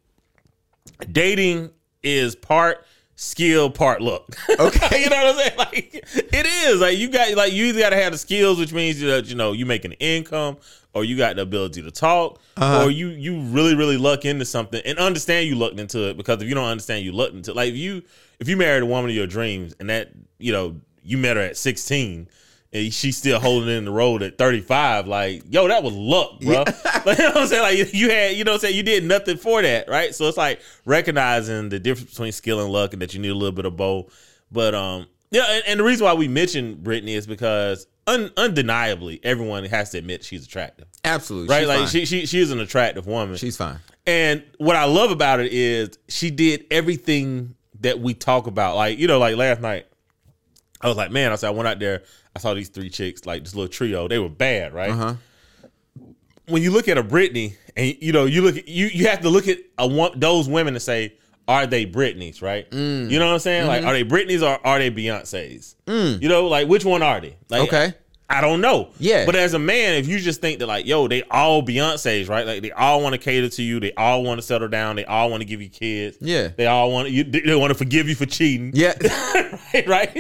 dating 1.12 1.72
is 2.04 2.36
part 2.36 2.86
skill, 3.18 3.70
part 3.70 4.02
look. 4.02 4.34
Okay. 4.60 5.04
you 5.04 5.10
know 5.10 5.18
what 5.18 5.28
I'm 5.28 5.36
saying? 5.36 5.58
Like 5.58 5.94
it 6.34 6.46
is. 6.46 6.80
Like 6.80 6.98
you 6.98 7.10
got 7.10 7.34
like 7.36 7.52
you 7.52 7.66
either 7.66 7.80
got 7.80 7.90
to 7.90 7.98
have 7.98 8.14
the 8.14 8.18
skills, 8.18 8.58
which 8.60 8.72
means 8.72 9.00
that 9.02 9.26
you 9.28 9.36
know 9.36 9.52
you 9.52 9.66
make 9.66 9.84
an 9.84 9.92
income, 9.94 10.58
or 10.94 11.04
you 11.04 11.18
got 11.18 11.36
the 11.36 11.42
ability 11.42 11.82
to 11.82 11.92
talk, 11.92 12.40
Uh-huh. 12.56 12.86
or 12.86 12.92
you 12.92 13.10
you 13.10 13.42
really 13.42 13.76
really 13.76 13.98
luck 13.98 14.24
into 14.24 14.46
something 14.46 14.82
and 14.86 14.98
understand 15.00 15.48
you 15.50 15.56
lucked 15.56 15.80
into 15.80 16.10
it. 16.10 16.16
Because 16.18 16.42
if 16.42 16.48
you 16.48 16.56
don't 16.56 16.70
understand 16.70 17.04
you 17.04 17.12
lucked 17.12 17.34
into 17.34 17.52
it, 17.52 17.58
like 17.58 17.70
if 17.70 17.76
you 17.76 18.04
if 18.40 18.48
you 18.48 18.56
married 18.56 18.84
a 18.84 18.86
woman 18.86 19.10
of 19.10 19.16
your 19.16 19.28
dreams 19.28 19.76
and 19.80 19.90
that 19.90 20.12
you 20.38 20.54
know 20.54 20.76
you 21.04 21.18
met 21.18 21.36
her 21.38 21.44
at 21.44 21.58
16 21.58 22.28
and 22.74 22.94
she's 22.94 23.18
still 23.18 23.40
holding 23.40 23.70
in 23.70 23.86
the 23.86 23.92
road 23.92 24.22
at 24.22 24.38
35 24.38 25.08
like 25.08 25.44
yo 25.50 25.68
that 25.68 25.84
was 25.84 25.94
luck 25.94 26.40
bro 26.42 26.64
like, 27.06 27.18
you 27.18 27.24
know 27.24 27.30
what 27.30 27.38
i'm 27.38 27.48
saying? 27.48 27.62
Like 27.62 27.94
you 27.94 28.10
had 28.10 28.36
you 28.36 28.44
know 28.44 28.52
what 28.52 28.56
i'm 28.56 28.62
saying? 28.62 28.76
You 28.76 28.84
did 28.84 29.04
nothing 29.04 29.38
for 29.38 29.62
that 29.62 29.90
right? 29.90 30.14
So 30.14 30.28
it's 30.28 30.38
like 30.38 30.62
recognizing 30.86 31.70
the 31.70 31.80
difference 31.80 32.12
between 32.12 32.32
skill 32.32 32.62
and 32.62 32.72
luck 32.72 32.94
and 32.94 33.02
that 33.02 33.14
you 33.14 33.20
need 33.20 33.30
a 33.30 33.36
little 33.36 33.52
bit 33.52 33.66
of 33.66 33.76
both. 33.78 34.14
But 34.52 34.76
um 34.76 35.08
yeah 35.32 35.46
and, 35.50 35.64
and 35.68 35.80
the 35.80 35.84
reason 35.84 36.06
why 36.06 36.14
we 36.14 36.28
mentioned 36.28 36.84
brittany 36.84 37.14
is 37.14 37.28
because 37.28 37.88
un, 38.06 38.32
undeniably 38.38 39.20
everyone 39.24 39.64
has 39.66 39.92
to 39.92 39.98
admit 39.98 40.24
she's 40.24 40.46
attractive. 40.46 40.88
Absolutely. 41.04 41.50
right? 41.50 41.60
She's 41.60 41.68
like 41.68 41.80
fine. 41.80 41.88
she, 41.88 42.06
she 42.06 42.26
she 42.26 42.40
is 42.40 42.52
an 42.52 42.60
attractive 42.60 43.08
woman. 43.08 43.38
She's 43.38 43.58
fine. 43.58 43.80
and 44.06 44.44
what 44.58 44.76
I 44.76 44.86
love 44.86 45.12
about 45.12 45.40
it 45.40 45.52
is 45.54 45.98
she 46.10 46.32
did 46.32 46.66
everything 46.72 47.56
that 47.82 48.00
we 48.00 48.14
talk 48.14 48.48
about. 48.48 48.76
Like, 48.76 48.98
you 48.98 49.08
know, 49.08 49.20
like 49.20 49.36
last 49.36 49.62
night, 49.62 49.86
I 50.82 50.88
was 50.88 50.98
like, 50.98 51.12
man, 51.12 51.32
I 51.32 51.36
said, 51.36 51.48
I 51.48 51.52
went 51.52 51.68
out 51.68 51.80
there, 51.80 52.04
I 52.36 52.40
saw 52.40 52.54
these 52.54 52.70
three 52.70 52.90
chicks, 52.90 53.26
like 53.26 53.44
this 53.44 53.56
little 53.56 53.68
trio. 53.70 54.08
They 54.08 54.20
were 54.20 54.30
bad, 54.30 54.74
right? 54.74 54.92
Uh-huh. 54.92 55.16
When 56.48 56.62
you 56.64 56.72
look 56.72 56.88
at 56.88 56.98
a 56.98 57.04
Brittany, 57.04 57.56
and 57.76 57.96
you 58.00 58.14
know, 58.14 58.26
you 58.26 58.42
look 58.42 58.56
at 58.58 58.68
you 58.68 58.88
you 58.88 59.08
have 59.08 59.22
to 59.22 59.30
look 59.30 59.48
at 59.48 59.58
a 59.78 59.86
one 59.88 60.18
those 60.20 60.48
women 60.48 60.76
and 60.76 60.82
say, 60.82 61.16
are 61.48 61.66
they 61.68 61.86
Brittanys, 61.86 62.42
right? 62.42 62.70
Mm. 62.72 63.10
You 63.10 63.20
know 63.20 63.26
what 63.28 63.34
I'm 63.34 63.40
saying? 63.40 63.68
Like, 63.68 63.80
Mm-hmm. 63.82 63.88
are 63.90 63.94
they 63.94 64.04
Brittanys 64.06 64.42
or 64.42 64.66
are 64.66 64.80
they 64.80 64.90
Beyonce's? 64.92 65.76
You 65.88 66.30
know, 66.30 66.48
like 66.48 66.68
which 66.68 66.86
one 66.86 67.02
are 67.02 67.20
they? 67.20 67.36
Like, 67.50 67.68
Okay. 67.68 67.94
I 68.30 68.42
don't 68.42 68.60
know. 68.60 68.90
Yeah. 69.00 69.26
But 69.26 69.36
as 69.36 69.54
a 69.54 69.60
man, 69.60 69.96
if 69.96 70.08
you 70.08 70.20
just 70.20 70.42
think 70.42 70.60
that 70.60 70.68
like, 70.68 70.86
yo, 70.86 71.08
they 71.08 71.24
all 71.32 71.64
Beyonce's, 71.64 72.28
right? 72.28 72.46
Like 72.46 72.62
they 72.62 72.72
all 72.72 73.02
want 73.02 73.14
to 73.14 73.18
cater 73.18 73.48
to 73.48 73.64
you, 73.64 73.80
they 73.80 73.94
all 73.94 74.24
want 74.24 74.38
to 74.40 74.42
settle 74.46 74.68
down, 74.68 74.98
they 74.98 75.06
all 75.06 75.30
want 75.30 75.42
to 75.42 75.46
give 75.46 75.62
you 75.62 75.70
kids. 75.70 76.18
Yeah. 76.20 76.50
They 76.50 76.68
all 76.68 76.92
want 76.92 77.10
you 77.10 77.24
they 77.24 77.56
want 77.56 77.72
to 77.72 77.78
forgive 77.78 78.10
you 78.10 78.16
for 78.16 78.26
cheating. 78.26 78.72
Yeah. 78.74 78.94
right, 79.74 79.88
right? 79.88 80.16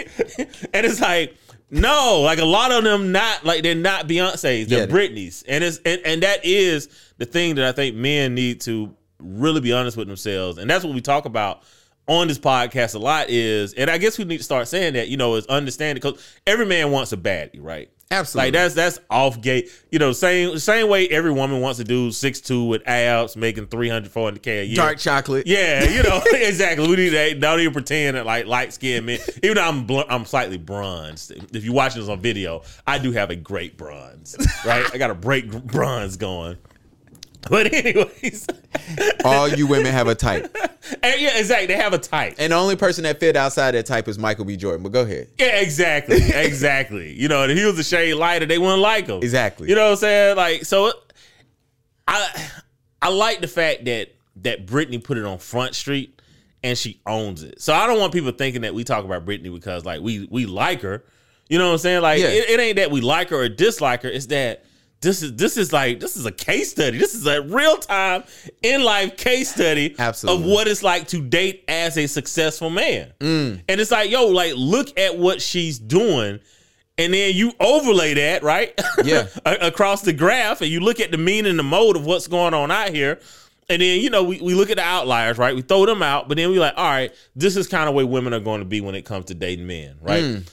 And 0.73 0.85
it's 0.85 1.01
like, 1.01 1.35
no, 1.69 2.21
like 2.21 2.39
a 2.39 2.45
lot 2.45 2.71
of 2.71 2.85
them 2.85 3.11
not 3.11 3.43
like 3.43 3.63
they're 3.63 3.75
not 3.75 4.07
Beyonce's, 4.07 4.67
they're 4.67 4.79
Yeah. 4.79 4.85
Brittany's. 4.85 5.43
And 5.45 5.63
it's 5.63 5.79
and, 5.85 6.01
and 6.05 6.23
that 6.23 6.45
is 6.45 6.87
the 7.17 7.25
thing 7.25 7.55
that 7.55 7.65
I 7.65 7.73
think 7.73 7.95
men 7.97 8.35
need 8.35 8.61
to 8.61 8.95
really 9.19 9.59
be 9.59 9.73
honest 9.73 9.97
with 9.97 10.07
themselves. 10.07 10.57
And 10.59 10.69
that's 10.69 10.85
what 10.85 10.93
we 10.93 11.01
talk 11.01 11.25
about 11.25 11.63
on 12.07 12.29
this 12.29 12.39
podcast 12.39 12.95
a 12.95 12.99
lot 12.99 13.29
is, 13.29 13.73
and 13.73 13.89
I 13.89 13.97
guess 13.97 14.17
we 14.17 14.23
need 14.23 14.37
to 14.37 14.43
start 14.43 14.69
saying 14.69 14.93
that, 14.93 15.09
you 15.09 15.17
know, 15.17 15.35
is 15.35 15.45
understanding 15.47 16.01
because 16.01 16.25
every 16.47 16.65
man 16.65 16.91
wants 16.91 17.11
a 17.11 17.17
baddie, 17.17 17.59
right? 17.61 17.89
Absolutely. 18.09 18.47
Like 18.47 18.53
that's 18.53 18.73
that's 18.73 18.99
off 19.09 19.41
gate. 19.41 19.69
You 19.91 19.99
know, 19.99 20.13
same 20.13 20.57
same 20.59 20.87
way 20.87 21.07
every 21.09 21.31
woman 21.31 21.59
wants 21.59 21.77
to 21.79 21.83
do 21.83 22.11
six 22.11 22.39
two 22.39 22.63
with 22.63 22.87
abs, 22.87 23.35
making 23.35 23.67
300, 23.67 24.09
400 24.09 24.41
k 24.41 24.59
a 24.59 24.63
year. 24.63 24.75
Dark 24.75 24.97
chocolate. 24.97 25.45
Yeah, 25.45 25.83
you 25.89 26.03
know 26.03 26.21
exactly. 26.33 26.87
We 26.87 26.95
need 26.95 27.09
that. 27.09 27.39
Don't 27.39 27.59
even 27.59 27.73
pretend 27.73 28.15
that 28.15 28.25
like 28.25 28.45
light 28.45 28.71
skinned 28.71 29.05
men. 29.05 29.19
Even 29.43 29.55
though 29.55 29.67
I'm 29.67 29.85
bl- 29.85 30.01
I'm 30.09 30.25
slightly 30.25 30.57
bronzed. 30.57 31.31
If 31.53 31.65
you're 31.65 31.73
watching 31.73 32.01
this 32.01 32.09
on 32.09 32.21
video, 32.21 32.63
I 32.85 32.97
do 32.97 33.11
have 33.11 33.29
a 33.29 33.35
great 33.35 33.77
bronze. 33.77 34.37
Right, 34.65 34.85
I 34.93 34.97
got 34.97 35.11
a 35.11 35.15
great 35.15 35.51
bronze 35.67 36.15
going. 36.15 36.57
But 37.51 37.73
anyways, 37.73 38.47
All 39.23 39.47
you 39.47 39.67
women 39.67 39.91
have 39.91 40.07
a 40.07 40.15
type. 40.15 40.55
and 41.03 41.21
yeah, 41.21 41.37
exactly. 41.37 41.67
They 41.67 41.75
have 41.81 41.93
a 41.93 41.97
type. 41.97 42.35
And 42.39 42.51
the 42.51 42.57
only 42.57 42.75
person 42.75 43.03
that 43.03 43.19
fit 43.19 43.35
outside 43.35 43.71
that 43.71 43.85
type 43.85 44.07
is 44.07 44.17
Michael 44.19 44.45
B. 44.45 44.57
Jordan. 44.57 44.83
But 44.83 44.91
go 44.91 45.01
ahead. 45.01 45.29
Yeah, 45.39 45.59
exactly, 45.59 46.17
exactly. 46.33 47.13
you 47.13 47.27
know, 47.27 47.43
if 47.43 47.57
he 47.57 47.63
was 47.65 47.79
a 47.79 47.83
shade 47.83 48.15
lighter, 48.15 48.45
they 48.45 48.57
wouldn't 48.57 48.81
like 48.81 49.07
him. 49.07 49.17
Exactly. 49.19 49.69
You 49.69 49.75
know 49.75 49.85
what 49.85 49.91
I'm 49.91 49.97
saying? 49.97 50.35
Like, 50.37 50.65
so 50.65 50.91
I 52.07 52.49
I 53.01 53.09
like 53.09 53.41
the 53.41 53.47
fact 53.47 53.85
that 53.85 54.09
that 54.37 54.65
Brittany 54.65 54.97
put 54.99 55.17
it 55.17 55.25
on 55.25 55.39
Front 55.39 55.75
Street 55.75 56.19
and 56.63 56.77
she 56.77 56.99
owns 57.05 57.43
it. 57.43 57.61
So 57.61 57.73
I 57.73 57.87
don't 57.87 57.99
want 57.99 58.13
people 58.13 58.31
thinking 58.31 58.61
that 58.61 58.73
we 58.73 58.83
talk 58.83 59.03
about 59.05 59.25
Brittany 59.25 59.49
because 59.49 59.85
like 59.85 60.01
we 60.01 60.27
we 60.29 60.45
like 60.45 60.81
her. 60.81 61.03
You 61.49 61.57
know 61.57 61.67
what 61.67 61.73
I'm 61.73 61.77
saying? 61.79 62.01
Like 62.01 62.19
Yeah. 62.19 62.27
it, 62.29 62.49
it 62.49 62.59
ain't 62.59 62.75
that 62.77 62.91
we 62.91 63.01
like 63.01 63.29
her 63.29 63.37
or 63.37 63.49
dislike 63.49 64.03
her. 64.03 64.09
It's 64.09 64.25
that 64.27 64.65
this 65.01 65.21
is 65.21 65.35
this 65.35 65.57
is 65.57 65.71
like 65.71 65.99
this 65.99 66.17
is 66.17 66.25
a 66.25 66.31
case 66.31 66.71
study. 66.71 66.97
This 66.97 67.13
is 67.13 67.25
a 67.27 67.41
real 67.41 67.77
time 67.77 68.23
in 68.63 68.83
life 68.83 69.17
case 69.17 69.53
study 69.53 69.95
Absolutely. 69.97 70.43
of 70.43 70.49
what 70.49 70.67
it's 70.67 70.83
like 70.83 71.07
to 71.09 71.21
date 71.21 71.63
as 71.67 71.97
a 71.97 72.07
successful 72.07 72.69
man. 72.69 73.13
Mm. 73.19 73.61
And 73.69 73.81
it's 73.81 73.91
like, 73.91 74.09
yo, 74.09 74.27
like 74.27 74.53
look 74.55 74.97
at 74.97 75.17
what 75.17 75.41
she's 75.41 75.77
doing. 75.77 76.39
And 76.99 77.13
then 77.13 77.35
you 77.35 77.53
overlay 77.59 78.15
that, 78.15 78.41
right? 78.41 78.73
Yeah. 79.03 79.27
Across 79.45 80.01
the 80.01 80.13
graph, 80.13 80.61
and 80.61 80.71
you 80.71 80.79
look 80.79 80.99
at 80.99 81.11
the 81.11 81.17
mean 81.19 81.45
and 81.45 81.59
the 81.59 81.63
mode 81.63 81.95
of 81.95 82.07
what's 82.07 82.27
going 82.27 82.55
on 82.55 82.71
out 82.71 82.89
here. 82.89 83.19
And 83.69 83.81
then, 83.81 84.01
you 84.01 84.09
know, 84.09 84.23
we, 84.23 84.41
we 84.41 84.55
look 84.55 84.71
at 84.71 84.77
the 84.77 84.83
outliers, 84.83 85.37
right? 85.37 85.53
We 85.53 85.61
throw 85.61 85.85
them 85.85 86.01
out, 86.01 86.27
but 86.27 86.37
then 86.37 86.49
we 86.49 86.57
like, 86.57 86.73
all 86.75 86.89
right, 86.89 87.13
this 87.35 87.55
is 87.55 87.67
kind 87.67 87.87
of 87.87 87.93
way 87.93 88.03
women 88.03 88.33
are 88.33 88.39
going 88.39 88.61
to 88.61 88.65
be 88.65 88.81
when 88.81 88.95
it 88.95 89.03
comes 89.03 89.25
to 89.25 89.35
dating 89.35 89.67
men, 89.67 89.97
right? 90.01 90.23
Mm. 90.23 90.49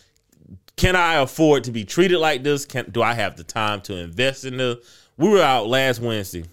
Can 0.76 0.96
I 0.96 1.14
afford 1.14 1.64
to 1.64 1.70
be 1.70 1.84
treated 1.84 2.18
like 2.18 2.42
this? 2.42 2.66
Can 2.66 2.90
do 2.90 3.02
I 3.02 3.14
have 3.14 3.36
the 3.36 3.44
time 3.44 3.80
to 3.82 3.96
invest 3.96 4.44
in 4.44 4.56
this? 4.56 4.78
We 5.16 5.28
were 5.28 5.40
out 5.42 5.68
last 5.68 6.00
Wednesday 6.00 6.44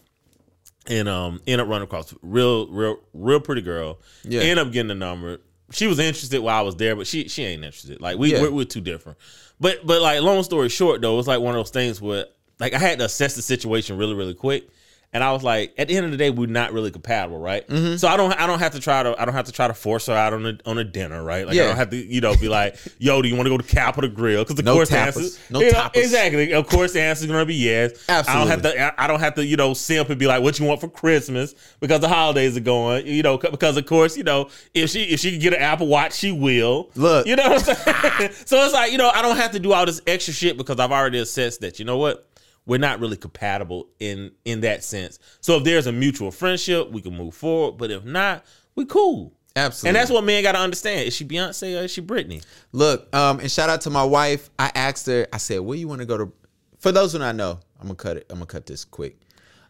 and 0.88 1.08
um 1.10 1.42
end 1.48 1.62
up 1.62 1.68
running 1.68 1.84
across 1.84 2.14
real, 2.22 2.68
real, 2.68 2.98
real 3.14 3.40
pretty 3.40 3.62
girl. 3.62 4.00
Yeah. 4.24 4.42
End 4.42 4.60
up 4.60 4.72
getting 4.72 4.90
the 4.90 4.96
number. 4.96 5.40
She 5.72 5.88
was 5.88 6.00
interested 6.00 6.40
while 6.42 6.58
I 6.58 6.62
was 6.62 6.76
there, 6.76 6.96
but 6.96 7.08
she 7.08 7.28
she 7.28 7.44
ain't 7.44 7.64
interested. 7.64 8.00
Like 8.02 8.18
we 8.18 8.32
Yeah. 8.34 8.42
we're, 8.42 8.52
we're 8.52 8.66
too 8.66 8.82
different. 8.82 9.18
But 9.60 9.86
but 9.86 10.02
like 10.02 10.22
long 10.22 10.44
story 10.44 10.70
short 10.70 11.02
though, 11.02 11.18
it's 11.18 11.28
like 11.28 11.40
one 11.40 11.56
of 11.56 11.60
those 11.60 11.72
things 11.72 12.02
where 12.02 12.26
like 12.60 12.74
I 12.74 12.78
had 12.80 13.00
to 13.00 13.06
assess 13.06 13.36
the 13.36 13.42
situation 13.42 13.98
really 13.98 14.14
really 14.14 14.34
quick. 14.36 14.68
And 15.14 15.24
I 15.26 15.34
was 15.34 15.44
like, 15.44 15.74
at 15.78 15.90
the 15.90 15.98
end 15.98 16.06
of 16.06 16.12
the 16.12 16.18
day, 16.18 16.30
we're 16.30 16.48
not 16.48 16.72
really 16.72 16.90
compatible, 16.90 17.38
right? 17.38 17.68
Mm-hmm. 17.68 17.98
So 17.98 18.08
I 18.08 18.16
don't, 18.16 18.32
I 18.40 18.48
don't 18.48 18.60
have 18.60 18.72
to 18.74 18.80
try 18.80 19.04
to, 19.04 19.20
I 19.22 19.26
don't 19.26 19.34
have 19.34 19.46
to 19.46 19.52
try 19.52 19.68
to 19.68 19.74
force 19.74 20.06
her 20.06 20.14
out 20.14 20.34
on 20.34 20.46
a 20.46 20.58
on 20.66 20.78
a 20.78 20.86
dinner, 20.86 21.22
right? 21.22 21.46
Like 21.46 21.56
I 21.58 21.66
don't 21.66 21.76
have 21.76 21.90
to, 21.90 21.98
you 21.98 22.22
know, 22.22 22.36
be 22.38 22.48
like, 22.48 22.78
yo, 22.98 23.22
do 23.22 23.28
you 23.28 23.36
want 23.36 23.48
to 23.48 23.50
go 23.50 23.58
to 23.58 23.64
Capital 23.64 24.10
Grille? 24.10 24.44
Because 24.44 24.58
of 24.58 24.64
No 24.64 24.76
course 24.76 24.90
the 24.90 24.98
answer, 24.98 25.40
No 25.50 25.60
you 25.60 25.72
know, 25.74 25.90
exactly. 25.94 26.54
Of 26.54 26.68
course 26.68 26.94
the 26.94 27.02
answer 27.02 27.26
is 27.26 27.32
gonna 27.32 27.46
be 27.46 27.56
yes. 27.56 27.92
Absolutely. 28.08 28.32
I 28.32 28.56
don't 28.56 28.64
have 28.64 28.74
to, 28.74 29.02
I 29.02 29.08
don't 29.08 29.20
have 29.20 29.36
to, 29.36 29.46
you 29.46 29.58
know, 29.58 29.74
simp 29.74 30.10
and 30.10 30.18
be 30.18 30.28
like, 30.28 30.42
what 30.42 30.58
you 30.60 30.66
want 30.66 30.80
for 30.80 30.88
Christmas? 30.88 31.56
Because 31.82 32.00
the 32.00 32.08
holidays 32.08 32.56
are 32.56 32.62
going, 32.62 33.06
you 33.06 33.22
know, 33.22 33.38
because 33.38 33.76
of 33.76 33.86
course, 33.86 34.16
you 34.16 34.24
know, 34.24 34.50
if 34.74 34.92
she 34.92 35.04
if 35.04 35.20
she 35.20 35.32
can 35.32 35.42
get 35.42 35.54
an 35.54 35.62
Apple 35.62 35.88
Watch, 35.88 36.14
she 36.14 36.32
will. 36.32 36.90
Look. 36.96 37.28
you 37.28 37.36
know 37.36 37.50
what 37.50 37.68
I'm 37.68 37.76
saying? 37.76 38.32
so 38.46 38.64
it's 38.64 38.74
like, 38.74 38.94
you 38.94 38.98
know, 38.98 39.10
I 39.10 39.22
don't 39.22 39.36
have 39.36 39.52
to 39.52 39.60
do 39.60 39.74
all 39.74 39.86
this 39.86 40.02
extra 40.08 40.34
shit 40.34 40.58
because 40.58 40.80
I've 40.80 40.92
already 40.92 41.20
assessed 41.20 41.60
that. 41.62 41.80
You 41.80 41.86
know 41.86 41.98
what? 41.98 42.31
We're 42.66 42.80
not 42.80 43.00
really 43.00 43.18
compatible 43.18 43.90
in 44.00 44.32
in 44.46 44.62
that 44.62 44.84
sense. 44.84 45.20
So 45.42 45.58
if 45.58 45.64
there's 45.64 45.88
a 45.88 45.92
mutual 45.92 46.32
friendship, 46.32 46.92
we 46.92 47.02
can 47.02 47.16
move 47.16 47.34
forward. 47.34 47.78
But 47.78 47.92
if 47.92 48.06
not, 48.06 48.46
we 48.76 48.86
cool. 48.86 49.34
Absolutely. 49.56 49.90
And 49.90 49.96
that's 49.96 50.12
what 50.12 50.24
men 50.24 50.44
got 50.44 50.54
to 50.54 50.60
understand. 50.60 51.08
Is 51.08 51.14
she 51.14 51.26
Beyonce 51.26 51.80
or 51.80 51.84
is 51.84 51.92
she 51.92 52.00
Brittany? 52.00 52.42
Look, 52.72 53.14
um, 53.14 53.40
and 53.40 53.52
shout 53.52 53.70
out 53.70 53.82
to 53.82 53.90
my 53.90 54.04
wife. 54.04 54.50
I 54.58 54.72
asked 54.76 55.08
her, 55.08 55.28
I 55.34 55.38
said, 55.38 55.60
where 55.60 55.78
you 55.78 55.88
want 55.88 56.00
to 56.00 56.06
go 56.06 56.18
to? 56.18 56.32
For 56.80 56.92
those 56.92 57.12
who 57.14 57.20
not 57.20 57.36
know, 57.36 57.60
I'm 57.80 57.88
gonna 57.88 57.96
cut 57.96 58.18
it. 58.18 58.28
I'm 58.30 58.38
gonna 58.38 58.46
cut 58.46 58.66
this 58.66 58.86
quick. 58.86 59.20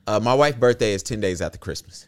Uh, 0.06 0.20
my 0.20 0.34
wife's 0.34 0.58
birthday 0.58 0.94
is 0.94 1.04
10 1.04 1.20
days 1.20 1.42
after 1.42 1.58
Christmas. 1.58 2.08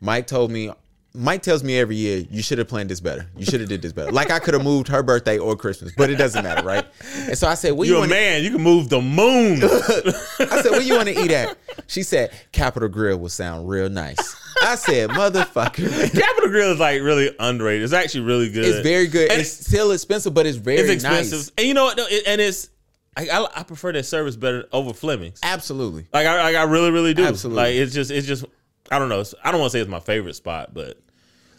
Mike 0.00 0.26
told 0.26 0.50
me, 0.50 0.70
Mike 1.16 1.42
tells 1.42 1.64
me 1.64 1.78
every 1.78 1.96
year, 1.96 2.24
you 2.30 2.42
should 2.42 2.58
have 2.58 2.68
planned 2.68 2.90
this 2.90 3.00
better. 3.00 3.26
You 3.36 3.44
should 3.44 3.60
have 3.60 3.68
did 3.68 3.82
this 3.82 3.92
better. 3.92 4.12
Like 4.12 4.30
I 4.30 4.38
could 4.38 4.54
have 4.54 4.62
moved 4.62 4.88
her 4.88 5.02
birthday 5.02 5.38
or 5.38 5.56
Christmas, 5.56 5.92
but 5.96 6.10
it 6.10 6.16
doesn't 6.16 6.44
matter, 6.44 6.62
right? 6.66 6.86
And 7.28 7.36
so 7.36 7.48
I 7.48 7.54
said, 7.54 7.70
you 7.76 7.84
You're 7.84 7.96
a 7.96 7.98
want 8.00 8.10
to 8.10 8.16
man. 8.16 8.42
You 8.44 8.50
can 8.50 8.60
move 8.62 8.88
the 8.88 9.00
moon. 9.00 9.60
I 9.64 10.60
said, 10.62 10.70
where 10.72 10.82
you 10.82 10.94
want 10.96 11.08
to 11.08 11.18
eat 11.18 11.30
at? 11.30 11.56
She 11.86 12.02
said, 12.02 12.30
Capital 12.52 12.88
Grille 12.88 13.18
will 13.18 13.28
sound 13.28 13.68
real 13.68 13.88
nice. 13.88 14.36
I 14.62 14.74
said, 14.76 15.10
motherfucker. 15.10 16.12
Capital 16.12 16.50
Grille 16.50 16.72
is 16.72 16.78
like 16.78 17.00
really 17.02 17.34
underrated. 17.38 17.84
It's 17.84 17.92
actually 17.92 18.22
really 18.24 18.50
good. 18.50 18.64
It's 18.64 18.80
very 18.86 19.06
good. 19.06 19.30
And 19.30 19.40
it's 19.40 19.50
still 19.66 19.92
expensive, 19.92 20.34
but 20.34 20.46
it's 20.46 20.56
very 20.58 20.78
it's 20.78 20.90
expensive. 20.90 21.38
nice. 21.38 21.52
And 21.58 21.66
you 21.66 21.74
know 21.74 21.84
what? 21.84 21.96
though? 21.96 22.06
It- 22.08 22.24
And 22.26 22.40
it's 22.40 22.70
I, 23.16 23.28
I, 23.28 23.46
I 23.60 23.62
prefer 23.62 23.92
that 23.92 24.04
service 24.04 24.36
better 24.36 24.66
over 24.72 24.92
Fleming's. 24.92 25.40
Absolutely. 25.42 26.06
Like 26.12 26.26
I, 26.26 26.42
like 26.42 26.56
I 26.56 26.64
really, 26.64 26.90
really 26.90 27.14
do. 27.14 27.24
Absolutely. 27.24 27.62
Like 27.62 27.74
it's 27.74 27.94
just, 27.94 28.10
it's 28.10 28.26
just, 28.26 28.44
I 28.90 28.98
don't 28.98 29.08
know. 29.08 29.24
I 29.42 29.50
don't 29.52 29.60
want 29.60 29.72
to 29.72 29.78
say 29.78 29.80
it's 29.80 29.90
my 29.90 30.00
favorite 30.00 30.34
spot, 30.34 30.74
but 30.74 31.00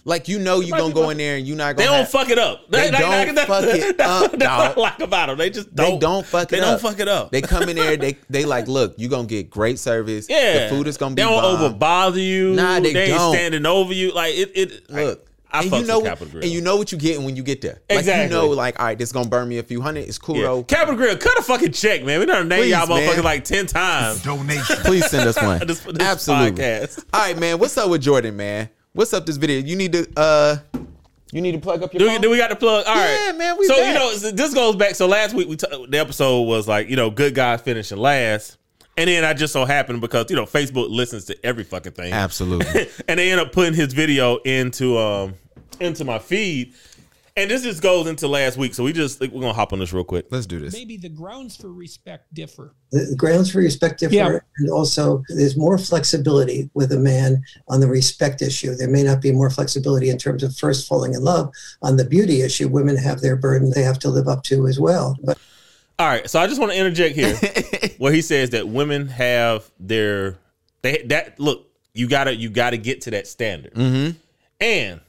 Like 0.08 0.30
you 0.30 0.40
know 0.40 0.62
you 0.62 0.72
might 0.72 0.80
gonna 0.80 0.94
go 0.94 1.10
in 1.10 1.18
there 1.18 1.36
and 1.36 1.46
you're 1.46 1.58
not 1.58 1.76
gonna 1.76 1.78
They 1.78 1.86
don't 1.86 1.98
have- 2.00 2.10
fuck 2.10 2.30
it 2.30 2.40
up. 2.40 2.72
They 2.72 2.90
don't 2.90 3.36
fuck 3.40 3.64
it 3.66 3.98
that's, 3.98 4.24
up, 4.24 4.32
That's 4.32 4.76
what 4.78 4.78
I 4.78 4.92
like 4.92 5.00
about 5.02 5.26
them. 5.28 5.38
They 5.38 5.50
just 5.50 5.76
don't. 5.76 5.92
They 5.92 5.98
don't 6.00 6.26
fuck 6.26 6.44
it 6.44 6.46
up. 6.46 6.50
They 6.52 6.60
up. 6.62 6.82
don't 6.82 6.92
fuck 6.92 7.00
it 7.02 7.08
up. 7.10 7.32
They 7.32 7.42
come 7.42 7.68
in 7.68 7.76
there, 7.76 7.98
they 7.98 8.18
they 8.30 8.46
like, 8.46 8.70
look, 8.70 8.96
you 8.98 9.10
gonna 9.10 9.28
get 9.28 9.50
great 9.50 9.80
service. 9.80 10.28
yeah, 10.30 10.70
The 10.70 10.76
food 10.76 10.88
is 10.88 10.96
gonna 10.96 11.14
be 11.14 11.22
They 11.22 11.28
don't 11.28 11.42
bomb. 11.42 11.62
over 11.62 11.74
bother 11.76 12.22
you. 12.22 12.54
Nah, 12.54 12.80
they 12.80 12.96
ain't 12.96 13.10
don't. 13.18 13.32
They 13.34 13.38
standing 13.38 13.66
over 13.66 13.92
you. 13.94 14.14
Like 14.14 14.34
it. 14.36 14.52
It 14.56 14.90
Look. 14.90 15.24
I, 15.52 15.60
I 15.60 15.64
and 15.64 15.72
you 15.74 15.84
know, 15.86 16.00
with 16.00 16.08
Capital 16.08 16.28
Grille. 16.32 16.44
and 16.44 16.52
you 16.54 16.62
know 16.62 16.76
what 16.78 16.92
you 16.94 16.98
getting 16.98 17.24
when 17.26 17.36
you 17.36 17.44
get 17.44 17.60
there. 17.62 17.82
Like 17.90 18.00
Exactly. 18.00 18.24
you 18.24 18.30
know, 18.30 18.48
like, 18.50 18.80
all 18.80 18.86
right, 18.86 18.98
this 18.98 19.12
gonna 19.14 19.28
burn 19.30 19.48
me 19.50 19.58
a 19.58 19.64
few 19.64 19.82
hundred. 19.82 20.08
It's 20.08 20.18
cool 20.18 20.36
yeah. 20.38 20.44
though. 20.44 20.64
Capital 20.64 20.96
Grille, 20.96 21.18
cut 21.18 21.38
a 21.38 21.42
fucking 21.42 21.72
check, 21.74 22.04
man. 22.06 22.20
We 22.22 22.26
done 22.26 22.48
named 22.48 22.64
Please, 22.64 22.72
y'all 22.72 22.86
motherfuckers 22.88 23.24
like 23.24 23.44
ten 23.46 23.66
times. 23.66 24.24
Donation. 24.24 24.76
Please 24.78 25.06
send 25.10 25.28
us 25.28 25.42
one. 25.42 25.60
This- 25.68 25.82
this 25.82 26.00
Absolutely. 26.00 26.62
podcast. 26.64 27.06
All 27.14 27.22
right, 27.22 27.38
man. 27.38 27.60
What's 27.60 27.78
up 27.78 27.90
with 27.90 28.02
Jordan, 28.02 28.36
man? 28.38 28.70
What's 28.98 29.14
up 29.14 29.28
this 29.28 29.38
video? 29.38 29.60
You 29.60 29.76
need 29.76 29.94
to 29.94 30.08
uh 30.18 30.58
you 31.32 31.40
need 31.42 31.52
to 31.52 31.60
plug 31.60 31.84
up 31.84 31.94
your 31.94 32.00
Do 32.00 32.08
phone. 32.08 32.20
do 32.22 32.32
we 32.32 32.38
got 32.38 32.50
the 32.50 32.56
plug? 32.56 32.84
All 32.88 32.96
right, 32.96 33.26
Yeah, 33.28 33.32
man, 33.34 33.56
we 33.60 33.66
so 33.68 33.76
back. 33.76 33.88
you 33.88 33.94
know 33.94 34.32
this 34.32 34.54
goes 34.56 34.76
back. 34.76 34.96
So 34.96 35.06
last 35.08 35.36
week 35.36 35.48
we 35.48 35.56
t- 35.56 35.68
the 35.88 36.00
episode 36.00 36.42
was 36.44 36.68
like 36.68 36.90
you 36.90 36.96
know 36.96 37.12
good 37.12 37.36
guys 37.36 37.62
finishing 37.62 38.00
last, 38.00 38.58
and 38.98 39.08
then 39.08 39.24
I 39.24 39.36
just 39.36 39.54
so 39.54 39.66
happened 39.66 40.02
because 40.02 40.32
you 40.32 40.36
know 40.36 40.46
Facebook 40.48 40.90
listens 40.90 41.26
to 41.26 41.46
every 41.46 41.64
fucking 41.64 41.92
thing, 41.92 42.12
Absolutely. 42.12 42.88
and 43.08 43.20
they 43.20 43.32
end 43.32 43.40
up 43.40 43.52
putting 43.52 43.76
his 43.76 43.94
video 43.94 44.38
into 44.38 44.98
um 44.98 45.36
into 45.80 46.04
my 46.04 46.18
feed, 46.18 46.74
and 47.38 47.50
this 47.50 47.64
just 47.64 47.82
goes 47.82 48.08
into 48.08 48.28
last 48.28 48.58
week. 48.58 48.74
So 48.74 48.84
we 48.84 48.92
just 48.92 49.22
we're 49.22 49.28
gonna 49.30 49.54
hop 49.54 49.72
on 49.72 49.80
this 49.80 49.94
real 49.94 50.04
quick. 50.04 50.26
Let's 50.32 50.46
do 50.46 50.60
this. 50.60 50.74
maybe 50.74 50.98
the 50.98 51.08
grounds 51.10 51.56
for 51.56 51.72
respect 51.72 52.34
differ. 52.34 52.74
the 52.92 53.06
the 53.12 53.16
grounds 53.16 53.52
for 53.52 53.60
respect 53.60 54.00
differ, 54.02 54.14
Yeah. 54.16 54.40
and 54.58 54.70
also 54.70 55.24
there's 55.30 55.56
more 55.56 55.78
flexibility 55.78 56.70
with 56.74 56.92
a 56.92 57.00
man 57.00 57.42
on 57.70 57.80
the 57.80 57.88
respect 57.88 58.42
issue. 58.42 58.76
There 58.76 58.90
may 58.90 59.04
not 59.04 59.22
be 59.22 59.32
more 59.32 59.50
flexibility 59.50 60.10
in 60.10 60.18
terms 60.18 60.44
of 60.44 60.56
first 60.58 60.88
falling 60.88 61.14
in 61.14 61.24
love. 61.24 61.54
On 61.82 61.96
the 61.96 62.04
beauty 62.06 62.42
issue, 62.42 62.68
women 62.68 62.98
have 62.98 63.22
their 63.22 63.36
burden 63.38 63.72
they 63.74 63.84
have 63.84 64.00
to 64.00 64.10
live 64.10 64.28
up 64.28 64.44
to 64.44 64.68
as 64.68 64.80
well. 64.80 65.16
But 65.24 65.38
All 66.00 66.08
right, 66.08 66.30
so 66.30 66.40
I 66.40 66.48
just 66.48 66.60
want 66.60 66.72
to 66.74 66.78
interject 66.78 67.16
here 67.16 67.36
where 68.00 68.12
he 68.12 68.22
says 68.22 68.50
that 68.52 68.68
women 68.68 69.08
have 69.08 69.70
their 69.80 70.38
they 70.82 71.04
that 71.08 71.40
look 71.40 71.66
you 71.94 72.08
gotta 72.08 72.36
you 72.36 72.50
gotta 72.50 72.78
get 72.78 73.02
to 73.02 73.12
that 73.12 73.28
standard, 73.28 73.74
Mm-hmm. 73.74 74.18
and 74.62 75.02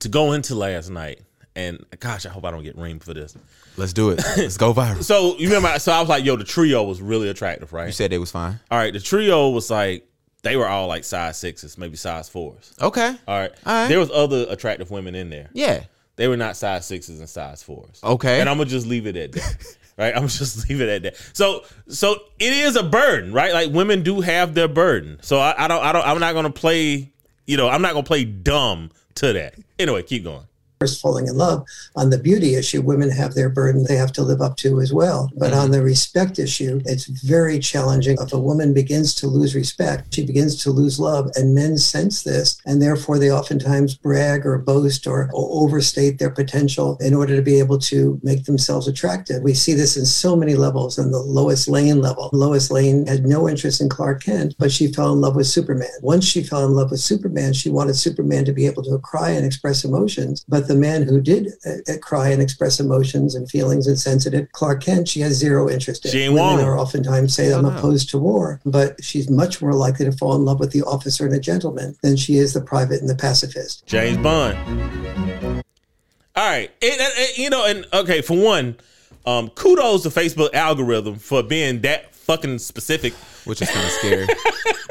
to 0.00 0.08
go 0.08 0.32
into 0.32 0.54
last 0.54 0.90
night. 0.90 1.20
And 1.58 1.84
gosh, 1.98 2.24
I 2.24 2.28
hope 2.28 2.44
I 2.44 2.52
don't 2.52 2.62
get 2.62 2.76
reamed 2.76 3.02
for 3.02 3.12
this. 3.14 3.36
Let's 3.76 3.92
do 3.92 4.10
it. 4.10 4.22
Let's 4.36 4.56
go 4.56 4.72
viral. 4.72 5.02
So 5.02 5.36
you 5.38 5.48
remember? 5.48 5.76
So 5.80 5.90
I 5.90 5.98
was 6.00 6.08
like, 6.08 6.24
"Yo, 6.24 6.36
the 6.36 6.44
trio 6.44 6.84
was 6.84 7.02
really 7.02 7.28
attractive, 7.28 7.72
right?" 7.72 7.86
You 7.86 7.92
said 7.92 8.12
they 8.12 8.18
was 8.18 8.30
fine. 8.30 8.60
all 8.70 8.78
right, 8.78 8.92
the 8.92 9.00
trio 9.00 9.48
was 9.50 9.68
like 9.70 10.06
they 10.42 10.56
were 10.56 10.68
all 10.68 10.86
like 10.86 11.02
size 11.02 11.36
sixes, 11.36 11.76
maybe 11.76 11.96
size 11.96 12.28
fours. 12.28 12.72
Okay. 12.80 13.08
All 13.26 13.38
right, 13.40 13.50
All 13.66 13.72
right. 13.72 13.88
there 13.88 13.98
was 13.98 14.10
other 14.12 14.46
attractive 14.48 14.90
women 14.92 15.14
in 15.16 15.30
there. 15.30 15.50
Yeah. 15.52 15.82
They 16.14 16.28
were 16.28 16.36
not 16.36 16.56
size 16.56 16.86
sixes 16.86 17.18
and 17.18 17.28
size 17.28 17.62
fours. 17.62 18.00
Okay. 18.04 18.40
And 18.40 18.48
I'm 18.48 18.56
gonna 18.58 18.70
just 18.70 18.86
leave 18.86 19.06
it 19.06 19.16
at 19.16 19.32
that. 19.32 19.76
right? 19.98 20.16
I'm 20.16 20.28
just 20.28 20.68
leave 20.68 20.80
it 20.80 20.88
at 20.88 21.02
that. 21.02 21.16
So 21.32 21.64
so 21.88 22.16
it 22.38 22.52
is 22.52 22.76
a 22.76 22.82
burden, 22.84 23.32
right? 23.32 23.52
Like 23.52 23.72
women 23.72 24.02
do 24.04 24.20
have 24.20 24.54
their 24.54 24.68
burden. 24.68 25.18
So 25.22 25.38
I, 25.38 25.64
I 25.64 25.68
don't 25.68 25.82
I 25.82 25.92
don't 25.92 26.06
I'm 26.06 26.20
not 26.20 26.34
gonna 26.34 26.50
play, 26.50 27.10
you 27.46 27.56
know, 27.56 27.68
I'm 27.68 27.82
not 27.82 27.94
gonna 27.94 28.04
play 28.04 28.24
dumb 28.24 28.90
to 29.16 29.32
that. 29.32 29.54
Anyway, 29.78 30.02
keep 30.04 30.22
going. 30.24 30.44
First 30.78 31.00
falling 31.00 31.26
in 31.26 31.36
love 31.36 31.66
on 31.96 32.10
the 32.10 32.18
beauty 32.18 32.54
issue, 32.54 32.80
women 32.80 33.10
have 33.10 33.34
their 33.34 33.48
burden 33.48 33.84
they 33.84 33.96
have 33.96 34.12
to 34.12 34.22
live 34.22 34.40
up 34.40 34.56
to 34.56 34.80
as 34.80 34.92
well. 34.92 35.30
But 35.36 35.52
on 35.52 35.70
the 35.70 35.82
respect 35.82 36.38
issue, 36.38 36.80
it's 36.84 37.06
very 37.06 37.58
challenging. 37.58 38.16
If 38.20 38.32
a 38.32 38.38
woman 38.38 38.74
begins 38.74 39.14
to 39.16 39.26
lose 39.26 39.54
respect, 39.54 40.14
she 40.14 40.24
begins 40.24 40.62
to 40.62 40.70
lose 40.70 41.00
love, 41.00 41.30
and 41.34 41.54
men 41.54 41.78
sense 41.78 42.22
this, 42.22 42.60
and 42.66 42.80
therefore 42.80 43.18
they 43.18 43.32
oftentimes 43.32 43.96
brag 43.96 44.46
or 44.46 44.58
boast 44.58 45.06
or, 45.06 45.30
overstate 45.32 46.18
their 46.18 46.30
potential 46.30 46.96
in 47.00 47.14
order 47.14 47.34
to 47.34 47.42
be 47.42 47.58
able 47.58 47.78
to 47.78 48.20
make 48.22 48.44
themselves 48.44 48.86
attractive. 48.86 49.42
We 49.42 49.54
see 49.54 49.74
this 49.74 49.96
in 49.96 50.04
so 50.04 50.36
many 50.36 50.54
levels. 50.54 50.98
On 50.98 51.10
the 51.10 51.18
Lois 51.18 51.68
Lane 51.68 52.00
level, 52.00 52.30
Lois 52.32 52.70
Lane 52.70 53.06
had 53.06 53.24
no 53.24 53.48
interest 53.48 53.80
in 53.80 53.88
Clark 53.88 54.22
Kent, 54.22 54.54
but 54.58 54.70
she 54.70 54.92
fell 54.92 55.12
in 55.12 55.20
love 55.20 55.36
with 55.36 55.46
Superman. 55.46 55.88
Once 56.02 56.24
she 56.24 56.42
fell 56.42 56.64
in 56.64 56.72
love 56.72 56.90
with 56.90 57.00
Superman, 57.00 57.52
she 57.52 57.70
wanted 57.70 57.94
Superman 57.94 58.44
to 58.44 58.52
be 58.52 58.66
able 58.66 58.82
to 58.84 58.98
cry 58.98 59.30
and 59.30 59.44
express 59.44 59.84
emotions. 59.84 60.44
But 60.48 60.67
the 60.68 60.74
man 60.76 61.02
who 61.02 61.20
did 61.20 61.52
uh, 61.66 61.92
cry 62.00 62.28
and 62.28 62.40
express 62.40 62.78
emotions 62.78 63.34
and 63.34 63.50
feelings 63.50 63.86
and 63.86 63.98
sensitive, 63.98 64.50
Clark 64.52 64.82
Kent, 64.84 65.08
she 65.08 65.20
has 65.20 65.34
zero 65.34 65.68
interest 65.68 66.04
in. 66.04 66.12
She 66.12 66.20
ain't 66.20 66.34
Women 66.34 66.46
want 66.58 66.62
are 66.62 66.78
oftentimes 66.78 67.34
say, 67.34 67.52
I'm 67.52 67.64
Oh, 67.66 67.70
opposed 67.76 68.10
to 68.10 68.18
war, 68.18 68.60
but 68.64 69.02
she's 69.02 69.28
much 69.28 69.60
more 69.60 69.72
likely 69.74 70.04
to 70.04 70.12
fall 70.12 70.36
in 70.36 70.44
love 70.44 70.60
with 70.60 70.70
the 70.72 70.82
officer 70.82 71.24
and 71.24 71.34
the 71.34 71.40
gentleman 71.40 71.96
than 72.02 72.16
she 72.16 72.36
is 72.36 72.52
the 72.52 72.60
private 72.60 73.00
and 73.00 73.08
the 73.10 73.14
pacifist. 73.16 73.84
James 73.86 74.18
Bond. 74.18 74.56
All 76.36 76.48
right. 76.48 76.70
And, 76.82 77.00
and- 77.00 77.12
and, 77.18 77.38
you 77.38 77.50
know, 77.50 77.66
and 77.66 77.86
okay, 77.92 78.20
for 78.22 78.36
one, 78.36 78.76
um, 79.26 79.48
kudos 79.50 80.04
to 80.04 80.10
Facebook 80.10 80.54
algorithm 80.54 81.16
for 81.16 81.42
being 81.42 81.80
that 81.80 82.14
fucking 82.14 82.58
specific 82.58 83.12
Which 83.44 83.62
is 83.62 83.70
kind 83.70 83.84
of 83.86 83.92
scary. 83.92 84.26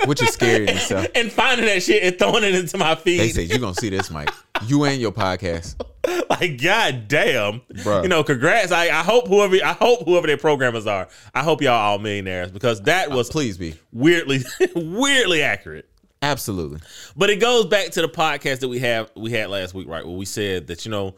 Which 0.05 0.21
is 0.21 0.29
scary 0.29 0.67
itself. 0.67 1.07
and 1.15 1.31
finding 1.31 1.65
that 1.65 1.83
shit 1.83 2.03
and 2.03 2.17
throwing 2.17 2.43
it 2.43 2.55
into 2.55 2.77
my 2.77 2.95
feed. 2.95 3.19
They 3.19 3.29
said 3.29 3.49
you 3.49 3.59
gonna 3.59 3.75
see 3.75 3.89
this, 3.89 4.09
Mike. 4.09 4.29
You 4.65 4.83
and 4.85 4.99
your 4.99 5.11
podcast. 5.11 5.75
like 6.29 6.61
god 6.61 7.07
damn 7.07 7.59
Bruh. 7.73 8.03
you 8.03 8.09
know 8.09 8.23
congrats 8.23 8.71
I, 8.71 8.85
I 8.85 9.03
hope 9.03 9.27
whoever 9.27 9.55
i 9.55 9.73
hope 9.73 10.05
whoever 10.05 10.27
their 10.27 10.37
programmers 10.37 10.87
are 10.87 11.07
i 11.33 11.43
hope 11.43 11.61
y'all 11.61 11.73
all 11.73 11.99
millionaires 11.99 12.51
because 12.51 12.81
that 12.83 13.11
uh, 13.11 13.15
was 13.15 13.29
Please 13.29 13.57
be. 13.57 13.75
weirdly 13.91 14.39
weirdly 14.75 15.41
accurate 15.41 15.89
Absolutely. 16.21 16.79
but 17.15 17.29
it 17.29 17.39
goes 17.39 17.65
back 17.65 17.91
to 17.91 18.01
the 18.01 18.07
podcast 18.07 18.59
that 18.59 18.69
we 18.69 18.79
have 18.79 19.11
we 19.15 19.31
had 19.31 19.49
last 19.49 19.73
week 19.73 19.87
right 19.87 20.05
where 20.05 20.15
we 20.15 20.25
said 20.25 20.67
that 20.67 20.85
you 20.85 20.91
know 20.91 21.15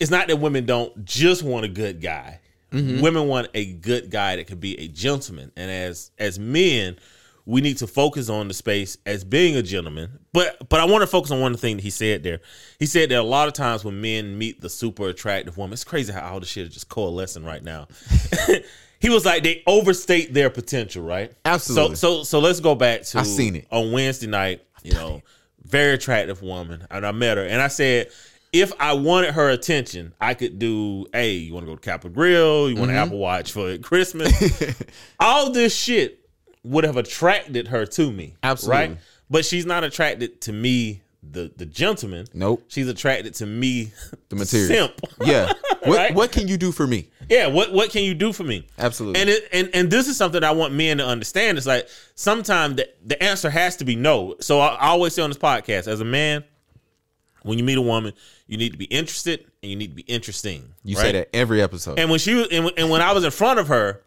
it's 0.00 0.10
not 0.10 0.28
that 0.28 0.36
women 0.36 0.64
don't 0.64 1.04
just 1.04 1.42
want 1.42 1.64
a 1.64 1.68
good 1.68 2.00
guy 2.00 2.40
Mm-hmm. 2.72 3.00
women 3.00 3.28
want 3.28 3.48
a 3.54 3.72
good 3.72 4.10
guy 4.10 4.36
that 4.36 4.46
could 4.46 4.60
be 4.60 4.78
a 4.78 4.88
gentleman. 4.88 5.52
And 5.56 5.70
as 5.70 6.10
as 6.18 6.38
men 6.38 6.98
we 7.46 7.62
need 7.62 7.78
to 7.78 7.86
focus 7.86 8.28
on 8.28 8.46
the 8.46 8.52
space 8.52 8.98
as 9.06 9.24
being 9.24 9.56
a 9.56 9.62
gentleman. 9.62 10.18
But 10.32 10.68
but 10.68 10.80
i 10.80 10.84
want 10.84 11.00
to 11.02 11.06
focus 11.06 11.30
on 11.30 11.40
one 11.40 11.56
thing 11.56 11.76
that 11.76 11.82
he 11.82 11.90
said 11.90 12.22
there. 12.22 12.40
He 12.78 12.86
said 12.86 13.08
that 13.10 13.18
a 13.18 13.22
lot 13.22 13.48
of 13.48 13.54
times 13.54 13.84
when 13.84 14.00
men 14.00 14.36
meet 14.36 14.60
the 14.60 14.68
super 14.68 15.08
attractive 15.08 15.56
woman 15.56 15.72
it's 15.72 15.84
crazy 15.84 16.12
how 16.12 16.32
all 16.32 16.40
this 16.40 16.50
shit 16.50 16.66
is 16.66 16.74
just 16.74 16.88
coalescing 16.88 17.44
right 17.44 17.62
now. 17.62 17.88
He 19.00 19.10
was 19.10 19.24
like 19.24 19.44
they 19.44 19.62
overstate 19.66 20.34
their 20.34 20.50
potential 20.50 21.04
right? 21.04 21.32
Absolutely. 21.44 21.96
so 21.96 22.18
so 22.18 22.22
so 22.24 22.38
let's 22.40 22.60
go 22.60 22.74
back 22.74 23.02
to 23.02 23.18
I've 23.18 23.26
seen 23.26 23.56
it. 23.56 23.66
on 23.70 23.92
Wednesday 23.92 24.26
night, 24.26 24.62
you 24.82 24.92
know, 24.92 25.22
very 25.62 25.94
attractive 25.94 26.42
woman, 26.42 26.86
and 26.90 27.06
I 27.06 27.12
met 27.12 27.36
her, 27.36 27.44
and 27.44 27.60
I 27.60 27.68
said, 27.68 28.08
if 28.52 28.72
I 28.80 28.94
wanted 28.94 29.34
her 29.34 29.50
attention, 29.50 30.14
I 30.20 30.34
could 30.34 30.58
do, 30.58 31.06
hey, 31.12 31.32
you 31.32 31.52
want 31.54 31.66
to 31.66 31.70
go 31.72 31.76
to 31.76 31.80
Capital 31.80 32.10
Grille, 32.10 32.68
you 32.70 32.76
want 32.76 32.90
Mm-hmm. 32.90 32.90
an 32.90 32.96
Apple 32.96 33.18
Watch 33.18 33.52
for 33.52 33.76
Christmas, 33.78 34.32
all 35.20 35.50
this 35.52 35.74
shit 35.76 36.20
would 36.64 36.84
have 36.84 36.96
attracted 36.96 37.68
her 37.68 37.84
to 37.86 38.10
me, 38.10 38.34
Absolutely. 38.42 38.76
right? 38.88 38.98
But 39.30 39.44
she's 39.44 39.66
not 39.66 39.84
attracted 39.84 40.40
to 40.42 40.52
me, 40.52 41.02
the 41.22 41.52
the 41.56 41.66
gentleman. 41.66 42.26
Nope. 42.32 42.64
She's 42.68 42.88
attracted 42.88 43.34
to 43.34 43.46
me, 43.46 43.92
The 44.30 44.36
material. 44.36 44.88
simp. 44.88 45.00
Yeah. 45.24 45.52
What 45.84 45.96
Right? 45.96 46.14
what 46.14 46.32
can 46.32 46.48
you 46.48 46.56
do 46.56 46.72
for 46.72 46.86
me? 46.88 47.08
Yeah, 47.30 47.46
what 47.46 47.72
what 47.72 47.90
can 47.90 48.02
you 48.02 48.12
do 48.12 48.32
for 48.32 48.42
me? 48.42 48.66
Absolutely. 48.78 49.20
And 49.20 49.30
it, 49.30 49.48
and 49.52 49.70
and 49.72 49.90
this 49.90 50.08
is 50.08 50.16
something 50.16 50.42
I 50.42 50.50
want 50.50 50.74
men 50.74 50.98
to 50.98 51.06
understand. 51.06 51.56
It's 51.56 51.66
like 51.68 51.88
sometimes 52.16 52.76
the, 52.76 52.88
the 53.04 53.22
answer 53.22 53.48
has 53.48 53.76
to 53.76 53.84
be 53.84 53.94
no. 53.94 54.34
So 54.40 54.58
I, 54.60 54.74
I 54.74 54.86
always 54.88 55.14
say 55.14 55.22
on 55.22 55.30
this 55.30 55.38
podcast, 55.38 55.86
as 55.86 56.00
a 56.00 56.04
man, 56.04 56.42
when 57.42 57.56
you 57.58 57.64
meet 57.64 57.78
a 57.78 57.82
woman, 57.82 58.12
you 58.48 58.56
need 58.58 58.72
to 58.72 58.78
be 58.78 58.86
interested 58.86 59.44
and 59.62 59.70
you 59.70 59.76
need 59.76 59.88
to 59.90 59.94
be 59.94 60.02
interesting. 60.02 60.74
you 60.82 60.96
right? 60.96 61.02
say 61.02 61.12
that 61.12 61.28
every 61.32 61.62
episode. 61.62 61.98
And 61.98 62.10
when 62.10 62.18
she 62.18 62.34
was, 62.34 62.48
and, 62.50 62.64
when- 62.64 62.74
and 62.76 62.90
when 62.90 63.00
I 63.00 63.12
was 63.12 63.22
in 63.24 63.30
front 63.30 63.60
of 63.60 63.68
her, 63.68 64.02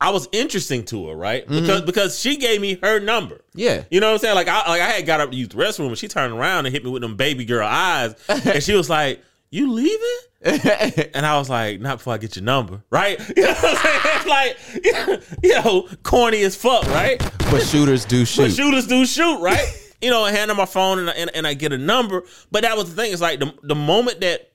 I 0.00 0.10
was 0.10 0.28
interesting 0.32 0.84
to 0.86 1.08
her, 1.08 1.14
right? 1.14 1.46
Because 1.46 1.82
because 1.82 2.18
she 2.18 2.36
gave 2.36 2.60
me 2.60 2.78
her 2.82 3.00
number. 3.00 3.36
Mm-hmm. 3.36 3.58
Yeah. 3.58 3.84
You 3.90 4.00
know 4.00 4.08
what 4.08 4.14
I'm 4.14 4.18
saying? 4.20 4.34
Like 4.34 4.48
I 4.48 4.68
like 4.68 4.80
I 4.80 4.86
had 4.86 5.06
got 5.06 5.20
up 5.20 5.30
to 5.30 5.36
use 5.36 5.48
the 5.48 5.56
restroom 5.56 5.88
and 5.88 5.98
she 5.98 6.08
turned 6.08 6.32
around 6.32 6.66
and 6.66 6.74
hit 6.74 6.84
me 6.84 6.90
with 6.90 7.02
them 7.02 7.16
baby 7.16 7.44
girl 7.44 7.66
eyes, 7.66 8.14
and 8.28 8.62
she 8.62 8.74
was 8.74 8.88
like, 8.88 9.22
"You 9.50 9.72
leaving?" 9.72 10.18
And 11.14 11.24
I 11.24 11.38
was 11.38 11.48
like, 11.48 11.80
not 11.80 11.98
before 11.98 12.12
I 12.14 12.18
get 12.18 12.36
your 12.36 12.44
number, 12.44 12.82
right? 12.90 13.18
You 13.36 13.42
know 13.44 13.48
what 13.54 13.64
I'm 13.64 13.76
saying? 13.76 14.00
It's 14.16 14.26
like, 14.26 15.34
you 15.42 15.54
know, 15.54 15.88
corny 16.02 16.42
as 16.42 16.54
fuck, 16.54 16.84
right? 16.88 17.18
but 17.50 17.62
shooters 17.62 18.04
do 18.04 18.24
shoot. 18.26 18.42
But 18.42 18.50
shoot. 18.50 18.56
shooters 18.56 18.86
do 18.86 19.06
shoot, 19.06 19.40
right? 19.40 19.83
You 20.00 20.10
know, 20.10 20.24
I 20.24 20.32
hand 20.32 20.50
her 20.50 20.56
my 20.56 20.66
phone 20.66 20.98
and 20.98 21.10
I, 21.10 21.12
and, 21.14 21.30
and 21.34 21.46
I 21.46 21.54
get 21.54 21.72
a 21.72 21.78
number. 21.78 22.22
But 22.50 22.62
that 22.62 22.76
was 22.76 22.94
the 22.94 23.02
thing. 23.02 23.12
It's 23.12 23.22
like 23.22 23.40
the, 23.40 23.54
the 23.62 23.74
moment 23.74 24.20
that, 24.20 24.52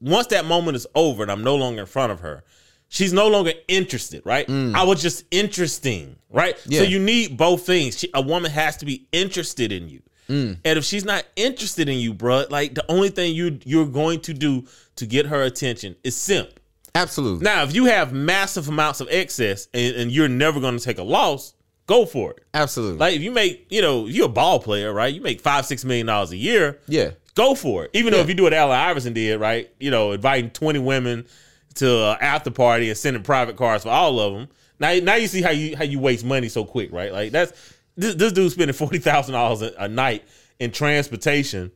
once 0.00 0.26
that 0.28 0.44
moment 0.44 0.76
is 0.76 0.86
over 0.94 1.22
and 1.22 1.32
I'm 1.32 1.42
no 1.42 1.56
longer 1.56 1.80
in 1.80 1.86
front 1.86 2.12
of 2.12 2.20
her, 2.20 2.44
she's 2.88 3.12
no 3.12 3.28
longer 3.28 3.52
interested, 3.68 4.22
right? 4.24 4.48
I 4.48 4.84
was 4.84 5.00
just 5.00 5.24
interesting, 5.30 6.16
right? 6.30 6.56
Mm. 6.56 6.66
Yeah. 6.66 6.78
So 6.80 6.84
you 6.84 6.98
need 6.98 7.36
both 7.36 7.64
things. 7.64 7.98
She, 7.98 8.10
a 8.12 8.20
woman 8.20 8.50
has 8.50 8.76
to 8.78 8.84
be 8.84 9.06
interested 9.12 9.72
in 9.72 9.88
you. 9.88 10.02
Mm. 10.28 10.58
And 10.64 10.78
if 10.78 10.84
she's 10.84 11.04
not 11.04 11.24
interested 11.36 11.88
in 11.88 11.98
you, 11.98 12.14
bruh, 12.14 12.50
like 12.50 12.74
the 12.74 12.84
only 12.90 13.10
thing 13.10 13.34
you 13.34 13.58
you're 13.64 13.86
going 13.86 14.20
to 14.20 14.32
do 14.32 14.64
to 14.96 15.06
get 15.06 15.26
her 15.26 15.42
attention 15.42 15.96
is 16.02 16.16
simp. 16.16 16.48
Absolutely. 16.94 17.44
Now, 17.44 17.62
if 17.64 17.74
you 17.74 17.86
have 17.86 18.12
massive 18.12 18.68
amounts 18.68 19.00
of 19.00 19.08
excess 19.10 19.68
and, 19.74 19.96
and 19.96 20.12
you're 20.12 20.28
never 20.28 20.60
going 20.60 20.78
to 20.78 20.84
take 20.84 20.98
a 20.98 21.02
loss, 21.02 21.54
go 21.86 22.06
for 22.06 22.32
it. 22.32 22.44
Absolutely. 22.54 22.98
Like 22.98 23.14
if 23.16 23.22
you 23.22 23.30
make, 23.30 23.66
you 23.70 23.82
know, 23.82 24.06
if 24.06 24.14
you're 24.14 24.26
a 24.26 24.28
ball 24.28 24.60
player, 24.60 24.92
right? 24.92 25.12
You 25.12 25.20
make 25.20 25.40
five, 25.40 25.66
six 25.66 25.84
million 25.84 26.06
dollars 26.06 26.30
a 26.32 26.36
year. 26.36 26.80
yeah. 26.86 27.10
Go 27.34 27.56
for 27.56 27.84
it. 27.84 27.90
Even 27.94 28.12
though 28.12 28.20
if 28.20 28.28
you 28.28 28.34
do 28.34 28.44
what 28.44 28.54
Allen 28.54 28.78
Iverson 28.78 29.12
did, 29.12 29.40
right? 29.40 29.68
You 29.80 29.90
know, 29.90 30.12
inviting 30.12 30.50
20 30.50 30.78
women 30.78 31.26
to 31.74 32.10
an 32.10 32.18
after 32.20 32.52
party 32.52 32.88
and 32.88 32.96
sending 32.96 33.24
private 33.24 33.56
cars 33.56 33.82
for 33.82 33.88
all 33.88 34.20
of 34.20 34.34
them. 34.34 34.48
Now, 34.78 34.94
now 35.02 35.16
you 35.16 35.26
see 35.26 35.42
how 35.42 35.50
you 35.50 35.76
how 35.76 35.82
you 35.82 35.98
waste 35.98 36.24
money 36.24 36.48
so 36.48 36.64
quick, 36.64 36.92
right? 36.92 37.12
Like 37.12 37.32
that's 37.32 37.52
this, 37.96 38.14
this 38.14 38.32
dude 38.32 38.52
spending 38.52 38.74
forty 38.74 38.98
thousand 38.98 39.32
dollars 39.34 39.62
a 39.62 39.88
night 39.88 40.24
in 40.60 40.70
transportation, 40.70 41.72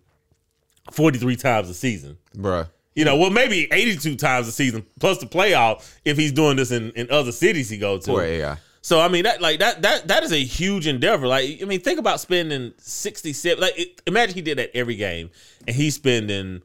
forty 0.93 1.19
three 1.19 1.35
times 1.35 1.69
a 1.69 1.75
season. 1.75 2.19
Bruh. 2.37 2.69
You 2.95 3.05
know, 3.05 3.17
well, 3.17 3.31
maybe 3.31 3.69
82 3.71 4.17
times 4.17 4.49
a 4.49 4.53
season 4.53 4.85
plus 4.99 5.19
the 5.19 5.27
playoff 5.27 5.97
if 6.05 6.17
he's 6.17 6.33
doing 6.33 6.57
this 6.57 6.73
in, 6.73 6.91
in 6.93 7.09
other 7.11 7.31
cities 7.31 7.69
he 7.69 7.79
go 7.79 7.99
to. 7.99 8.07
Poor 8.11 8.23
AI. 8.23 8.57
So 8.89 8.99
I 8.99 9.09
mean 9.09 9.25
that 9.25 9.43
like 9.43 9.59
that 9.59 9.83
that 9.83 10.09
that 10.09 10.23
is 10.23 10.33
a 10.33 10.43
huge 10.43 10.87
endeavor. 10.87 11.27
Like 11.27 11.61
I 11.61 11.67
mean, 11.67 11.81
think 11.81 11.99
about 11.99 12.21
spending 12.21 12.73
67 12.79 13.61
like 13.61 13.79
it, 13.79 14.01
imagine 14.07 14.35
he 14.35 14.41
did 14.41 14.57
that 14.57 14.75
every 14.75 14.97
game 14.97 15.29
and 15.67 15.77
he's 15.77 15.95
spending 15.97 16.63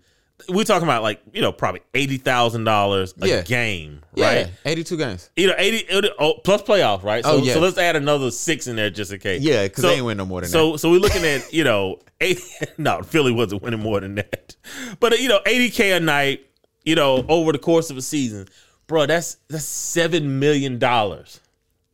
we're 0.47 0.63
talking 0.63 0.87
about 0.87 1.03
like, 1.03 1.21
you 1.33 1.41
know, 1.41 1.51
probably 1.51 1.81
eighty 1.93 2.15
thousand 2.15 2.63
dollars 2.63 3.13
a 3.21 3.27
Yeah. 3.27 3.41
game, 3.41 4.03
Yeah. 4.15 4.25
right? 4.43 4.51
82 4.65 4.95
games. 4.97 5.29
You 5.35 5.47
know, 5.47 5.55
eighty 5.57 5.85
oh, 6.17 6.35
plus 6.45 6.61
playoff, 6.61 7.03
right? 7.03 7.25
So, 7.25 7.31
Oh, 7.33 7.37
yeah. 7.39 7.55
so 7.55 7.59
let's 7.59 7.77
add 7.77 7.97
another 7.97 8.31
six 8.31 8.67
in 8.67 8.77
there 8.77 8.89
just 8.89 9.11
in 9.11 9.19
case. 9.19 9.41
Yeah, 9.41 9.63
because 9.63 9.81
So- 9.81 9.89
they 9.89 9.95
ain't 9.95 10.05
win 10.05 10.17
no 10.17 10.25
more 10.25 10.39
than 10.39 10.49
that. 10.49 10.57
so 10.57 10.77
so 10.77 10.91
we're 10.91 10.99
looking 11.01 11.25
at 11.25 11.51
you 11.53 11.65
know 11.65 11.99
eight. 12.21 12.39
No, 12.77 13.01
Philly 13.03 13.33
wasn't 13.33 13.63
winning 13.63 13.81
more 13.81 13.99
than 13.99 14.15
that, 14.15 14.55
but 15.01 15.11
uh, 15.11 15.15
you 15.17 15.27
know 15.27 15.41
eighty 15.45 15.69
k 15.69 15.91
a 15.91 15.99
night. 15.99 16.45
You 16.85 16.95
know 16.95 17.25
over 17.27 17.51
the 17.51 17.59
course 17.59 17.89
of 17.89 17.97
a 17.97 18.01
season, 18.01 18.47
bro. 18.87 19.07
That's 19.07 19.35
that's 19.49 19.65
seven 19.65 20.39
million 20.39 20.79
dollars. 20.79 21.41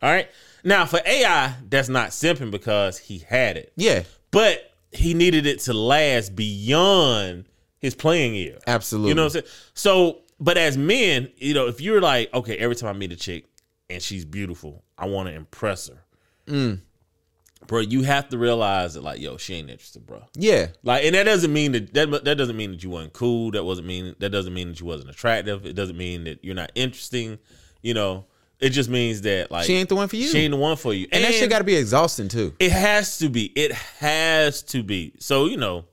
All 0.01 0.11
right. 0.11 0.29
Now 0.63 0.85
for 0.85 0.99
AI, 1.05 1.55
that's 1.69 1.89
not 1.89 2.09
simping 2.09 2.51
because 2.51 2.97
he 2.97 3.19
had 3.19 3.57
it. 3.57 3.73
Yeah. 3.75 4.03
but 4.31 4.71
he 4.91 5.13
needed 5.13 5.45
it 5.45 5.59
to 5.61 5.73
last 5.73 6.35
beyond 6.35 7.45
his 7.79 7.95
playing 7.95 8.35
year. 8.35 8.57
Absolutely. 8.67 9.09
You 9.09 9.15
know 9.15 9.23
what 9.23 9.35
I'm 9.35 9.41
saying? 9.41 9.53
So, 9.73 10.19
but 10.39 10.57
as 10.57 10.77
men, 10.77 11.29
you 11.37 11.53
know, 11.53 11.67
if 11.67 11.81
you're 11.81 12.01
like, 12.01 12.33
okay, 12.33 12.57
every 12.57 12.75
time 12.75 12.89
I 12.95 12.97
meet 12.97 13.11
a 13.11 13.15
chick 13.15 13.45
and 13.89 14.01
she's 14.01 14.25
beautiful, 14.25 14.83
I 14.97 15.05
want 15.05 15.29
to 15.29 15.33
impress 15.35 15.89
her. 15.89 16.01
Mm. 16.47 16.79
Bro, 17.67 17.81
you 17.81 18.01
have 18.03 18.29
to 18.29 18.37
realize 18.37 18.95
that, 18.95 19.03
like, 19.03 19.19
yo, 19.19 19.37
she 19.37 19.53
ain't 19.55 19.69
interested, 19.69 20.05
bro. 20.05 20.23
Yeah. 20.33 20.67
Like, 20.81 21.03
and 21.03 21.13
that 21.13 21.23
doesn't 21.25 21.53
mean 21.53 21.73
that, 21.73 21.93
that 21.93 22.23
that 22.25 22.35
doesn't 22.35 22.57
mean 22.57 22.71
that 22.71 22.83
you 22.83 22.89
weren't 22.89 23.13
cool. 23.13 23.51
That 23.51 23.63
wasn't 23.63 23.87
mean 23.87 24.15
that 24.19 24.29
doesn't 24.29 24.53
mean 24.53 24.69
that 24.69 24.79
you 24.79 24.85
wasn't 24.85 25.11
attractive. 25.11 25.65
It 25.65 25.73
doesn't 25.73 25.97
mean 25.97 26.23
that 26.23 26.43
you're 26.43 26.55
not 26.55 26.71
interesting. 26.73 27.37
You 27.83 27.93
know, 27.93 28.25
it 28.59 28.69
just 28.69 28.89
means 28.89 29.21
that 29.21 29.51
like 29.51 29.65
She 29.65 29.75
ain't 29.75 29.89
the 29.89 29.95
one 29.95 30.07
for 30.07 30.15
you. 30.15 30.27
She 30.27 30.39
ain't 30.39 30.51
the 30.51 30.57
one 30.57 30.75
for 30.77 30.93
you. 30.93 31.07
and 31.11 31.23
that 31.23 31.33
shit 31.33 31.49
got 31.49 31.59
to 31.59 31.63
be 31.63 31.75
exhausting 31.75 32.27
too. 32.27 32.53
It 32.59 32.71
has 32.71 33.17
to 33.19 33.29
be. 33.29 33.45
It 33.55 33.71
has 33.71 34.61
to 34.63 34.83
be. 34.83 35.13
So 35.19 35.45
you 35.45 35.57
know, 35.57 35.85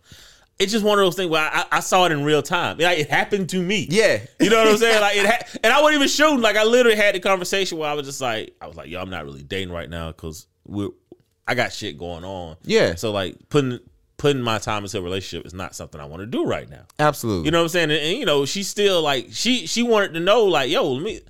it's 0.58 0.72
just 0.72 0.84
one 0.84 0.98
of 0.98 1.04
those 1.04 1.16
things 1.16 1.30
where 1.30 1.42
I, 1.42 1.66
I 1.70 1.80
saw 1.80 2.06
it 2.06 2.12
in 2.12 2.24
real 2.24 2.42
time. 2.42 2.78
Like 2.78 2.98
it 2.98 3.10
happened 3.10 3.50
to 3.50 3.62
me. 3.62 3.86
Yeah. 3.90 4.20
You 4.40 4.50
know 4.50 4.58
what 4.58 4.68
I'm 4.68 4.76
saying? 4.78 5.00
Like 5.00 5.16
it, 5.16 5.26
ha- 5.52 5.58
and 5.62 5.72
I 5.72 5.80
wasn't 5.82 5.96
even 5.96 6.08
shooting. 6.08 6.40
Like 6.40 6.56
I 6.56 6.64
literally 6.64 6.96
had 6.96 7.14
the 7.14 7.20
conversation 7.20 7.78
where 7.78 7.90
I 7.90 7.92
was 7.94 8.06
just 8.06 8.20
like, 8.20 8.54
I 8.60 8.66
was 8.66 8.76
like, 8.76 8.88
yo, 8.88 9.00
I'm 9.00 9.10
not 9.10 9.24
really 9.24 9.42
dating 9.42 9.72
right 9.72 9.88
now 9.88 10.08
because 10.08 10.46
we're, 10.64 10.88
I 11.46 11.54
got 11.54 11.72
shit 11.72 11.98
going 11.98 12.24
on. 12.24 12.56
Yeah. 12.64 12.94
So 12.94 13.12
like 13.12 13.36
putting 13.48 13.78
putting 14.16 14.40
my 14.40 14.56
time 14.58 14.82
into 14.82 14.98
a 14.98 15.02
relationship 15.02 15.46
is 15.46 15.52
not 15.52 15.74
something 15.74 16.00
I 16.00 16.06
want 16.06 16.20
to 16.20 16.26
do 16.26 16.46
right 16.46 16.68
now. 16.68 16.86
Absolutely. 16.98 17.44
You 17.44 17.50
know 17.50 17.58
what 17.58 17.64
I'm 17.64 17.68
saying? 17.68 17.90
And, 17.90 18.00
and, 18.00 18.18
you 18.18 18.24
know, 18.24 18.46
she 18.46 18.62
still 18.62 19.02
like 19.02 19.28
she 19.32 19.66
she 19.66 19.82
wanted 19.82 20.14
to 20.14 20.20
know 20.20 20.44
like, 20.44 20.70
yo, 20.70 20.90
let 20.90 21.02
me. 21.02 21.20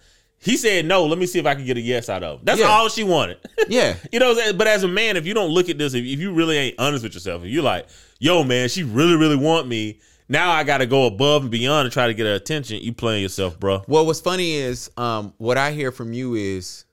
He 0.40 0.56
said 0.56 0.84
no. 0.86 1.06
Let 1.06 1.18
me 1.18 1.26
see 1.26 1.38
if 1.38 1.46
I 1.46 1.54
can 1.54 1.64
get 1.64 1.76
a 1.76 1.80
yes 1.80 2.08
out 2.08 2.22
of 2.22 2.38
him. 2.38 2.44
That's 2.44 2.60
Yeah. 2.60 2.66
all 2.66 2.88
she 2.88 3.02
wanted. 3.04 3.38
yeah. 3.68 3.96
You 4.12 4.20
know, 4.20 4.28
what 4.28 4.38
I'm 4.38 4.44
saying? 4.44 4.56
but 4.58 4.66
as 4.66 4.82
a 4.84 4.88
man, 4.88 5.16
if 5.16 5.26
you 5.26 5.34
don't 5.34 5.50
look 5.50 5.68
at 5.68 5.78
this, 5.78 5.94
if, 5.94 6.04
if 6.04 6.20
you 6.20 6.32
really 6.32 6.56
ain't 6.56 6.78
honest 6.78 7.02
with 7.02 7.14
yourself, 7.14 7.42
if 7.42 7.48
you're 7.50 7.62
like, 7.62 7.88
yo, 8.18 8.44
man, 8.44 8.68
she 8.68 8.82
really, 8.82 9.16
really 9.16 9.36
want 9.36 9.66
me. 9.66 9.98
Now 10.28 10.50
I 10.50 10.64
got 10.64 10.78
to 10.78 10.86
go 10.86 11.06
above 11.06 11.42
and 11.42 11.50
beyond 11.50 11.86
and 11.86 11.92
try 11.92 12.06
to 12.08 12.14
get 12.14 12.26
her 12.26 12.34
attention. 12.34 12.80
You 12.82 12.92
playing 12.92 13.22
yourself, 13.22 13.58
bro. 13.58 13.82
Well, 13.88 14.04
what's 14.06 14.20
funny 14.20 14.54
is 14.54 14.90
um, 14.96 15.32
what 15.38 15.56
I 15.56 15.72
hear 15.72 15.92
from 15.92 16.12
you 16.12 16.34
is 16.34 16.84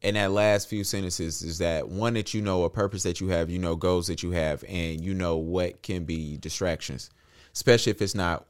in 0.00 0.14
that 0.14 0.32
last 0.32 0.68
few 0.68 0.82
sentences 0.82 1.42
is 1.42 1.58
that 1.58 1.88
one 1.88 2.14
that 2.14 2.34
you 2.34 2.40
know 2.42 2.64
a 2.64 2.70
purpose 2.70 3.02
that 3.04 3.20
you 3.20 3.28
have, 3.28 3.50
you 3.50 3.58
know 3.58 3.76
goals 3.76 4.06
that 4.08 4.22
you 4.22 4.30
have, 4.32 4.64
and 4.68 5.00
you 5.04 5.14
know 5.14 5.36
what 5.36 5.82
can 5.82 6.04
be 6.04 6.36
distractions, 6.38 7.10
especially 7.54 7.90
if 7.90 8.02
it's 8.02 8.14
not 8.14 8.46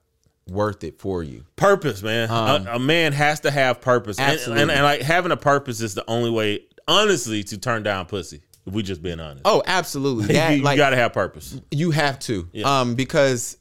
worth 0.48 0.82
it 0.84 0.98
for 1.00 1.22
you. 1.22 1.44
Purpose, 1.56 2.02
man. 2.02 2.28
a, 2.30 2.72
a 2.74 2.78
man 2.78 3.12
has 3.12 3.40
to 3.40 3.50
have 3.50 3.80
purpose. 3.80 4.18
And- 4.18 4.26
Um, 4.28 4.34
Absolutely. 4.34 4.62
And, 4.62 4.70
and, 4.70 4.82
like 4.82 5.00
having 5.02 5.32
a 5.32 5.36
purpose 5.36 5.80
is 5.80 5.94
the 5.94 6.04
only 6.08 6.30
way, 6.30 6.60
honestly, 6.88 7.42
to 7.44 7.58
turn 7.58 7.82
down 7.82 8.06
pussy. 8.06 8.42
If 8.66 8.72
we 8.74 8.82
just 8.84 9.02
being 9.02 9.18
honest. 9.18 9.42
Oh, 9.44 9.62
absolutely. 9.66 10.34
That, 10.34 10.50
you, 10.56 10.62
like, 10.62 10.76
got 10.76 10.90
to 10.90 10.96
have 10.96 11.12
purpose. 11.12 11.60
You 11.72 11.90
have 11.90 12.18
to. 12.20 12.48
Yeah. 12.52 12.80
Um, 12.80 12.94
because 12.94 13.56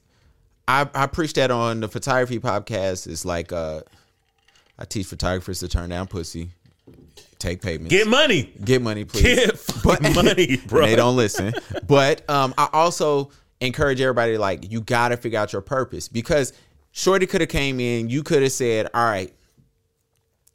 I 0.68 0.88
I 0.94 1.08
preach 1.08 1.34
that 1.34 1.50
on 1.50 1.80
the 1.80 1.88
photography 1.88 2.40
podcast. 2.40 3.08
It's 3.08 3.26
like 3.26 3.52
uh 3.52 3.82
I 4.78 4.86
teach 4.86 5.08
photographers 5.08 5.60
to 5.62 5.68
turn 5.68 5.90
down 5.90 6.06
pussy, 6.08 6.52
take 7.40 7.62
payments. 7.64 7.90
Get 7.90 8.08
money. 8.08 8.54
Get 8.64 8.82
money, 8.84 9.06
please. 9.06 9.24
Get 9.24 9.58
fucking 9.60 10.14
money, 10.14 10.58
bro. 10.68 10.86
They 10.86 10.96
don't 10.96 11.16
listen. 11.16 11.54
But 11.88 12.28
um 12.30 12.54
I 12.58 12.70
also 12.72 13.32
encourage 13.60 14.00
everybody 14.02 14.38
like 14.38 14.72
you 14.72 14.82
gotta 14.82 15.18
figure 15.18 15.40
out 15.40 15.52
your 15.52 15.62
purpose 15.64 16.08
because 16.08 16.54
Shorty 16.92 17.26
could 17.26 17.42
have 17.42 17.50
came 17.50 17.80
in, 17.80 18.10
you 18.10 18.24
could 18.24 18.42
have 18.44 18.52
said, 18.52 18.88
All 18.94 19.06
right, 19.06 19.34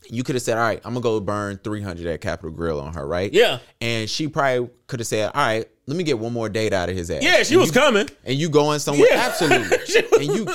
you 0.09 0.23
could 0.23 0.35
have 0.37 0.43
said, 0.43 0.57
All 0.59 0.63
right, 0.65 0.81
I'm 0.85 0.93
gonna 0.95 1.03
go 1.03 1.19
burn 1.21 1.59
300 1.65 2.07
at 2.07 2.21
Capital 2.21 2.51
Grille 2.51 2.81
on 2.81 2.95
her, 2.95 3.07
right? 3.07 3.33
Yeah. 3.33 3.59
And 3.81 4.09
she 4.09 4.29
probably 4.29 4.71
could 4.87 5.01
have 5.01 5.07
said, 5.07 5.31
All 5.35 5.45
right, 5.47 5.67
let 5.87 5.97
me 5.97 6.05
get 6.05 6.19
one 6.19 6.33
more 6.33 6.49
date 6.49 6.73
out 6.73 6.89
of 6.89 6.97
his 6.97 7.11
ass. 7.11 7.23
Yeah, 7.23 7.43
she 7.43 7.55
And 7.55 7.61
was 7.61 7.69
you- 7.75 7.81
coming. 7.81 8.09
and 8.25 8.37
you 8.37 8.49
going 8.49 8.79
somewhere. 8.79 9.09
Yeah. 9.11 9.27
Absolutely. 9.29 9.79
And 10.27 10.35
you 10.37 10.47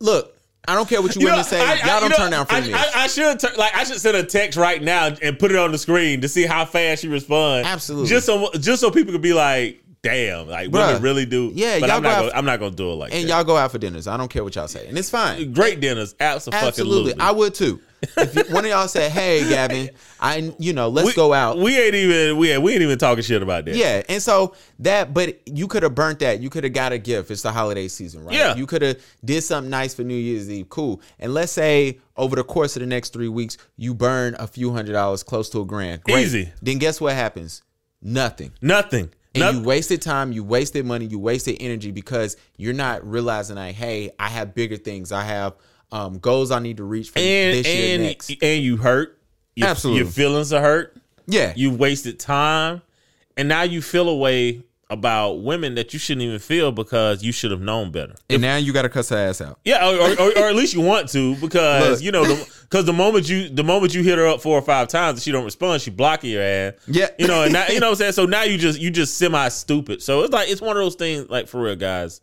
look, 0.00 0.32
I 0.68 0.74
don't 0.74 0.88
care 0.88 1.00
what 1.00 1.14
you, 1.14 1.20
You 1.20 1.26
women 1.28 1.40
know, 1.40 1.44
say. 1.44 1.60
I- 1.60 1.74
y'all 1.86 2.00
don't 2.00 2.10
know, 2.10 2.16
turn 2.16 2.30
down 2.32 2.46
free 2.46 2.56
I, 2.58 2.60
meals. 2.62 2.80
I, 2.94 3.04
I 3.04 3.06
should 3.08 3.38
turn, 3.40 3.52
like 3.56 3.74
I 3.74 3.84
should 3.84 4.00
send 4.00 4.16
a 4.16 4.24
text 4.24 4.58
right 4.58 4.82
now 4.82 5.08
and 5.22 5.38
put 5.38 5.50
it 5.52 5.56
on 5.56 5.70
the 5.72 5.78
screen 5.78 6.20
to 6.22 6.28
see 6.28 6.44
how 6.46 6.64
fast 6.64 7.02
she 7.02 7.08
responds. 7.08 7.66
Absolutely. 7.68 8.08
Just 8.08 8.26
so 8.26 8.50
just 8.58 8.80
so 8.80 8.90
people 8.90 9.12
could 9.12 9.22
be 9.22 9.32
like, 9.32 9.82
damn, 10.06 10.48
like 10.48 10.70
Bruh. 10.70 10.86
women 10.88 11.02
really 11.02 11.26
do. 11.26 11.50
Yeah, 11.54 11.80
but 11.80 11.90
I'm 11.90 12.02
not. 12.02 12.20
Gonna, 12.20 12.32
I'm 12.34 12.44
not 12.44 12.60
gonna 12.60 12.74
do 12.74 12.90
it 12.92 12.94
like 12.94 13.14
and 13.14 13.24
that. 13.24 13.28
y'all 13.28 13.44
go 13.44 13.56
out 13.56 13.72
for 13.72 13.78
dinners. 13.78 14.06
I 14.06 14.16
don't 14.16 14.28
care 14.28 14.44
what 14.44 14.54
y'all 14.54 14.68
say. 14.68 14.86
And 14.86 14.96
it's 14.96 15.10
fine. 15.10 15.52
Great 15.52 15.80
dinners, 15.80 16.14
absolutely. 16.20 16.68
Absolutely. 16.68 17.14
I 17.20 17.30
would 17.30 17.54
too. 17.54 17.80
If 18.16 18.50
one 18.50 18.64
of 18.64 18.70
y'all 18.70 18.88
said, 18.88 19.10
"Hey, 19.10 19.48
Gavin, 19.48 19.90
I 20.20 20.52
you 20.58 20.72
know, 20.72 20.88
let's 20.88 21.08
we, 21.08 21.14
go 21.14 21.32
out." 21.32 21.58
We 21.58 21.78
ain't 21.78 21.94
even 21.94 22.36
we 22.36 22.52
ain't, 22.52 22.62
we 22.62 22.72
ain't 22.72 22.82
even 22.82 22.98
talking 22.98 23.22
shit 23.22 23.42
about 23.42 23.64
that. 23.64 23.74
yeah, 23.74 24.02
and 24.08 24.22
so 24.22 24.54
that, 24.80 25.14
but 25.14 25.40
you 25.46 25.66
could 25.66 25.82
have 25.82 25.94
burnt 25.94 26.18
that. 26.20 26.40
You 26.40 26.50
could 26.50 26.64
have 26.64 26.72
got 26.72 26.92
a 26.92 26.98
gift. 26.98 27.30
It's 27.30 27.42
the 27.42 27.52
holiday 27.52 27.88
season, 27.88 28.24
right? 28.24 28.34
Yeah. 28.34 28.54
You 28.54 28.66
could 28.66 28.82
have 28.82 29.00
did 29.24 29.42
something 29.42 29.70
nice 29.70 29.94
for 29.94 30.02
New 30.02 30.14
Year's 30.14 30.50
Eve. 30.50 30.68
Cool. 30.68 31.00
And 31.18 31.32
let's 31.32 31.52
say 31.52 31.98
over 32.16 32.36
the 32.36 32.44
course 32.44 32.76
of 32.76 32.80
the 32.80 32.86
next 32.86 33.12
three 33.12 33.28
weeks, 33.28 33.56
you 33.76 33.94
burn 33.94 34.36
a 34.38 34.46
few 34.46 34.72
hundred 34.72 34.92
dollars, 34.92 35.22
close 35.22 35.48
to 35.50 35.60
a 35.60 35.64
grand. 35.64 36.02
Great. 36.04 36.24
Easy. 36.24 36.52
Then 36.62 36.78
guess 36.78 37.00
what 37.00 37.14
happens? 37.14 37.62
Nothing. 38.02 38.52
nothing. 38.60 39.10
And 39.36 39.40
Nothing. 39.40 39.60
you 39.60 39.66
wasted 39.66 40.02
time, 40.02 40.32
you 40.32 40.42
wasted 40.42 40.86
money, 40.86 41.04
you 41.04 41.18
wasted 41.18 41.56
energy 41.60 41.90
because 41.90 42.36
you're 42.56 42.72
not 42.74 43.06
realizing 43.06 43.56
like, 43.56 43.74
hey, 43.74 44.10
I 44.18 44.28
have 44.28 44.54
bigger 44.54 44.76
things. 44.76 45.12
I 45.12 45.22
have 45.24 45.54
um, 45.92 46.18
goals 46.18 46.50
I 46.50 46.58
need 46.58 46.78
to 46.78 46.84
reach 46.84 47.10
for 47.10 47.18
and 47.18 47.54
this 47.54 47.66
year 47.66 47.94
and 47.94 48.02
next. 48.04 48.30
and 48.42 48.62
you 48.62 48.76
hurt. 48.78 49.18
Your, 49.54 49.68
Absolutely. 49.68 50.02
your 50.02 50.10
feelings 50.10 50.52
are 50.52 50.62
hurt. 50.62 50.96
Yeah. 51.26 51.52
You 51.54 51.70
wasted 51.74 52.18
time, 52.18 52.82
and 53.36 53.48
now 53.48 53.62
you 53.62 53.82
feel 53.82 54.08
a 54.08 54.16
way 54.16 54.62
about 54.88 55.42
women 55.42 55.74
that 55.74 55.92
you 55.92 55.98
shouldn't 55.98 56.22
even 56.22 56.38
feel 56.38 56.70
because 56.70 57.22
you 57.22 57.32
should 57.32 57.50
have 57.50 57.60
known 57.60 57.90
better. 57.90 58.14
and 58.30 58.40
now 58.40 58.56
you 58.56 58.72
gotta 58.72 58.88
cuss 58.88 59.08
her 59.08 59.16
ass 59.16 59.40
out. 59.40 59.58
Yeah, 59.64 59.88
or, 59.88 59.94
or, 59.96 60.20
or, 60.20 60.38
or 60.38 60.48
at 60.48 60.54
least 60.54 60.74
you 60.74 60.80
want 60.80 61.08
to 61.10 61.34
because 61.40 61.98
Look. 61.98 62.02
you 62.02 62.12
know 62.12 62.22
because 62.62 62.84
the, 62.84 62.92
moment 62.92 63.28
you 63.28 63.48
the 63.48 63.64
moment 63.64 63.94
you 63.94 64.02
hit 64.02 64.18
her 64.18 64.26
up 64.26 64.40
four 64.40 64.56
or 64.56 64.62
five 64.62 64.88
times 64.88 65.18
and 65.18 65.22
she 65.22 65.32
don't 65.32 65.44
respond, 65.44 65.82
she 65.82 65.90
blocking 65.90 66.30
your 66.30 66.42
ass. 66.42 66.74
Yeah. 66.86 67.08
you 67.18 67.26
know, 67.26 67.42
and 67.42 67.52
now, 67.52 67.66
you 67.68 67.80
know 67.80 67.86
what 67.86 67.92
I'm 67.92 67.96
saying. 67.96 68.12
So 68.12 68.26
now 68.26 68.44
you 68.44 68.58
just 68.58 68.78
you 68.78 68.90
just 68.90 69.18
semi 69.18 69.48
stupid. 69.48 70.02
So 70.02 70.22
it's 70.22 70.32
like 70.32 70.48
it's 70.48 70.60
one 70.60 70.76
of 70.76 70.82
those 70.82 70.94
things. 70.94 71.28
Like 71.28 71.48
for 71.48 71.62
real, 71.62 71.76
guys, 71.76 72.20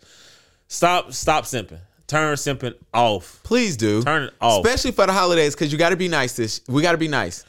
stop 0.68 1.12
stop 1.12 1.44
simping. 1.44 1.80
Turn 2.08 2.36
simping 2.36 2.76
off. 2.94 3.42
Please 3.44 3.76
do. 3.76 4.04
Turn 4.04 4.24
it 4.24 4.34
off. 4.40 4.64
Especially 4.64 4.92
for 4.92 5.06
the 5.06 5.14
holidays, 5.14 5.56
because 5.56 5.72
you 5.72 5.78
gotta 5.78 5.96
be 5.98 6.08
nice. 6.08 6.36
This 6.36 6.62
we 6.68 6.82
gotta 6.82 6.98
be 6.98 7.08
nice. 7.08 7.44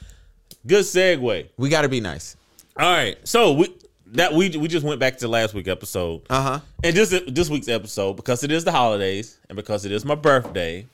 Good 0.66 0.84
segue. 0.84 1.50
We 1.56 1.68
gotta 1.68 1.88
be 1.88 2.00
nice. 2.00 2.36
All 2.76 2.90
right, 2.90 3.16
so 3.22 3.52
we 3.52 3.72
that 4.14 4.32
we 4.32 4.50
we 4.56 4.68
just 4.68 4.84
went 4.84 5.00
back 5.00 5.18
to 5.18 5.28
last 5.28 5.54
week 5.54 5.68
episode. 5.68 6.22
Uh 6.30 6.42
huh. 6.42 6.60
And 6.82 6.96
this 6.96 7.10
this 7.28 7.50
week's 7.50 7.68
episode, 7.68 8.14
because 8.14 8.42
it 8.42 8.50
is 8.50 8.64
the 8.64 8.72
holidays 8.72 9.38
and 9.48 9.56
because 9.56 9.84
it 9.84 9.92
is 9.92 10.04
my 10.04 10.14
birthday, 10.14 10.86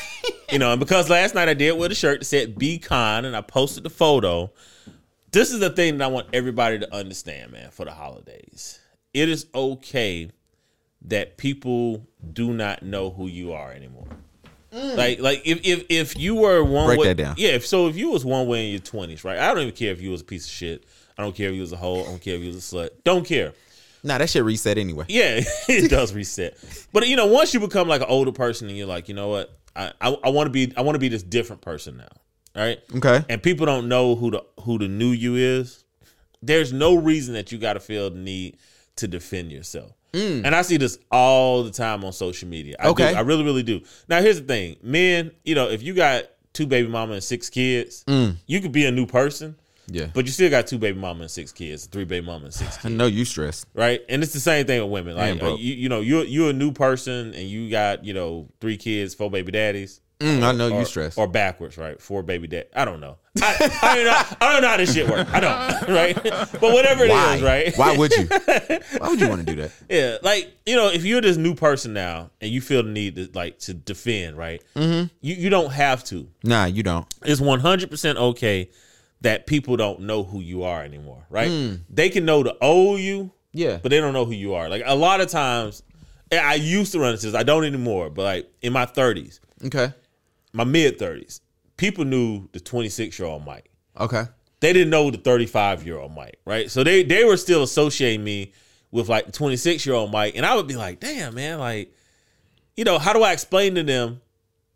you 0.52 0.58
know, 0.58 0.72
and 0.72 0.80
because 0.80 1.10
last 1.10 1.34
night 1.34 1.48
I 1.48 1.54
did 1.54 1.76
wear 1.78 1.90
a 1.90 1.94
shirt 1.94 2.20
that 2.20 2.26
said 2.26 2.58
"Be 2.58 2.78
kind" 2.78 3.26
and 3.26 3.36
I 3.36 3.40
posted 3.40 3.82
the 3.82 3.90
photo. 3.90 4.50
This 5.32 5.52
is 5.52 5.60
the 5.60 5.70
thing 5.70 5.98
that 5.98 6.04
I 6.04 6.08
want 6.08 6.28
everybody 6.32 6.78
to 6.78 6.94
understand, 6.94 7.52
man. 7.52 7.70
For 7.70 7.84
the 7.84 7.90
holidays, 7.90 8.78
it 9.12 9.28
is 9.28 9.46
okay 9.54 10.30
that 11.02 11.36
people 11.36 12.06
do 12.32 12.52
not 12.52 12.82
know 12.82 13.10
who 13.10 13.26
you 13.26 13.52
are 13.52 13.72
anymore. 13.72 14.06
Like 14.72 15.20
like 15.20 15.42
if 15.46 15.60
if 15.64 15.86
if 15.88 16.18
you 16.18 16.34
were 16.34 16.62
one 16.62 16.88
Break 16.88 17.00
way, 17.00 17.06
that 17.08 17.16
down. 17.16 17.34
yeah. 17.38 17.50
If, 17.50 17.66
so 17.66 17.88
if 17.88 17.96
you 17.96 18.10
was 18.10 18.24
one 18.24 18.46
way 18.46 18.66
in 18.66 18.72
your 18.72 18.80
twenties, 18.80 19.24
right? 19.24 19.38
I 19.38 19.48
don't 19.48 19.62
even 19.62 19.74
care 19.74 19.92
if 19.92 20.02
you 20.02 20.10
was 20.10 20.20
a 20.20 20.24
piece 20.24 20.44
of 20.44 20.52
shit. 20.52 20.84
I 21.18 21.22
don't 21.22 21.34
care 21.34 21.48
if 21.48 21.54
you 21.54 21.60
was 21.62 21.72
a 21.72 21.76
hoe. 21.76 22.00
I 22.02 22.04
don't 22.04 22.20
care 22.20 22.34
if 22.36 22.40
you 22.42 22.48
was 22.48 22.56
a 22.72 22.76
slut. 22.76 22.90
Don't 23.04 23.26
care. 23.26 23.52
Nah, 24.02 24.18
that 24.18 24.28
shit 24.30 24.44
reset 24.44 24.78
anyway. 24.78 25.04
Yeah, 25.08 25.40
it 25.68 25.90
does 25.90 26.12
reset. 26.14 26.56
But 26.92 27.08
you 27.08 27.16
know, 27.16 27.26
once 27.26 27.54
you 27.54 27.60
become 27.60 27.88
like 27.88 28.02
an 28.02 28.08
older 28.08 28.32
person 28.32 28.68
and 28.68 28.76
you're 28.76 28.86
like, 28.86 29.08
you 29.08 29.14
know 29.14 29.28
what, 29.28 29.56
I 29.74 29.92
I, 30.00 30.16
I 30.24 30.28
want 30.30 30.46
to 30.46 30.50
be 30.50 30.72
I 30.76 30.82
want 30.82 30.94
to 30.94 31.00
be 31.00 31.08
this 31.08 31.22
different 31.22 31.62
person 31.62 31.96
now, 31.96 32.60
right? 32.62 32.78
Okay. 32.94 33.24
And 33.28 33.42
people 33.42 33.66
don't 33.66 33.88
know 33.88 34.14
who 34.14 34.30
the 34.30 34.44
who 34.60 34.78
the 34.78 34.88
new 34.88 35.10
you 35.10 35.36
is. 35.36 35.84
There's 36.42 36.72
no 36.72 36.94
reason 36.94 37.34
that 37.34 37.50
you 37.50 37.58
got 37.58 37.72
to 37.74 37.80
feel 37.80 38.10
the 38.10 38.18
need 38.18 38.58
to 38.96 39.08
defend 39.08 39.50
yourself. 39.50 39.92
Mm. 40.12 40.44
And 40.44 40.54
I 40.54 40.62
see 40.62 40.76
this 40.76 40.98
all 41.10 41.62
the 41.64 41.70
time 41.70 42.04
on 42.04 42.12
social 42.12 42.48
media. 42.48 42.76
I 42.78 42.88
Okay. 42.88 43.10
do. 43.12 43.16
I 43.18 43.20
really, 43.20 43.42
really 43.44 43.62
do. 43.62 43.80
Now, 44.08 44.20
here's 44.22 44.40
the 44.40 44.46
thing, 44.46 44.76
men. 44.82 45.32
You 45.44 45.54
know, 45.54 45.68
if 45.68 45.82
you 45.82 45.92
got 45.94 46.24
two 46.52 46.66
baby 46.66 46.88
mama 46.88 47.14
and 47.14 47.22
six 47.24 47.50
kids, 47.50 48.04
mm. 48.06 48.36
you 48.46 48.60
could 48.60 48.72
be 48.72 48.86
a 48.86 48.90
new 48.92 49.06
person, 49.06 49.56
Yeah. 49.88 50.06
but 50.12 50.24
you 50.24 50.32
still 50.32 50.50
got 50.50 50.66
two 50.66 50.78
baby 50.78 50.98
mama 50.98 51.22
and 51.22 51.30
six 51.30 51.52
kids, 51.52 51.86
three 51.86 52.04
baby 52.04 52.26
mama 52.26 52.46
and 52.46 52.54
six 52.54 52.76
kids. 52.76 52.86
I 52.86 52.88
know 52.88 53.06
you 53.06 53.24
stressed. 53.24 53.66
right? 53.74 54.00
And 54.08 54.22
it's 54.22 54.32
the 54.32 54.40
same 54.40 54.66
thing 54.66 54.82
with 54.82 54.90
women. 54.90 55.16
Like 55.16 55.42
uh, 55.42 55.54
you, 55.54 55.74
you 55.74 55.88
know, 55.88 56.00
you're 56.00 56.24
you're 56.24 56.50
a 56.50 56.54
new 56.54 56.72
person 56.72 57.34
and 57.34 57.48
you 57.48 57.70
got 57.70 58.04
you 58.04 58.14
know 58.14 58.48
three 58.60 58.76
kids, 58.76 59.14
four 59.14 59.30
baby 59.30 59.52
daddies. 59.52 60.00
Mm, 60.20 60.42
I 60.42 60.52
know 60.52 60.70
or, 60.70 60.78
you 60.78 60.86
stressed. 60.86 61.18
or 61.18 61.28
backwards, 61.28 61.76
right? 61.76 62.00
Four 62.00 62.22
baby 62.22 62.46
dad. 62.46 62.68
I 62.74 62.86
don't 62.86 63.00
know. 63.00 63.18
I, 63.42 63.78
I, 63.82 63.94
don't 63.94 64.04
know. 64.06 64.22
I 64.40 64.52
don't 64.52 64.62
know 64.62 64.68
how 64.68 64.76
this 64.78 64.94
shit 64.94 65.10
works. 65.10 65.30
I 65.30 65.40
don't, 65.40 65.88
right? 65.94 66.14
But 66.22 66.72
whatever 66.72 67.04
it 67.04 67.10
is, 67.10 67.42
Why? 67.42 67.46
right? 67.46 67.76
Why 67.76 67.94
would 67.94 68.12
you? 68.12 68.24
Why 68.98 69.08
would 69.10 69.20
you 69.20 69.28
want 69.28 69.46
to 69.46 69.54
do 69.54 69.60
that? 69.60 69.72
Yeah, 69.90 70.16
like 70.22 70.50
you 70.64 70.74
know, 70.74 70.88
if 70.88 71.04
you're 71.04 71.20
this 71.20 71.36
new 71.36 71.54
person 71.54 71.92
now 71.92 72.30
and 72.40 72.50
you 72.50 72.62
feel 72.62 72.82
the 72.82 72.88
need 72.88 73.16
to 73.16 73.30
like 73.34 73.58
to 73.60 73.74
defend, 73.74 74.38
right? 74.38 74.62
Mm-hmm. 74.74 75.08
You 75.20 75.34
you 75.34 75.50
don't 75.50 75.70
have 75.70 76.02
to. 76.04 76.26
Nah, 76.42 76.64
you 76.64 76.82
don't. 76.82 77.06
It's 77.22 77.40
100 77.40 77.90
percent 77.90 78.16
okay 78.16 78.70
that 79.22 79.46
people 79.46 79.76
don't 79.76 80.00
know 80.00 80.22
who 80.22 80.40
you 80.40 80.62
are 80.64 80.82
anymore, 80.82 81.26
right? 81.30 81.48
Hmm. 81.50 81.74
They 81.90 82.10
can 82.10 82.24
know 82.24 82.42
the 82.42 82.56
old 82.62 83.00
you, 83.00 83.32
Yeah. 83.52 83.78
but 83.82 83.90
they 83.90 83.98
don't 84.00 84.12
know 84.12 84.24
who 84.24 84.32
you 84.34 84.54
are. 84.54 84.68
Like 84.68 84.82
a 84.84 84.94
lot 84.94 85.20
of 85.20 85.28
times, 85.28 85.82
I 86.32 86.54
used 86.56 86.92
to 86.92 86.98
run 87.00 87.12
into 87.12 87.26
this. 87.26 87.34
I 87.34 87.42
don't 87.42 87.64
anymore. 87.64 88.10
But 88.10 88.22
like 88.24 88.52
in 88.62 88.72
my 88.72 88.84
30s, 88.86 89.40
Okay. 89.64 89.92
my 90.52 90.64
mid 90.64 90.98
30s, 90.98 91.40
people 91.76 92.04
knew 92.04 92.48
the 92.52 92.60
26 92.60 93.18
year 93.18 93.28
old 93.28 93.44
Mike. 93.44 93.70
Okay. 93.98 94.24
They 94.60 94.72
didn't 94.72 94.90
know 94.90 95.10
the 95.10 95.18
35 95.18 95.84
year 95.86 95.98
old 95.98 96.14
Mike, 96.14 96.38
right? 96.44 96.70
So 96.70 96.82
they 96.84 97.02
they 97.02 97.24
were 97.24 97.36
still 97.36 97.62
associating 97.62 98.24
me 98.24 98.52
with 98.90 99.08
like 99.08 99.26
the 99.26 99.32
26 99.32 99.84
year 99.86 99.94
old 99.94 100.10
Mike, 100.12 100.34
and 100.36 100.44
I 100.46 100.54
would 100.56 100.66
be 100.66 100.76
like, 100.76 101.00
damn 101.00 101.34
man, 101.34 101.58
like, 101.58 101.92
you 102.76 102.84
know, 102.84 102.98
how 102.98 103.12
do 103.12 103.22
I 103.22 103.32
explain 103.32 103.74
to 103.76 103.82
them 103.82 104.20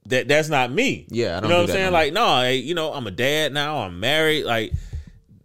that 0.07 0.29
that's 0.29 0.49
not 0.49 0.73
me? 0.73 1.07
Yeah, 1.09 1.37
I 1.37 1.41
don't 1.41 1.45
you 1.45 1.49
know 1.49 1.61
what 1.63 1.71
I'm 1.71 1.77
saying? 1.77 1.93
Like, 1.93 2.13
no, 2.13 2.41
hey, 2.41 2.57
you 2.57 2.75
know, 2.75 2.93
I'm 2.93 3.07
a 3.07 3.11
dad 3.11 3.53
now. 3.53 3.79
I'm 3.79 4.01
married. 4.01 4.45
Like, 4.45 4.73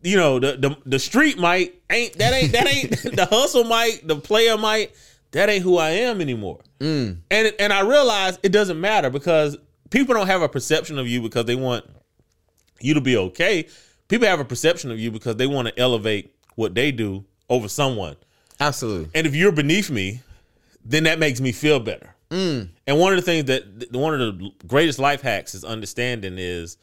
you 0.01 0.17
know, 0.17 0.39
the 0.39 0.57
the, 0.57 0.77
the 0.85 0.99
street 0.99 1.37
might 1.37 1.75
ain't 1.89 2.17
that 2.17 2.33
ain't 2.33 2.51
that 2.53 2.67
ain't 2.67 2.91
the 3.15 3.25
hustle 3.25 3.63
might 3.63 4.07
the 4.07 4.15
player 4.15 4.57
might 4.57 4.93
That 5.31 5.49
ain't 5.49 5.63
who 5.63 5.77
I 5.77 5.89
am 5.89 6.21
anymore. 6.21 6.61
Mm. 6.79 7.17
And 7.29 7.53
and 7.59 7.73
I 7.73 7.81
realize 7.81 8.39
it 8.41 8.53
doesn't 8.53 8.79
matter 8.79 9.09
because 9.09 9.57
people 9.89 10.15
don't 10.15 10.27
have 10.27 10.41
a 10.41 10.49
perception 10.49 10.97
of 10.97 11.07
you 11.07 11.21
because 11.21 11.45
they 11.45 11.55
want 11.55 11.85
you 12.79 12.93
to 12.93 13.01
be 13.01 13.17
okay. 13.17 13.67
People 14.07 14.27
have 14.27 14.39
a 14.39 14.45
perception 14.45 14.91
of 14.91 14.99
you 14.99 15.11
because 15.11 15.35
they 15.35 15.47
want 15.47 15.67
to 15.67 15.77
elevate 15.77 16.33
what 16.55 16.73
they 16.73 16.91
do 16.91 17.25
over 17.49 17.67
someone. 17.67 18.15
Absolutely. 18.59 19.09
And 19.13 19.27
if 19.27 19.35
you're 19.35 19.51
beneath 19.51 19.89
me, 19.89 20.21
then 20.85 21.03
that 21.03 21.19
makes 21.19 21.41
me 21.41 21.51
feel 21.51 21.79
better. 21.79 22.14
Mm. 22.35 22.69
And 22.85 22.99
one 22.99 23.13
of 23.13 23.17
the 23.17 23.21
things 23.21 23.45
that 23.45 23.91
one 23.91 24.13
of 24.13 24.19
the 24.19 24.51
greatest 24.67 24.99
life 24.99 25.21
hacks 25.21 25.55
is 25.55 25.63
understanding 25.63 26.35
is 26.37 26.77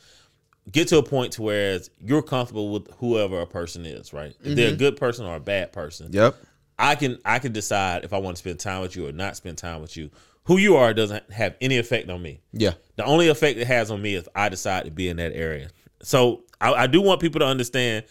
get 0.71 0.89
to 0.89 0.99
a 0.99 1.03
point 1.03 1.33
to 1.35 1.43
where 1.43 1.79
you're 2.01 2.23
comfortable 2.23 2.71
with 2.71 2.91
whoever 2.99 3.41
a 3.41 3.47
person 3.47 3.85
is, 3.85 4.15
right? 4.15 4.35
If 4.43 4.57
they're 4.57 4.69
a 4.69 4.71
mm-hmm. 4.71 4.79
good 4.79 4.97
person 4.97 5.27
or 5.27 5.37
a 5.37 5.41
bad 5.41 5.73
person. 5.73 6.09
Yep. 6.11 6.37
I 6.79 6.95
can 6.95 7.19
I 7.25 7.39
can 7.39 7.53
decide 7.53 8.05
if 8.05 8.15
I 8.15 8.19
want 8.19 8.37
to 8.37 8.41
spend 8.41 8.61
time 8.61 8.81
with 8.81 8.97
you 8.97 9.07
or 9.07 9.13
not 9.13 9.37
spend 9.37 9.59
time 9.59 9.83
with 9.83 9.97
you. 9.97 10.11
Who 10.45 10.57
you 10.57 10.77
are 10.77 10.95
doesn't 10.95 11.31
have 11.31 11.55
any 11.61 11.79
effect 11.79 12.09
on 12.09 12.23
me. 12.23 12.41
Yeah. 12.53 12.73
The 12.97 13.05
only 13.05 13.29
effect 13.29 13.59
it 13.59 13.67
has 13.67 13.91
on 13.91 14.01
me 14.01 14.15
is 14.15 14.29
I 14.35 14.49
decide 14.49 14.87
to 14.87 14.91
be 14.91 15.09
in 15.09 15.19
that 15.19 15.33
area. 15.35 15.69
So 16.03 16.45
I, 16.61 16.73
I 16.73 16.87
do 16.87 17.03
want 17.03 17.21
people 17.21 17.41
to 17.41 17.47
understand 17.47 18.07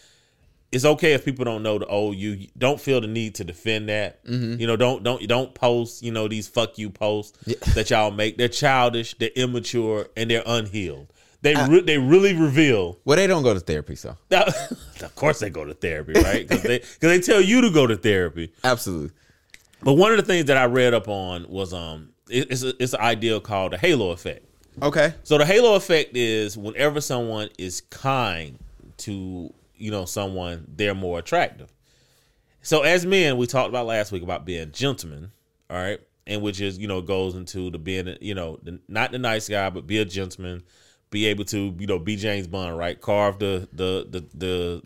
it's 0.72 0.84
okay 0.84 1.12
if 1.12 1.24
people 1.24 1.44
don't 1.44 1.62
know 1.62 1.78
the 1.78 1.86
old 1.86 2.16
you. 2.16 2.48
Don't 2.58 2.80
feel 2.80 3.00
the 3.00 3.06
need 3.06 3.34
to 3.36 3.44
defend 3.44 3.88
that. 3.90 4.24
Mm-hmm. 4.24 4.60
You 4.60 4.66
know, 4.66 4.76
don't 4.76 5.02
don't 5.02 5.26
don't 5.28 5.54
post. 5.54 6.02
You 6.02 6.10
know 6.12 6.28
these 6.28 6.48
fuck 6.48 6.78
you 6.78 6.90
posts 6.90 7.38
that 7.74 7.90
y'all 7.90 8.10
make. 8.10 8.38
They're 8.38 8.48
childish. 8.48 9.14
They're 9.18 9.30
immature 9.36 10.08
and 10.16 10.30
they're 10.30 10.42
unhealed. 10.46 11.08
They 11.42 11.54
re- 11.56 11.80
they 11.82 11.98
really 11.98 12.34
reveal. 12.34 12.98
Well, 13.04 13.16
they 13.16 13.26
don't 13.26 13.42
go 13.42 13.52
to 13.52 13.58
therapy, 13.60 13.96
so 13.96 14.16
of 14.30 15.14
course, 15.16 15.40
they 15.40 15.50
go 15.50 15.64
to 15.64 15.74
therapy, 15.74 16.12
right? 16.14 16.46
Because 16.46 16.62
they 16.62 16.78
because 16.78 16.98
they 17.00 17.20
tell 17.20 17.40
you 17.40 17.60
to 17.62 17.70
go 17.70 17.86
to 17.86 17.96
therapy. 17.96 18.52
absolutely. 18.64 19.10
But 19.82 19.94
one 19.94 20.12
of 20.12 20.16
the 20.18 20.22
things 20.22 20.44
that 20.46 20.56
I 20.56 20.66
read 20.66 20.94
up 20.94 21.08
on 21.08 21.48
was 21.48 21.74
um, 21.74 22.10
it- 22.30 22.50
it's 22.52 22.62
a, 22.62 22.80
it's 22.80 22.92
an 22.94 23.00
idea 23.00 23.40
called 23.40 23.72
the 23.72 23.78
halo 23.78 24.10
effect. 24.12 24.46
Okay. 24.80 25.12
So 25.24 25.36
the 25.36 25.44
halo 25.44 25.74
effect 25.74 26.16
is 26.16 26.56
whenever 26.56 27.00
someone 27.00 27.48
is 27.58 27.80
kind 27.90 28.58
to 28.98 29.52
you 29.82 29.90
know 29.90 30.04
someone, 30.04 30.64
they're 30.68 30.94
more 30.94 31.18
attractive. 31.18 31.72
So 32.62 32.82
as 32.82 33.04
men, 33.04 33.36
we 33.36 33.46
talked 33.46 33.68
about 33.68 33.86
last 33.86 34.12
week 34.12 34.22
about 34.22 34.44
being 34.44 34.70
gentlemen, 34.72 35.32
all 35.68 35.76
right, 35.76 36.00
and 36.26 36.40
which 36.42 36.60
is 36.60 36.78
you 36.78 36.86
know 36.88 37.02
goes 37.02 37.34
into 37.34 37.70
the 37.70 37.78
being 37.78 38.16
you 38.20 38.34
know 38.34 38.58
the, 38.62 38.80
not 38.88 39.12
the 39.12 39.18
nice 39.18 39.48
guy, 39.48 39.68
but 39.70 39.86
be 39.86 39.98
a 39.98 40.04
gentleman, 40.04 40.62
be 41.10 41.26
able 41.26 41.44
to 41.46 41.74
you 41.78 41.86
know 41.86 41.98
be 41.98 42.16
James 42.16 42.46
Bond, 42.46 42.78
right? 42.78 43.00
Carve 43.00 43.38
the 43.40 43.68
the 43.72 44.06
the, 44.08 44.26
the 44.36 44.82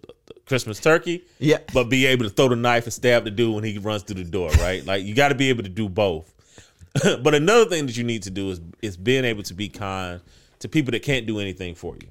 Christmas 0.47 0.81
turkey, 0.81 1.25
Yeah. 1.39 1.59
but 1.75 1.91
be 1.91 2.07
able 2.07 2.25
to 2.25 2.31
throw 2.31 2.49
the 2.49 2.57
knife 2.57 2.85
and 2.85 2.93
stab 2.93 3.25
the 3.25 3.31
dude 3.31 3.55
when 3.55 3.65
he 3.65 3.79
runs 3.79 4.05
through 4.05 4.23
the 4.23 4.31
door, 4.31 4.49
right? 4.61 4.85
like 4.87 5.05
you 5.05 5.15
got 5.15 5.29
to 5.29 5.35
be 5.35 5.49
able 5.49 5.65
to 5.65 5.69
do 5.69 5.89
both. 5.89 6.33
but 7.23 7.35
another 7.35 7.69
thing 7.69 7.85
that 7.87 7.97
you 7.97 8.05
need 8.05 8.23
to 8.23 8.31
do 8.31 8.51
is 8.51 8.61
is 8.81 8.97
being 8.97 9.25
able 9.27 9.43
to 9.43 9.53
be 9.55 9.69
kind 9.69 10.21
to 10.61 10.69
people 10.69 10.93
that 10.93 11.03
can't 11.03 11.27
do 11.27 11.41
anything 11.41 11.75
for 11.75 11.95
you. 11.97 12.09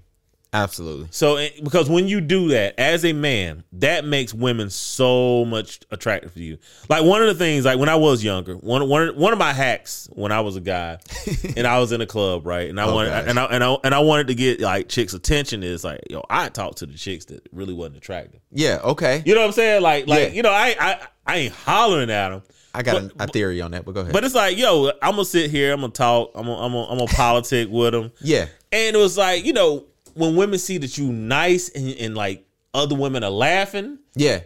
Absolutely. 0.56 1.08
So 1.12 1.36
because 1.64 1.90
when 1.90 2.08
you 2.08 2.22
do 2.22 2.48
that 2.50 2.80
as 2.80 3.04
a 3.04 3.12
man, 3.12 3.64
that 3.74 4.06
makes 4.06 4.34
women 4.34 4.70
so 4.70 5.44
much 5.46 5.82
attractive 5.92 6.34
to 6.36 6.42
you. 6.44 6.58
Like 6.88 7.04
one 7.04 7.22
of 7.22 7.28
the 7.28 7.34
things, 7.36 7.66
like 7.66 7.78
when 7.78 7.90
I 7.90 7.96
was 7.96 8.24
younger, 8.24 8.56
one 8.56 8.88
one 8.88 9.10
one 9.18 9.34
of 9.34 9.40
my 9.40 9.52
hacks 9.52 10.08
when 10.14 10.32
I 10.32 10.40
was 10.40 10.56
a 10.56 10.62
guy 10.62 10.98
and 11.58 11.68
I 11.68 11.80
was 11.80 11.92
in 11.92 12.00
a 12.00 12.06
club, 12.06 12.46
right, 12.48 12.70
and 12.70 12.80
I 12.80 12.86
Oh, 12.86 12.94
wanted 12.96 13.10
gosh. 13.10 13.26
and 13.28 13.40
I, 13.40 13.46
and 13.46 13.64
I 13.64 13.78
and 13.84 13.94
I 13.94 14.00
wanted 14.00 14.28
to 14.28 14.36
get 14.36 14.62
like 14.62 14.88
chicks' 14.88 15.14
attention 15.14 15.62
is 15.62 15.84
like, 15.84 16.00
yo, 16.10 16.24
I 16.30 16.48
talked 16.48 16.78
to 16.78 16.86
the 16.86 16.94
chicks 16.98 17.26
that 17.26 17.48
really 17.52 17.74
wasn't 17.74 17.98
attractive. 17.98 18.40
Yeah. 18.52 18.80
Okay. 18.84 19.24
You 19.26 19.36
know 19.36 19.42
what 19.42 19.48
I'm 19.48 19.54
saying? 19.54 19.82
Like 19.82 20.08
like 20.08 20.30
Yeah. 20.30 20.36
you 20.36 20.42
know, 20.42 20.52
I 20.52 20.76
I 20.80 21.08
I 21.28 21.38
ain't 21.38 21.54
hollering 21.54 22.10
at 22.10 22.30
them. 22.30 22.44
I 22.74 22.82
got 22.84 23.10
But- 23.18 23.28
a, 23.28 23.30
a 23.30 23.32
theory 23.32 23.62
on 23.62 23.72
that, 23.72 23.84
but 23.86 23.94
go 23.94 24.02
ahead. 24.02 24.14
But 24.14 24.24
it's 24.24 24.36
like, 24.36 24.58
yo, 24.58 24.88
I'm 25.02 25.12
gonna 25.12 25.26
sit 25.26 25.52
here, 25.52 25.74
I'm 25.74 25.82
gonna 25.82 25.92
talk, 25.94 26.32
I'm 26.36 26.46
gonna, 26.46 26.62
I'm 26.62 26.72
gonna, 26.72 26.88
I'm 26.92 26.98
gonna 26.98 27.12
politic 27.14 27.68
with 27.70 27.92
them. 27.94 28.12
yeah. 28.22 28.48
And 28.72 28.96
it 28.96 29.00
was 29.00 29.18
like, 29.18 29.46
you 29.46 29.54
know, 29.54 29.86
when 30.16 30.36
women 30.36 30.58
see 30.60 30.78
that 30.80 30.98
you 30.98 31.12
nice 31.12 31.70
and, 31.70 31.90
and 31.92 32.16
like 32.16 32.46
other 32.74 32.96
women 32.96 33.24
are 33.24 33.30
laughing, 33.32 34.00
Yeah. 34.16 34.42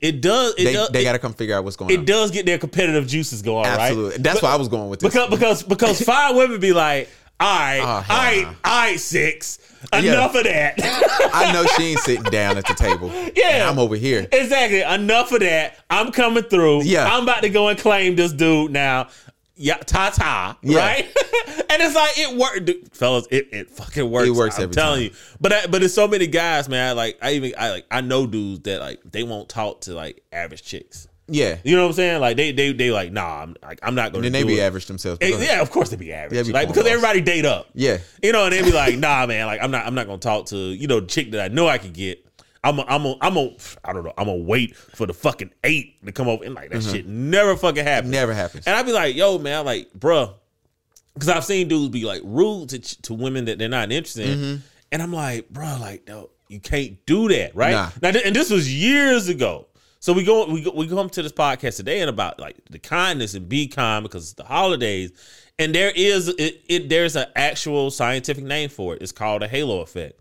it 0.00 0.20
does. 0.20 0.54
It 0.58 0.64
They, 0.64 0.72
does. 0.74 0.88
they 0.90 1.02
got 1.04 1.12
to 1.12 1.18
come 1.18 1.32
figure 1.34 1.56
out 1.56 1.64
what's 1.64 1.76
going 1.76 1.90
it 1.90 1.96
on. 1.96 2.02
It 2.02 2.06
does 2.06 2.30
get 2.30 2.44
their 2.46 2.58
competitive 2.58 3.06
juices 3.06 3.40
going, 3.42 3.66
Absolutely. 3.66 4.10
right? 4.12 4.22
That's 4.22 4.40
But- 4.40 4.46
why 4.48 4.52
I 4.52 4.56
was 4.56 4.68
going 4.68 4.88
with 4.90 5.00
this. 5.00 5.12
because 5.12 5.30
because 5.30 5.62
because 5.62 6.00
five 6.04 6.36
women 6.36 6.60
be 6.60 6.72
like, 6.72 7.08
all 7.40 7.48
right, 7.58 7.80
Oh, 7.80 7.86
all 7.86 8.02
right, 8.08 8.42
no. 8.42 8.48
all 8.64 8.80
right, 8.82 9.00
six, 9.00 9.58
enough 9.92 10.34
of 10.36 10.44
that. 10.44 10.74
I 11.34 11.52
know 11.52 11.64
she 11.76 11.86
ain't 11.90 11.98
sitting 12.00 12.22
down 12.24 12.56
at 12.56 12.66
the 12.66 12.74
table. 12.74 13.10
Yeah. 13.34 13.48
And 13.48 13.62
I'm 13.64 13.78
over 13.80 13.96
here. 13.96 14.28
exactly, 14.30 14.82
enough 14.82 15.32
of 15.32 15.40
that. 15.40 15.78
I'm 15.90 16.12
coming 16.12 16.44
through. 16.44 16.84
Yeah. 16.84 17.12
I'm 17.12 17.24
about 17.24 17.42
to 17.42 17.48
go 17.48 17.66
and 17.68 17.76
claim 17.78 18.14
this 18.14 18.32
dude 18.32 18.70
now. 18.70 19.08
Yeah, 19.54 19.76
ta 19.76 20.10
ta, 20.10 20.58
Yeah. 20.62 20.78
right? 20.78 21.04
and 21.70 21.82
it's 21.82 21.94
like 21.94 22.18
it 22.18 22.36
worked, 22.38 22.64
dude, 22.64 22.94
fellas. 22.94 23.26
It, 23.30 23.48
it 23.52 23.70
fucking 23.70 24.10
works. 24.10 24.28
It 24.28 24.32
works 24.32 24.58
I'm 24.58 24.70
telling 24.70 24.94
time. 24.96 25.02
you. 25.04 25.36
But 25.40 25.52
I, 25.52 25.66
but 25.66 25.80
there's 25.80 25.94
so 25.94 26.08
many 26.08 26.26
guys, 26.26 26.68
man. 26.68 26.88
I 26.88 26.92
like 26.92 27.18
I 27.20 27.32
even 27.32 27.52
I 27.58 27.70
like 27.70 27.86
I 27.90 28.00
know 28.00 28.26
dudes 28.26 28.60
that 28.62 28.80
like 28.80 29.00
they 29.04 29.22
won't 29.22 29.48
talk 29.48 29.82
to 29.82 29.94
like 29.94 30.22
average 30.32 30.62
chicks. 30.62 31.06
Yeah. 31.28 31.58
You 31.64 31.76
know 31.76 31.82
what 31.82 31.88
I'm 31.90 31.94
saying? 31.94 32.20
Like 32.20 32.36
they 32.36 32.52
they 32.52 32.72
they 32.72 32.90
like 32.90 33.12
nah. 33.12 33.42
I'm 33.42 33.56
like 33.62 33.78
I'm 33.82 33.94
not 33.94 34.12
going 34.12 34.22
then 34.22 34.32
to 34.32 34.38
they 34.38 34.42
do 34.42 34.48
be 34.48 34.58
it. 34.60 34.62
average 34.64 34.86
themselves. 34.86 35.18
Eh. 35.20 35.36
Yeah, 35.38 35.60
of 35.60 35.70
course 35.70 35.90
they 35.90 35.96
be 35.96 36.12
average. 36.12 36.34
Yeah, 36.36 36.42
be 36.42 36.52
like 36.52 36.68
because 36.68 36.86
everybody 36.86 37.20
date 37.20 37.44
up. 37.44 37.68
Yeah. 37.74 37.98
You 38.22 38.32
know, 38.32 38.44
and 38.46 38.52
they 38.52 38.62
be 38.62 38.72
like, 38.72 38.98
nah, 38.98 39.26
man, 39.26 39.46
like 39.46 39.62
I'm 39.62 39.70
not 39.70 39.86
I'm 39.86 39.94
not 39.94 40.06
gonna 40.06 40.18
talk 40.18 40.46
to, 40.46 40.56
you 40.56 40.86
know, 40.88 41.00
chick 41.02 41.30
that 41.32 41.40
I 41.50 41.54
know 41.54 41.68
I 41.68 41.78
could 41.78 41.92
get. 41.92 42.26
I'm 42.64 42.78
a, 42.78 42.84
I'm 42.86 43.04
a, 43.04 43.16
I'm 43.20 43.36
a, 43.36 43.50
I 43.84 43.92
don't 43.92 44.04
know. 44.04 44.12
I'm 44.16 44.26
gonna 44.26 44.38
wait 44.38 44.76
for 44.76 45.06
the 45.06 45.12
fucking 45.12 45.52
eight 45.64 46.04
to 46.04 46.12
come 46.12 46.28
over 46.28 46.44
and 46.44 46.54
like 46.54 46.70
that 46.70 46.82
shit 46.82 47.06
mm-hmm. 47.06 47.30
never 47.30 47.56
fucking 47.56 47.84
happens. 47.84 48.12
Never 48.12 48.32
happens. 48.32 48.66
And 48.66 48.76
I'd 48.76 48.86
be 48.86 48.92
like, 48.92 49.16
yo, 49.16 49.38
man, 49.38 49.64
like, 49.64 49.92
bruh, 49.92 50.34
because 51.14 51.28
I've 51.28 51.44
seen 51.44 51.68
dudes 51.68 51.88
be 51.88 52.04
like 52.04 52.22
rude 52.24 52.68
to 52.70 52.78
to 52.78 53.14
women 53.14 53.46
that 53.46 53.58
they're 53.58 53.68
not 53.68 53.90
interested 53.90 54.28
in, 54.28 54.38
mm-hmm. 54.38 54.56
and 54.92 55.02
I'm 55.02 55.12
like, 55.12 55.52
bruh, 55.52 55.80
like, 55.80 56.06
no, 56.06 56.30
you 56.48 56.60
can't 56.60 57.04
do 57.04 57.28
that, 57.28 57.56
right? 57.56 57.72
Nah. 57.72 57.90
Now, 58.00 58.10
th- 58.12 58.24
and 58.24 58.36
this 58.36 58.50
was 58.50 58.72
years 58.72 59.28
ago. 59.28 59.66
So 59.98 60.12
we 60.12 60.24
go, 60.24 60.46
we 60.46 60.62
go, 60.62 60.72
we 60.72 60.88
come 60.88 61.08
to 61.10 61.22
this 61.22 61.32
podcast 61.32 61.76
today 61.76 62.00
and 62.00 62.10
about 62.10 62.40
like 62.40 62.56
the 62.70 62.80
kindness 62.80 63.34
and 63.34 63.48
be 63.48 63.68
kind 63.68 64.02
because 64.02 64.24
it's 64.24 64.32
the 64.32 64.44
holidays. 64.44 65.12
And 65.58 65.72
there 65.74 65.92
is 65.94 66.28
it, 66.28 66.62
it 66.68 66.88
there's 66.88 67.14
an 67.14 67.26
actual 67.36 67.90
scientific 67.90 68.44
name 68.44 68.68
for 68.68 68.94
it. 68.94 69.02
It's 69.02 69.12
called 69.12 69.42
a 69.44 69.48
halo 69.48 69.80
effect. 69.80 70.20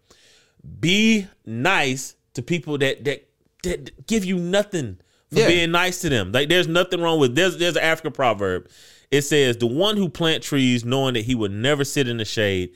Be 0.80 1.28
nice 1.46 2.16
to 2.34 2.42
people 2.42 2.78
that 2.80 3.04
that 3.06 3.28
that 3.64 4.08
give 4.08 4.26
you 4.26 4.38
nothing 4.38 4.98
for 5.32 5.40
Yeah. 5.40 5.48
being 5.48 5.72
nice 5.72 6.02
to 6.02 6.10
them. 6.10 6.32
Like 6.32 6.50
there's 6.50 6.68
nothing 6.68 7.02
wrong 7.02 7.20
with 7.20 7.36
there's 7.36 7.58
there's 7.58 7.76
an 7.76 7.84
African 7.84 8.12
proverb. 8.12 8.68
It 9.12 9.24
says 9.24 9.58
the 9.58 9.68
one 9.68 9.98
who 9.98 10.10
plant 10.10 10.44
trees 10.44 10.86
knowing 10.86 11.14
that 11.16 11.26
he 11.26 11.36
would 11.36 11.52
never 11.52 11.84
sit 11.84 12.08
in 12.08 12.18
the 12.18 12.26
shade 12.26 12.72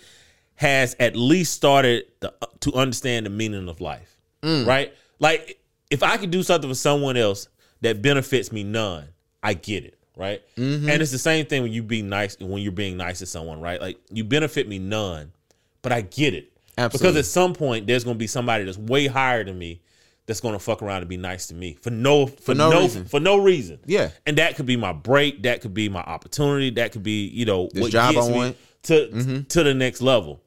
has 0.56 0.96
at 1.00 1.16
least 1.16 1.54
started 1.54 2.06
the, 2.22 2.34
to 2.62 2.74
understand 2.74 3.26
the 3.26 3.30
meaning 3.30 3.68
of 3.68 3.82
life. 3.82 4.18
Mm. 4.42 4.66
Right? 4.66 4.94
Like 5.20 5.60
if 5.90 6.04
I 6.04 6.18
could 6.18 6.32
do 6.32 6.44
something 6.44 6.70
for 6.70 6.76
someone 6.76 7.18
else 7.18 7.48
that 7.82 8.02
benefits 8.02 8.52
me 8.52 8.64
none, 8.64 9.08
I 9.44 9.54
get 9.54 9.84
it. 9.86 9.98
Right? 10.18 10.42
Mm-hmm. 10.56 10.90
And 10.90 11.02
it's 11.02 11.12
the 11.12 11.18
same 11.18 11.46
thing 11.46 11.62
when 11.64 11.74
you 11.74 11.84
be 11.84 12.02
nice 12.02 12.38
when 12.40 12.62
you're 12.62 12.72
being 12.72 12.96
nice 12.96 13.20
to 13.20 13.26
someone, 13.26 13.60
right? 13.60 13.82
Like 13.82 13.98
you 14.10 14.24
benefit 14.24 14.68
me 14.68 14.80
none, 14.80 15.34
but 15.82 15.92
I 15.92 16.02
get 16.02 16.34
it. 16.34 16.52
Absolutely. 16.78 17.08
Because 17.08 17.18
at 17.18 17.26
some 17.26 17.54
point 17.54 17.88
there's 17.88 18.04
gonna 18.04 18.18
be 18.18 18.28
somebody 18.28 18.64
that's 18.66 18.78
way 18.78 19.08
higher 19.08 19.44
than 19.44 19.58
me 19.58 19.82
that's 20.26 20.42
gonna 20.42 20.60
fuck 20.60 20.82
around 20.82 21.00
and 21.00 21.10
be 21.10 21.18
nice 21.18 21.48
to 21.48 21.56
me 21.56 21.78
for 21.82 21.90
no 21.90 22.28
for, 22.28 22.56
no 22.56 22.70
no, 22.72 22.82
reason. 22.82 23.06
for 23.06 23.20
no 23.20 23.38
reason. 23.38 23.80
Yeah. 23.86 24.10
And 24.26 24.38
that 24.38 24.56
could 24.56 24.66
be 24.66 24.76
my 24.76 24.92
break, 24.92 25.44
that 25.44 25.62
could 25.62 25.74
be 25.74 25.90
my 25.90 26.02
opportunity, 26.02 26.72
that 26.72 26.92
could 26.92 27.04
be, 27.04 27.28
you 27.28 27.46
know, 27.46 27.70
This 27.74 27.84
what 27.84 27.92
job 27.92 28.16
gets 28.16 28.28
I 28.28 28.30
me 28.30 28.36
want. 28.36 28.58
to 28.84 28.94
mm-hmm. 29.14 29.42
to 29.44 29.64
the 29.64 29.74
next 29.74 30.02
level. 30.02 30.42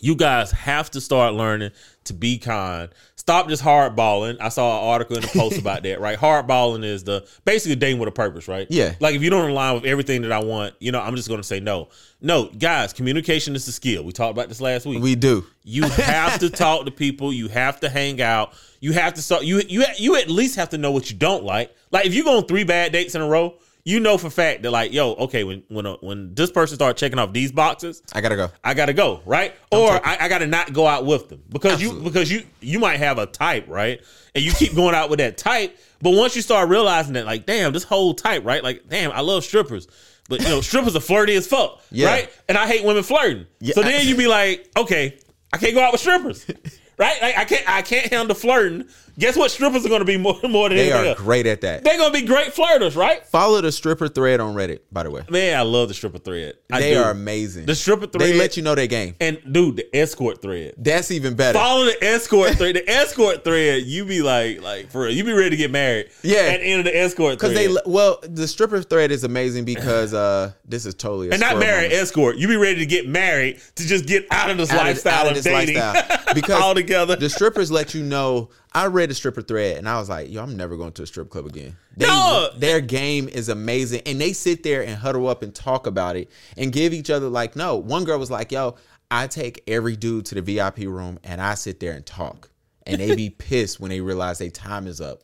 You 0.00 0.16
guys 0.16 0.50
have 0.52 0.90
to 0.92 1.00
start 1.00 1.34
learning 1.34 1.72
to 2.04 2.14
be 2.14 2.38
kind. 2.38 2.88
Stop 3.22 3.48
just 3.48 3.62
hardballing. 3.62 4.36
I 4.40 4.48
saw 4.48 4.80
an 4.80 4.88
article 4.88 5.14
in 5.14 5.22
the 5.22 5.28
post 5.28 5.56
about 5.56 5.84
that, 5.84 6.00
right? 6.00 6.18
Hardballing 6.18 6.84
is 6.84 7.04
the 7.04 7.24
basically 7.44 7.76
dating 7.76 8.00
with 8.00 8.08
a 8.08 8.12
purpose, 8.12 8.48
right? 8.48 8.66
Yeah. 8.68 8.96
Like 8.98 9.14
if 9.14 9.22
you 9.22 9.30
don't 9.30 9.48
align 9.48 9.76
with 9.76 9.84
everything 9.84 10.22
that 10.22 10.32
I 10.32 10.42
want, 10.42 10.74
you 10.80 10.90
know, 10.90 11.00
I'm 11.00 11.14
just 11.14 11.28
gonna 11.28 11.44
say 11.44 11.60
no. 11.60 11.88
No, 12.20 12.48
guys, 12.48 12.92
communication 12.92 13.54
is 13.54 13.64
the 13.64 13.70
skill. 13.70 14.02
We 14.02 14.10
talked 14.10 14.32
about 14.32 14.48
this 14.48 14.60
last 14.60 14.86
week. 14.86 15.00
We 15.00 15.14
do. 15.14 15.46
You 15.62 15.84
have 15.84 16.40
to 16.40 16.50
talk 16.50 16.84
to 16.84 16.90
people. 16.90 17.32
You 17.32 17.46
have 17.46 17.78
to 17.78 17.88
hang 17.88 18.20
out. 18.20 18.54
You 18.80 18.90
have 18.90 19.14
to 19.14 19.22
start. 19.22 19.44
You 19.44 19.62
you 19.68 19.84
you 19.98 20.16
at 20.16 20.28
least 20.28 20.56
have 20.56 20.70
to 20.70 20.78
know 20.78 20.90
what 20.90 21.08
you 21.08 21.16
don't 21.16 21.44
like. 21.44 21.72
Like 21.92 22.06
if 22.06 22.14
you 22.14 22.24
go 22.24 22.38
on 22.38 22.46
three 22.46 22.64
bad 22.64 22.90
dates 22.90 23.14
in 23.14 23.20
a 23.20 23.28
row, 23.28 23.54
you 23.84 23.98
know 24.00 24.16
for 24.16 24.30
fact 24.30 24.62
that 24.62 24.70
like, 24.70 24.92
yo, 24.92 25.12
okay, 25.14 25.42
when 25.44 25.62
when 25.68 25.86
uh, 25.86 25.96
when 26.00 26.34
this 26.34 26.50
person 26.50 26.76
starts 26.76 27.00
checking 27.00 27.18
off 27.18 27.32
these 27.32 27.50
boxes, 27.52 28.02
I 28.12 28.20
gotta 28.20 28.36
go. 28.36 28.48
I 28.62 28.74
gotta 28.74 28.92
go, 28.92 29.20
right? 29.26 29.54
Or 29.72 29.90
I, 30.06 30.18
I 30.20 30.28
gotta 30.28 30.46
not 30.46 30.72
go 30.72 30.86
out 30.86 31.04
with 31.04 31.28
them 31.28 31.42
because 31.48 31.74
Absolutely. 31.74 31.98
you 32.00 32.04
because 32.04 32.30
you 32.30 32.42
you 32.60 32.78
might 32.78 32.98
have 32.98 33.18
a 33.18 33.26
type, 33.26 33.66
right? 33.68 34.00
And 34.34 34.44
you 34.44 34.52
keep 34.52 34.74
going 34.74 34.94
out 34.94 35.10
with 35.10 35.18
that 35.18 35.36
type, 35.36 35.76
but 36.00 36.10
once 36.10 36.34
you 36.36 36.42
start 36.42 36.68
realizing 36.68 37.14
that, 37.14 37.26
like, 37.26 37.44
damn, 37.44 37.72
this 37.72 37.84
whole 37.84 38.14
type, 38.14 38.44
right? 38.44 38.62
Like, 38.62 38.88
damn, 38.88 39.10
I 39.12 39.20
love 39.20 39.44
strippers, 39.44 39.88
but 40.28 40.40
you 40.40 40.48
know, 40.48 40.60
strippers 40.60 40.96
are 40.96 41.00
flirty 41.00 41.34
as 41.34 41.46
fuck, 41.46 41.80
Yeah. 41.90 42.06
right? 42.06 42.30
And 42.48 42.56
I 42.56 42.66
hate 42.66 42.84
women 42.84 43.02
flirting. 43.02 43.46
Yeah. 43.60 43.74
So 43.74 43.82
then 43.82 44.06
you 44.06 44.16
be 44.16 44.26
like, 44.28 44.70
okay, 44.76 45.18
I 45.52 45.58
can't 45.58 45.74
go 45.74 45.82
out 45.82 45.92
with 45.92 46.00
strippers, 46.00 46.46
right? 46.98 47.20
Like, 47.20 47.36
I 47.36 47.44
can't 47.44 47.68
I 47.68 47.82
can't 47.82 48.06
handle 48.12 48.34
flirting. 48.36 48.88
Guess 49.18 49.36
what? 49.36 49.50
Strippers 49.50 49.84
are 49.84 49.88
gonna 49.88 50.04
be 50.04 50.16
more 50.16 50.38
more 50.48 50.68
than 50.68 50.78
they 50.78 50.90
are 50.92 51.04
else. 51.04 51.18
great 51.18 51.46
at 51.46 51.60
that. 51.60 51.84
They're 51.84 51.98
gonna 51.98 52.12
be 52.12 52.22
great 52.22 52.54
flirters, 52.54 52.96
right? 52.96 53.26
Follow 53.26 53.60
the 53.60 53.70
stripper 53.72 54.08
thread 54.08 54.40
on 54.40 54.54
Reddit, 54.54 54.80
by 54.90 55.02
the 55.02 55.10
way. 55.10 55.22
Man, 55.30 55.58
I 55.58 55.62
love 55.62 55.88
the 55.88 55.94
stripper 55.94 56.18
thread. 56.18 56.54
I 56.72 56.80
They 56.80 56.94
do. 56.94 57.00
are 57.02 57.10
amazing. 57.10 57.66
The 57.66 57.74
stripper 57.74 58.06
thread. 58.06 58.22
They 58.28 58.34
let 58.38 58.56
you 58.56 58.62
know 58.62 58.74
their 58.74 58.86
game. 58.86 59.14
and 59.20 59.38
dude, 59.52 59.76
the 59.76 59.96
escort 59.96 60.40
thread. 60.40 60.74
That's 60.78 61.10
even 61.10 61.34
better. 61.34 61.58
Follow 61.58 61.84
the 61.84 62.02
escort 62.02 62.52
thread. 62.56 62.76
The 62.76 62.88
escort 62.88 63.44
thread, 63.44 63.82
you 63.82 64.04
be 64.04 64.22
like, 64.22 64.62
like 64.62 64.90
for 64.90 65.02
real, 65.02 65.10
you 65.12 65.24
be 65.24 65.32
ready 65.32 65.50
to 65.50 65.56
get 65.56 65.70
married. 65.70 66.08
Yeah. 66.22 66.38
At 66.38 66.60
the 66.60 66.66
end 66.66 66.78
of 66.80 66.84
the 66.86 66.96
escort 66.96 67.34
Because 67.34 67.54
they 67.54 67.68
well, 67.86 68.18
the 68.22 68.48
stripper 68.48 68.82
thread 68.82 69.12
is 69.12 69.24
amazing 69.24 69.64
because 69.64 70.14
uh 70.14 70.52
this 70.64 70.86
is 70.86 70.94
totally 70.94 71.28
a 71.28 71.32
and 71.32 71.40
not 71.40 71.58
married, 71.58 71.90
moment. 71.90 72.02
escort. 72.02 72.36
You 72.36 72.48
be 72.48 72.56
ready 72.56 72.78
to 72.78 72.86
get 72.86 73.06
married 73.06 73.60
to 73.76 73.86
just 73.86 74.06
get 74.06 74.26
out 74.30 74.50
of 74.50 74.56
this 74.56 74.70
Out 74.70 74.80
of- 74.80 74.86
lifestyle 74.86 75.26
out 75.26 75.28
of, 75.28 75.34
this 75.34 75.44
dating 75.44 75.76
lifestyle. 75.76 76.18
because 76.34 76.62
altogether. 76.62 77.16
The 77.16 77.28
strippers 77.28 77.70
let 77.70 77.94
you 77.94 78.02
know. 78.02 78.48
I 78.74 78.86
read 78.86 79.10
the 79.10 79.14
stripper 79.14 79.42
thread 79.42 79.76
and 79.76 79.88
I 79.88 79.98
was 79.98 80.08
like, 80.08 80.30
yo, 80.30 80.42
I'm 80.42 80.56
never 80.56 80.76
going 80.76 80.92
to 80.92 81.02
a 81.02 81.06
strip 81.06 81.30
club 81.30 81.46
again. 81.46 81.76
They, 81.96 82.06
No. 82.06 82.48
Their 82.56 82.80
game 82.80 83.28
is 83.28 83.48
amazing. 83.48 84.02
And 84.06 84.20
they 84.20 84.32
sit 84.32 84.62
there 84.62 84.82
and 84.82 84.96
huddle 84.96 85.28
up 85.28 85.42
and 85.42 85.54
talk 85.54 85.86
about 85.86 86.16
it 86.16 86.30
and 86.56 86.72
give 86.72 86.92
each 86.92 87.10
other 87.10 87.28
like, 87.28 87.56
no. 87.56 87.76
One 87.76 88.04
girl 88.04 88.18
was 88.18 88.30
like, 88.30 88.50
yo, 88.50 88.76
I 89.10 89.26
take 89.26 89.62
every 89.66 89.96
dude 89.96 90.26
to 90.26 90.34
the 90.34 90.42
VIP 90.42 90.78
room 90.78 91.18
and 91.22 91.40
I 91.40 91.54
sit 91.54 91.80
there 91.80 91.92
and 91.92 92.04
talk. 92.04 92.48
And 92.86 93.00
they 93.00 93.14
be 93.14 93.30
pissed 93.38 93.78
when 93.78 93.90
they 93.90 94.00
realize 94.00 94.38
their 94.38 94.50
time 94.50 94.86
is 94.86 95.00
up. 95.00 95.20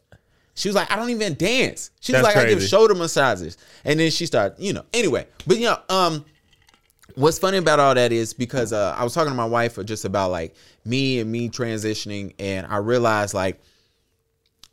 She 0.55 0.69
was 0.69 0.75
like, 0.75 0.91
I 0.91 0.97
don't 0.97 1.11
even 1.11 1.35
dance. 1.35 1.93
She 2.01 2.13
was 2.13 2.23
That's 2.23 2.35
like, 2.35 2.45
I 2.45 2.49
give 2.49 2.63
shoulder 2.63 2.95
massages. 2.95 3.57
And 3.85 4.01
then 4.01 4.11
she 4.11 4.27
started, 4.27 4.61
you 4.63 4.73
know, 4.73 4.85
anyway. 4.93 5.27
But 5.47 5.59
you 5.59 5.67
know, 5.67 5.79
um, 5.89 6.25
what's 7.15 7.39
funny 7.39 7.59
about 7.59 7.81
all 7.81 7.95
that 7.95 8.13
is 8.13 8.35
because 8.35 8.73
uh, 8.73 8.95
I 8.97 9.05
was 9.05 9.15
talking 9.15 9.31
to 9.31 9.37
my 9.37 9.45
wife 9.45 9.79
just 9.85 10.05
about 10.05 10.31
like 10.31 10.55
me 10.89 11.21
and 11.21 11.31
me 11.31 11.49
transitioning, 11.51 12.35
and 12.39 12.67
I 12.67 12.79
realized 12.79 13.35
like, 13.35 13.61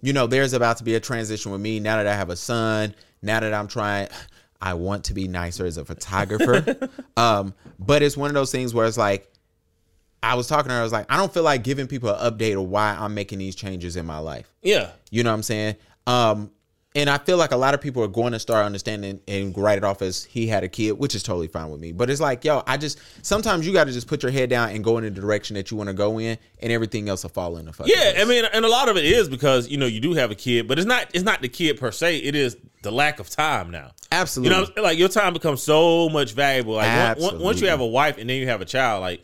you 0.02 0.14
know, 0.14 0.28
there's 0.28 0.54
about 0.54 0.78
to 0.78 0.84
be 0.84 0.96
a 0.96 1.00
transition 1.00 1.52
with 1.52 1.62
me 1.62 1.80
now 1.80 1.98
that 1.98 2.08
I 2.08 2.16
have 2.16 2.30
a 2.30 2.36
son. 2.36 2.96
Now 3.22 3.40
that 3.40 3.54
I'm 3.54 3.68
trying, 3.68 4.08
I 4.62 4.76
want 4.76 5.06
to 5.06 5.14
be 5.14 5.28
nicer 5.28 5.66
as 5.66 5.78
a 5.78 5.86
photographer. 5.86 6.90
um, 7.18 7.54
but 7.80 8.04
it's 8.04 8.16
one 8.16 8.30
of 8.30 8.36
those 8.36 8.52
things 8.52 8.74
where 8.74 8.86
it's 8.86 8.98
like, 8.98 9.32
I 10.22 10.36
was 10.36 10.48
talking 10.48 10.70
to 10.70 10.74
her. 10.74 10.80
I 10.80 10.84
was 10.84 10.92
like, 10.92 11.06
I 11.10 11.18
don't 11.18 11.34
feel 11.34 11.44
like 11.44 11.64
giving 11.64 11.88
people 11.88 12.10
an 12.10 12.32
update 12.32 12.60
of 12.60 12.68
why 12.68 12.96
I'm 12.98 13.14
making 13.14 13.40
these 13.40 13.56
changes 13.56 13.96
in 13.96 14.06
my 14.06 14.18
life. 14.20 14.52
yeah. 14.62 14.92
You 15.12 15.24
know 15.24 15.32
what 15.32 15.36
I'm 15.36 15.44
saying? 15.44 15.76
Um, 16.08 16.52
and 16.96 17.10
I 17.10 17.18
feel 17.18 17.36
like 17.36 17.52
a 17.52 17.58
lot 17.58 17.74
of 17.74 17.82
people 17.82 18.02
are 18.04 18.08
going 18.08 18.32
to 18.32 18.40
start 18.40 18.66
understanding 18.66 19.20
and 19.28 19.56
write 19.58 19.78
it 19.78 19.84
off 19.84 20.02
as 20.02 20.24
he 20.24 20.48
had 20.48 20.64
a 20.64 20.70
kid, 20.70 20.94
which 20.94 21.14
is 21.14 21.24
totally 21.24 21.50
fine 21.50 21.70
with 21.70 21.82
me. 21.82 21.92
But 21.92 22.10
it's 22.10 22.22
like, 22.22 22.46
yo, 22.46 22.64
I 22.66 22.78
just 22.78 23.00
sometimes 23.22 23.68
you 23.68 23.74
got 23.74 23.88
to 23.88 23.92
just 23.92 24.08
put 24.08 24.24
your 24.24 24.32
head 24.32 24.50
down 24.50 24.70
and 24.70 24.82
go 24.82 24.98
in 24.98 25.04
the 25.04 25.12
direction 25.12 25.56
that 25.56 25.70
you 25.70 25.78
want 25.78 25.90
to 25.90 25.94
go 25.94 26.18
in, 26.20 26.38
and 26.60 26.72
everything 26.72 27.10
else 27.10 27.24
will 27.24 27.32
fall 27.32 27.58
into 27.58 27.74
fucking. 27.74 27.94
Yeah, 27.94 28.14
place. 28.14 28.26
I 28.26 28.26
mean, 28.26 28.46
and 28.46 28.64
a 28.64 28.70
lot 28.70 28.88
of 28.88 28.96
it 28.96 29.04
is 29.04 29.28
because 29.28 29.68
you 29.68 29.78
know 29.78 29.86
you 29.86 30.00
do 30.00 30.14
have 30.14 30.32
a 30.32 30.36
kid, 30.36 30.68
but 30.68 30.80
it's 30.80 30.88
not 30.88 31.10
it's 31.14 31.26
not 31.26 31.42
the 31.42 31.50
kid 31.50 31.78
per 31.78 31.92
se. 31.92 32.18
It 32.20 32.34
is 32.34 32.56
the 32.82 32.92
lack 32.92 33.20
of 33.20 33.30
time 33.30 33.72
now. 33.72 33.92
absolutely. 34.12 34.56
You 34.56 34.68
know, 34.78 34.82
like 34.82 34.98
your 34.98 35.10
time 35.10 35.34
becomes 35.34 35.62
so 35.62 36.08
much 36.08 36.32
valuable. 36.32 36.76
Like 36.76 37.18
on- 37.18 37.24
on- 37.24 37.40
once 37.42 37.60
you 37.60 37.68
have 37.68 37.82
a 37.82 37.86
wife 37.86 38.18
and 38.18 38.30
then 38.30 38.40
you 38.40 38.48
have 38.48 38.62
a 38.62 38.66
child, 38.66 39.02
like 39.02 39.24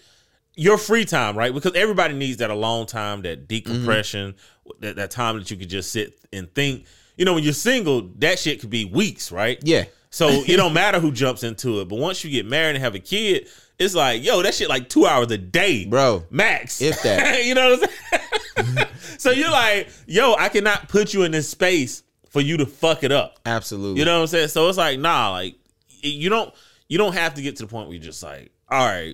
your 0.55 0.77
free 0.77 1.05
time, 1.05 1.37
right? 1.37 1.53
Because 1.53 1.73
everybody 1.75 2.15
needs 2.15 2.37
that 2.37 2.49
alone 2.49 2.85
time, 2.85 3.21
that 3.21 3.47
decompression, 3.47 4.33
mm-hmm. 4.33 4.81
that, 4.81 4.97
that 4.97 5.11
time 5.11 5.37
that 5.37 5.49
you 5.49 5.55
could 5.55 5.69
just 5.69 5.91
sit 5.91 6.19
and 6.33 6.53
think. 6.53 6.85
You 7.21 7.25
know, 7.25 7.35
when 7.35 7.43
you're 7.43 7.53
single, 7.53 8.09
that 8.17 8.39
shit 8.39 8.61
could 8.61 8.71
be 8.71 8.83
weeks, 8.85 9.31
right? 9.31 9.59
Yeah. 9.61 9.83
So 10.09 10.27
it 10.27 10.57
don't 10.57 10.73
matter 10.73 10.99
who 10.99 11.11
jumps 11.11 11.43
into 11.43 11.79
it. 11.79 11.87
But 11.87 11.99
once 11.99 12.23
you 12.23 12.31
get 12.31 12.47
married 12.47 12.73
and 12.73 12.83
have 12.83 12.95
a 12.95 12.99
kid, 12.99 13.47
it's 13.77 13.93
like, 13.93 14.23
yo, 14.23 14.41
that 14.41 14.55
shit 14.55 14.69
like 14.69 14.89
two 14.89 15.05
hours 15.05 15.29
a 15.29 15.37
day, 15.37 15.85
Bro, 15.85 16.23
max. 16.31 16.81
if 16.81 16.99
that. 17.03 17.45
you 17.45 17.53
know 17.53 17.77
what 17.77 17.91
I'm 18.57 18.65
saying? 18.65 18.87
so 19.19 19.29
you're 19.29 19.51
like, 19.51 19.87
yo, 20.07 20.33
I 20.33 20.49
cannot 20.49 20.89
put 20.89 21.13
you 21.13 21.21
in 21.21 21.31
this 21.31 21.47
space 21.47 22.01
for 22.31 22.41
you 22.41 22.57
to 22.57 22.65
fuck 22.65 23.03
it 23.03 23.11
up. 23.11 23.37
absolutely. 23.45 23.99
You 23.99 24.05
know 24.05 24.15
what 24.15 24.21
I'm 24.21 24.27
saying? 24.27 24.47
So 24.47 24.67
it's 24.67 24.79
like, 24.79 24.97
nah, 24.99 25.29
like 25.29 25.57
you 26.01 26.27
don't 26.29 26.51
you 26.87 26.97
don't 26.97 27.13
have 27.13 27.35
to 27.35 27.43
get 27.43 27.57
to 27.57 27.65
the 27.65 27.69
point 27.69 27.87
where 27.87 27.93
you're 27.97 28.03
just 28.03 28.23
like, 28.23 28.51
all 28.67 28.83
right, 28.83 29.13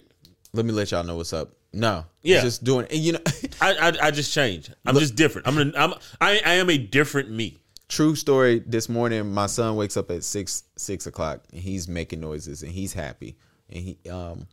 Let 0.53 0.65
me 0.65 0.71
let 0.71 0.91
y'all 0.91 1.03
know 1.03 1.17
what's 1.17 1.33
up. 1.33 1.49
No, 1.73 2.05
Yeah. 2.23 2.39
just 2.41 2.63
doing. 2.63 2.85
And 2.89 2.99
you 2.99 3.11
know, 3.11 3.19
I 3.61 3.73
I, 3.73 4.07
I 4.07 4.11
just 4.11 4.33
change. 4.33 4.71
I'm 4.85 4.95
just 4.97 5.15
different. 5.15 5.45
I'm 5.45 5.57
an, 5.57 5.73
I'm 5.75 5.93
I, 6.21 6.39
I 6.45 6.53
am 6.53 6.69
a 6.69 6.77
different 6.77 7.29
me. 7.29 7.57
True 7.87 8.15
story. 8.15 8.59
This 8.65 8.89
morning, 8.89 9.33
my 9.33 9.47
son 9.47 9.75
wakes 9.75 9.97
up 9.97 10.11
at 10.11 10.23
six 10.23 10.63
six 10.75 11.07
o'clock, 11.07 11.43
and 11.51 11.61
he's 11.61 11.87
making 11.87 12.19
noises, 12.19 12.63
and 12.63 12.71
he's 12.71 12.93
happy, 12.93 13.37
and 13.69 13.83
he 13.83 14.09
um, 14.09 14.47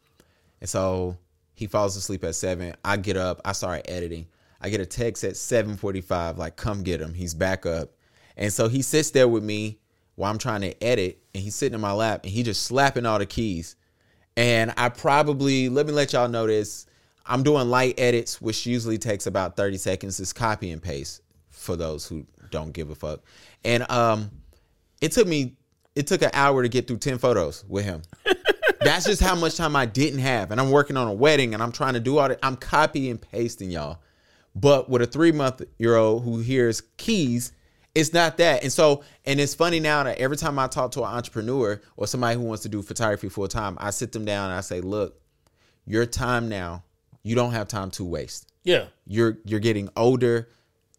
and 0.61 0.69
so 0.69 1.17
he 1.55 1.67
falls 1.67 1.97
asleep 1.97 2.25
at 2.25 2.35
seven. 2.35 2.75
I 2.85 2.97
get 2.97 3.17
up, 3.17 3.41
I 3.45 3.53
start 3.53 3.83
editing. 3.89 4.27
I 4.61 4.71
get 4.71 4.81
a 4.81 4.87
text 4.87 5.25
at 5.25 5.37
seven 5.37 5.77
forty 5.77 6.01
five, 6.01 6.39
like 6.39 6.57
come 6.57 6.83
get 6.83 7.01
him. 7.01 7.15
He's 7.15 7.35
back 7.35 7.67
up, 7.67 7.91
and 8.37 8.53
so 8.53 8.69
he 8.69 8.83
sits 8.83 9.11
there 9.11 9.29
with 9.29 9.43
me 9.43 9.81
while 10.17 10.31
I'm 10.31 10.39
trying 10.39 10.63
to 10.63 10.83
edit, 10.83 11.19
and 11.35 11.43
he's 11.43 11.55
sitting 11.55 11.75
in 11.75 11.81
my 11.81 11.93
lap, 11.93 12.25
and 12.25 12.33
he's 12.33 12.47
just 12.47 12.63
slapping 12.63 13.07
all 13.07 13.19
the 13.19 13.27
keys. 13.27 13.77
And 14.37 14.75
I 14.77 14.89
probably 14.89 15.69
let 15.69 15.87
me 15.87 15.93
let 15.93 16.13
y'all 16.13 16.29
know 16.29 16.47
this. 16.47 16.87
I'm 17.27 17.43
doing 17.43 17.71
light 17.71 17.99
edits, 17.99 18.41
which 18.41 18.67
usually 18.67 18.99
takes 18.99 19.27
about 19.27 19.57
30 19.57 19.79
seconds. 19.79 20.21
It's 20.21 20.33
copy 20.33 20.71
and 20.73 20.83
paste 20.83 21.23
for 21.65 21.77
those 21.77 22.07
who 22.07 22.27
don't 22.51 22.73
give 22.73 22.91
a 22.91 22.95
fuck. 22.95 23.21
And 23.65 23.91
um 23.91 24.31
it 25.01 25.13
took 25.13 25.27
me 25.27 25.57
it 25.95 26.07
took 26.07 26.23
an 26.23 26.31
hour 26.33 26.63
to 26.63 26.69
get 26.69 26.89
through 26.89 26.99
10 26.99 27.19
photos 27.19 27.65
with 27.69 27.85
him. 27.85 28.03
That's 28.81 29.07
just 29.07 29.23
how 29.23 29.35
much 29.35 29.57
time 29.57 29.77
I 29.77 29.87
didn't 29.87 30.19
have. 30.19 30.51
And 30.51 30.61
I'm 30.61 30.71
working 30.71 30.97
on 30.97 31.09
a 31.09 31.13
wedding 31.13 31.55
and 31.55 31.63
I'm 31.63 31.73
trying 31.73 31.95
to 31.95 32.01
do 32.01 32.19
all 32.19 32.29
that. 32.29 32.39
I'm 32.43 32.57
copy 32.57 33.11
and 33.11 33.21
pasting 33.21 33.71
y'all. 33.71 33.99
But 34.55 34.89
with 34.89 35.03
a 35.03 35.07
three 35.07 35.33
month 35.33 35.63
year 35.79 35.97
old 35.97 36.25
who 36.25 36.39
hears 36.39 36.83
keys, 36.97 37.53
it's 37.95 38.13
not 38.13 38.37
that. 38.39 38.63
And 38.63 38.73
so, 38.73 39.03
and 39.25 39.41
it's 39.41 39.55
funny 39.55 39.81
now 39.81 40.03
that 40.03 40.19
every 40.19 40.37
time 40.37 40.59
I 40.59 40.67
talk 40.67 40.91
to 40.93 41.01
an 41.01 41.07
entrepreneur 41.07 41.81
or 41.97 42.07
somebody 42.07 42.37
who 42.37 42.43
wants 42.43 42.63
to 42.65 42.69
do 42.69 42.83
photography 42.83 43.29
full 43.29 43.49
time, 43.49 43.77
I 43.81 43.91
sit 43.91 44.13
them 44.13 44.25
down 44.25 44.51
and 44.51 44.59
I 44.59 44.61
say, 44.61 44.81
look, 44.81 45.21
your 45.87 46.07
time 46.07 46.49
now, 46.49 46.83
you 47.23 47.35
don't 47.35 47.53
have 47.53 47.69
time 47.69 47.91
to 47.93 48.05
waste. 48.05 48.51
Yeah. 48.65 48.87
You're 49.07 49.39
you're 49.45 49.61
getting 49.61 49.89
older. 49.97 50.49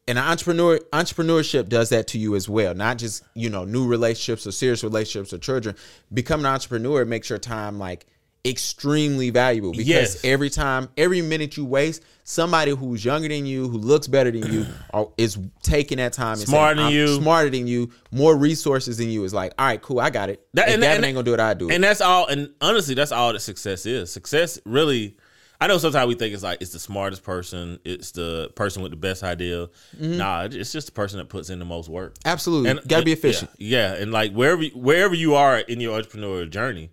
And 0.08 0.20
entrepreneur 0.20 0.80
entrepreneurship 0.94 1.68
does 1.70 1.90
that 1.90 2.08
to 2.10 2.20
you 2.20 2.36
as 2.36 2.48
well. 2.48 2.74
Not 2.76 2.98
just 2.98 3.24
you 3.34 3.50
know 3.50 3.66
new 3.66 3.88
relationships 3.88 4.46
or 4.48 4.52
serious 4.52 4.84
relationships 4.84 5.34
or 5.34 5.38
children. 5.40 5.76
Becoming 6.14 6.46
an 6.46 6.54
entrepreneur 6.54 7.06
makes 7.06 7.30
your 7.30 7.40
time 7.40 7.80
like 7.80 8.06
extremely 8.46 9.32
valuable 9.32 9.72
because 9.72 9.88
Yes. 9.88 10.24
every 10.24 10.52
time, 10.52 10.88
every 10.98 11.22
minute 11.24 11.58
you 11.58 11.66
waste, 11.66 12.04
somebody 12.24 12.72
who's 12.76 13.04
younger 13.04 13.28
than 13.28 13.48
you, 13.48 13.68
who 13.68 13.80
looks 13.80 14.06
better 14.08 14.30
than 14.30 14.54
you, 14.54 14.68
are, 14.94 15.08
is 15.18 15.38
taking 15.64 15.98
that 15.98 16.14
time. 16.14 16.34
And 16.34 16.42
Smarter 16.48 16.76
saying, 16.76 16.78
than 16.78 16.86
"I'm 16.86 16.94
you." 16.94 17.16
smarter 17.22 17.50
than 17.50 17.66
you, 17.66 17.90
more 18.12 18.36
resources 18.38 18.98
than 19.00 19.10
you. 19.10 19.24
Is 19.24 19.34
like, 19.34 19.54
all 19.58 19.66
right, 19.66 19.82
cool, 19.82 20.00
I 20.00 20.12
got 20.12 20.30
it. 20.30 20.46
That- 20.54 20.70
and- 20.70 20.80
Gavin 20.82 20.98
and- 20.98 21.06
ain't 21.06 21.16
gonna 21.16 21.26
do 21.26 21.34
it, 21.34 21.40
I 21.40 21.56
do 21.56 21.70
it. 21.70 21.74
And 21.74 21.84
that's 21.84 22.02
all. 22.02 22.28
And 22.28 22.52
honestly, 22.62 22.94
that's 22.94 23.12
all 23.12 23.34
that 23.34 23.40
success 23.40 23.88
is. 23.88 24.12
Success 24.12 24.60
really. 24.66 25.18
I 25.62 25.68
know 25.68 25.78
sometimes 25.78 26.08
we 26.08 26.16
think 26.16 26.34
it's 26.34 26.44
like 26.44 26.62
it's 26.62 26.72
the 26.74 26.80
smartest 26.80 27.24
person, 27.24 27.80
it's 27.86 28.12
the 28.12 28.52
person 28.56 28.82
with 28.84 28.92
the 28.92 28.98
best 28.98 29.24
idea. 29.24 29.68
Mm-hmm. 29.98 30.18
Nah, 30.18 30.44
it's 30.52 30.72
just 30.72 30.88
the 30.88 30.92
person 30.94 31.18
that 31.20 31.30
puts 31.30 31.50
in 31.50 31.60
the 31.60 31.66
most 31.66 31.88
work. 31.90 32.16
Absolutely, 32.26 32.72
And 32.72 32.88
gotta 32.88 33.06
be 33.06 33.14
efficient. 33.14 33.52
Yeah, 33.58 33.94
and 33.94 34.12
like 34.12 34.34
wherever 34.34 34.64
wherever 34.76 35.16
you 35.16 35.36
are 35.36 35.60
in 35.60 35.80
your 35.80 36.00
entrepreneurial 36.02 36.50
journey, 36.50 36.92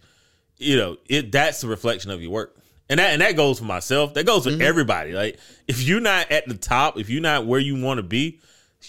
you 0.59 0.77
know 0.77 0.97
it. 1.09 1.33
That's 1.33 1.61
the 1.61 1.69
reflection 1.69 2.11
of 2.13 2.23
your 2.23 2.31
work, 2.31 2.57
and 2.89 3.01
that 3.01 3.13
and 3.13 3.21
that 3.23 3.35
goes 3.37 3.59
for 3.59 3.65
myself. 3.65 4.15
That 4.15 4.27
goes 4.27 4.45
for 4.45 4.51
Mm-hmm. 4.51 4.63
everybody. 4.63 5.13
Like 5.13 5.39
if 5.67 5.83
you're 5.83 6.01
not 6.01 6.31
at 6.31 6.47
the 6.49 6.55
top, 6.55 6.99
if 6.99 7.11
you're 7.11 7.21
not 7.23 7.47
where 7.47 7.61
you 7.61 7.83
want 7.83 7.99
to 7.99 8.03
be, 8.05 8.41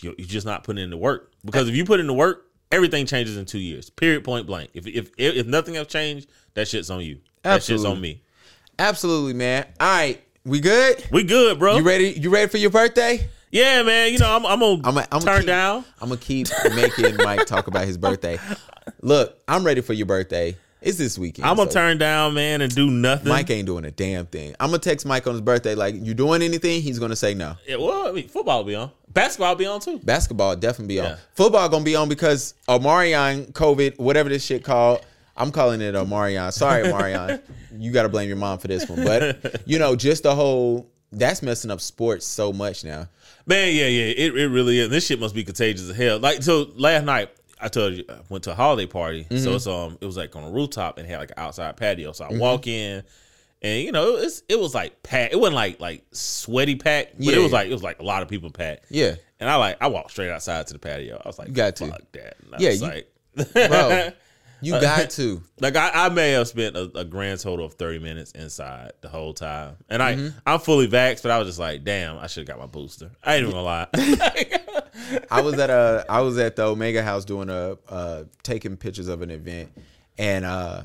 you're, 0.01 0.13
you're 0.17 0.27
just 0.27 0.45
not 0.45 0.63
putting 0.63 0.83
in 0.83 0.89
the 0.91 0.97
work. 0.97 1.31
Because 1.43 1.67
if 1.67 1.75
you 1.75 1.83
put 1.83 1.99
in 1.99 2.07
the 2.07 2.13
work, 2.13 2.45
everything 2.71 3.05
changes 3.07 3.37
in 3.37 3.45
two 3.45 3.59
years. 3.59 3.89
Period. 3.89 4.23
Point 4.23 4.45
blank. 4.45 4.69
If 4.75 4.85
if 4.85 5.09
if, 5.17 5.35
if 5.35 5.47
nothing 5.47 5.75
else 5.77 5.87
changed, 5.87 6.29
that 6.53 6.67
shit's 6.67 6.89
on 6.91 7.01
you. 7.01 7.21
That 7.41 7.63
shit's 7.63 7.83
on 7.85 7.99
me. 7.99 8.21
Absolutely, 8.83 9.31
man. 9.31 9.65
All 9.79 9.87
right, 9.87 10.21
we 10.43 10.59
good? 10.59 11.01
We 11.09 11.23
good, 11.23 11.57
bro. 11.57 11.77
You 11.77 11.83
ready? 11.83 12.09
You 12.09 12.29
ready 12.29 12.49
for 12.49 12.57
your 12.57 12.69
birthday? 12.69 13.29
Yeah, 13.49 13.81
man. 13.81 14.11
You 14.11 14.19
know 14.19 14.35
I'm 14.35 14.45
I'm 14.45 14.59
gonna 14.59 14.81
I'm, 14.83 15.07
I'm 15.09 15.21
turn 15.21 15.39
keep, 15.39 15.47
down. 15.47 15.85
I'm 16.01 16.09
gonna 16.09 16.19
keep 16.19 16.47
making 16.75 17.15
Mike 17.15 17.45
talk 17.45 17.67
about 17.67 17.85
his 17.85 17.97
birthday. 17.97 18.37
Look, 19.01 19.41
I'm 19.47 19.65
ready 19.65 19.79
for 19.79 19.93
your 19.93 20.05
birthday. 20.05 20.57
It's 20.81 20.97
this 20.97 21.17
weekend. 21.17 21.47
I'm 21.47 21.55
gonna 21.55 21.71
so 21.71 21.79
turn 21.79 21.97
down, 21.97 22.33
man, 22.33 22.59
and 22.59 22.75
do 22.75 22.91
nothing. 22.91 23.29
Mike 23.29 23.49
ain't 23.51 23.67
doing 23.67 23.85
a 23.85 23.91
damn 23.91 24.25
thing. 24.25 24.53
I'm 24.59 24.67
gonna 24.67 24.79
text 24.79 25.05
Mike 25.05 25.27
on 25.27 25.33
his 25.35 25.41
birthday 25.41 25.75
like, 25.75 25.95
"You 25.97 26.13
doing 26.13 26.41
anything?" 26.41 26.81
He's 26.81 26.99
gonna 26.99 27.15
say 27.15 27.33
no. 27.33 27.55
Yeah, 27.65 27.77
well, 27.77 28.09
I 28.09 28.11
mean, 28.11 28.27
football 28.27 28.57
will 28.57 28.65
be 28.65 28.75
on. 28.75 28.91
Basketball 29.07 29.51
will 29.51 29.59
be 29.59 29.65
on 29.65 29.79
too. 29.79 29.99
Basketball 29.99 30.57
definitely 30.57 30.95
be 30.95 30.99
on. 30.99 31.05
Yeah. 31.05 31.15
Football 31.35 31.69
gonna 31.69 31.85
be 31.85 31.95
on 31.95 32.09
because 32.09 32.53
Omarion 32.67 33.53
COVID, 33.53 33.97
whatever 33.97 34.27
this 34.27 34.43
shit 34.43 34.65
called. 34.65 35.05
I'm 35.35 35.51
calling 35.51 35.81
it 35.81 35.95
Omarion. 35.95 36.51
Sorry, 36.53 36.83
Omarion. 36.87 37.41
you 37.77 37.91
got 37.91 38.03
to 38.03 38.09
blame 38.09 38.27
your 38.27 38.37
mom 38.37 38.57
for 38.59 38.67
this 38.67 38.87
one. 38.89 39.03
But 39.03 39.61
you 39.67 39.79
know, 39.79 39.95
just 39.95 40.23
the 40.23 40.35
whole 40.35 40.89
that's 41.11 41.41
messing 41.41 41.69
up 41.71 41.79
sports 41.81 42.25
so 42.25 42.51
much 42.53 42.83
now. 42.83 43.07
Man, 43.45 43.75
yeah, 43.75 43.87
yeah, 43.87 44.05
it, 44.05 44.35
it 44.35 44.47
really 44.47 44.79
is. 44.79 44.89
This 44.89 45.05
shit 45.05 45.19
must 45.19 45.35
be 45.35 45.43
contagious 45.43 45.89
as 45.89 45.95
hell. 45.95 46.17
Like, 46.19 46.41
so 46.43 46.69
last 46.75 47.03
night 47.05 47.29
I 47.59 47.67
told 47.67 47.93
you 47.93 48.05
I 48.09 48.15
went 48.29 48.43
to 48.45 48.51
a 48.51 48.55
holiday 48.55 48.85
party. 48.87 49.25
Mm-hmm. 49.25 49.37
So 49.43 49.55
it's 49.55 49.67
um, 49.67 49.97
it 50.01 50.05
was 50.05 50.17
like 50.17 50.35
on 50.35 50.43
a 50.43 50.49
rooftop 50.51 50.97
and 50.97 51.07
had 51.07 51.19
like 51.19 51.29
an 51.31 51.39
outside 51.39 51.77
patio. 51.77 52.11
So 52.13 52.25
I 52.25 52.33
walk 52.37 52.67
in, 52.67 53.03
and 53.61 53.81
you 53.83 53.91
know, 53.91 54.15
it 54.15 54.21
was 54.21 54.43
it 54.49 54.59
was 54.59 54.73
like 54.73 55.03
packed. 55.03 55.33
It 55.33 55.39
wasn't 55.39 55.55
like 55.55 55.79
like 55.79 56.03
sweaty 56.11 56.75
packed, 56.75 57.17
but 57.17 57.25
Yeah. 57.25 57.35
it 57.37 57.43
was 57.43 57.51
like 57.51 57.67
it 57.67 57.73
was 57.73 57.83
like 57.83 57.99
a 57.99 58.03
lot 58.03 58.21
of 58.21 58.27
people 58.29 58.49
packed. 58.49 58.85
Yeah, 58.89 59.15
And 59.39 59.49
I 59.49 59.55
like 59.57 59.77
I 59.81 59.87
walked 59.87 60.11
straight 60.11 60.29
outside 60.31 60.67
to 60.67 60.73
the 60.73 60.79
patio. 60.79 61.21
I 61.23 61.27
was 61.27 61.37
like, 61.39 61.49
You 61.49 61.53
got 61.53 61.75
to. 61.77 61.87
fuck 61.87 62.11
that. 62.13 62.37
Yeah, 62.59 62.69
was 62.69 62.81
you- 62.81 62.87
like, 62.87 63.07
bro, 63.53 64.09
you 64.63 64.71
got 64.79 65.09
to. 65.19 65.41
Like 65.59 65.75
I, 65.75 65.91
I 65.93 66.09
may 66.09 66.31
have 66.31 66.47
spent 66.47 66.75
a, 66.75 66.91
a 66.97 67.05
grand 67.05 67.39
total 67.39 67.65
of 67.65 67.73
thirty 67.75 67.99
minutes 67.99 68.31
inside 68.31 68.93
the 69.01 69.09
whole 69.09 69.33
time, 69.33 69.77
and 69.89 70.01
I 70.01 70.15
Mm-hmm. 70.15 70.37
I'm 70.45 70.59
fully 70.59 70.87
vaxxed, 70.87 71.21
but 71.23 71.31
I 71.31 71.37
was 71.39 71.47
just 71.47 71.59
like, 71.59 71.83
damn, 71.83 72.17
I 72.17 72.27
should 72.27 72.47
have 72.47 72.57
got 72.57 72.59
my 72.59 72.67
booster. 72.71 73.11
I 73.23 73.35
ain't 73.35 73.41
even 73.47 73.53
gonna 73.53 73.63
lie. 73.63 73.87
I 75.31 75.41
was 75.41 75.57
at 75.59 75.69
a 75.69 76.05
I 76.09 76.21
was 76.21 76.37
at 76.37 76.55
the 76.55 76.63
Omega 76.65 77.03
House 77.03 77.25
doing 77.25 77.49
a 77.49 77.77
uh 77.89 78.23
taking 78.43 78.77
pictures 78.77 79.07
of 79.07 79.21
an 79.21 79.31
event 79.31 79.71
and 80.17 80.45
uh 80.45 80.83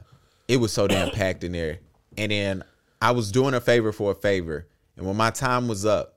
it 0.48 0.56
was 0.58 0.72
so 0.72 0.86
damn 0.86 1.10
packed 1.10 1.44
in 1.44 1.52
there. 1.52 1.78
And 2.16 2.32
then 2.32 2.64
I 3.02 3.10
was 3.12 3.30
doing 3.30 3.54
a 3.54 3.60
favor 3.60 3.92
for 3.92 4.12
a 4.12 4.14
favor. 4.14 4.66
And 4.96 5.06
when 5.06 5.16
my 5.16 5.30
time 5.30 5.68
was 5.68 5.84
up, 5.84 6.14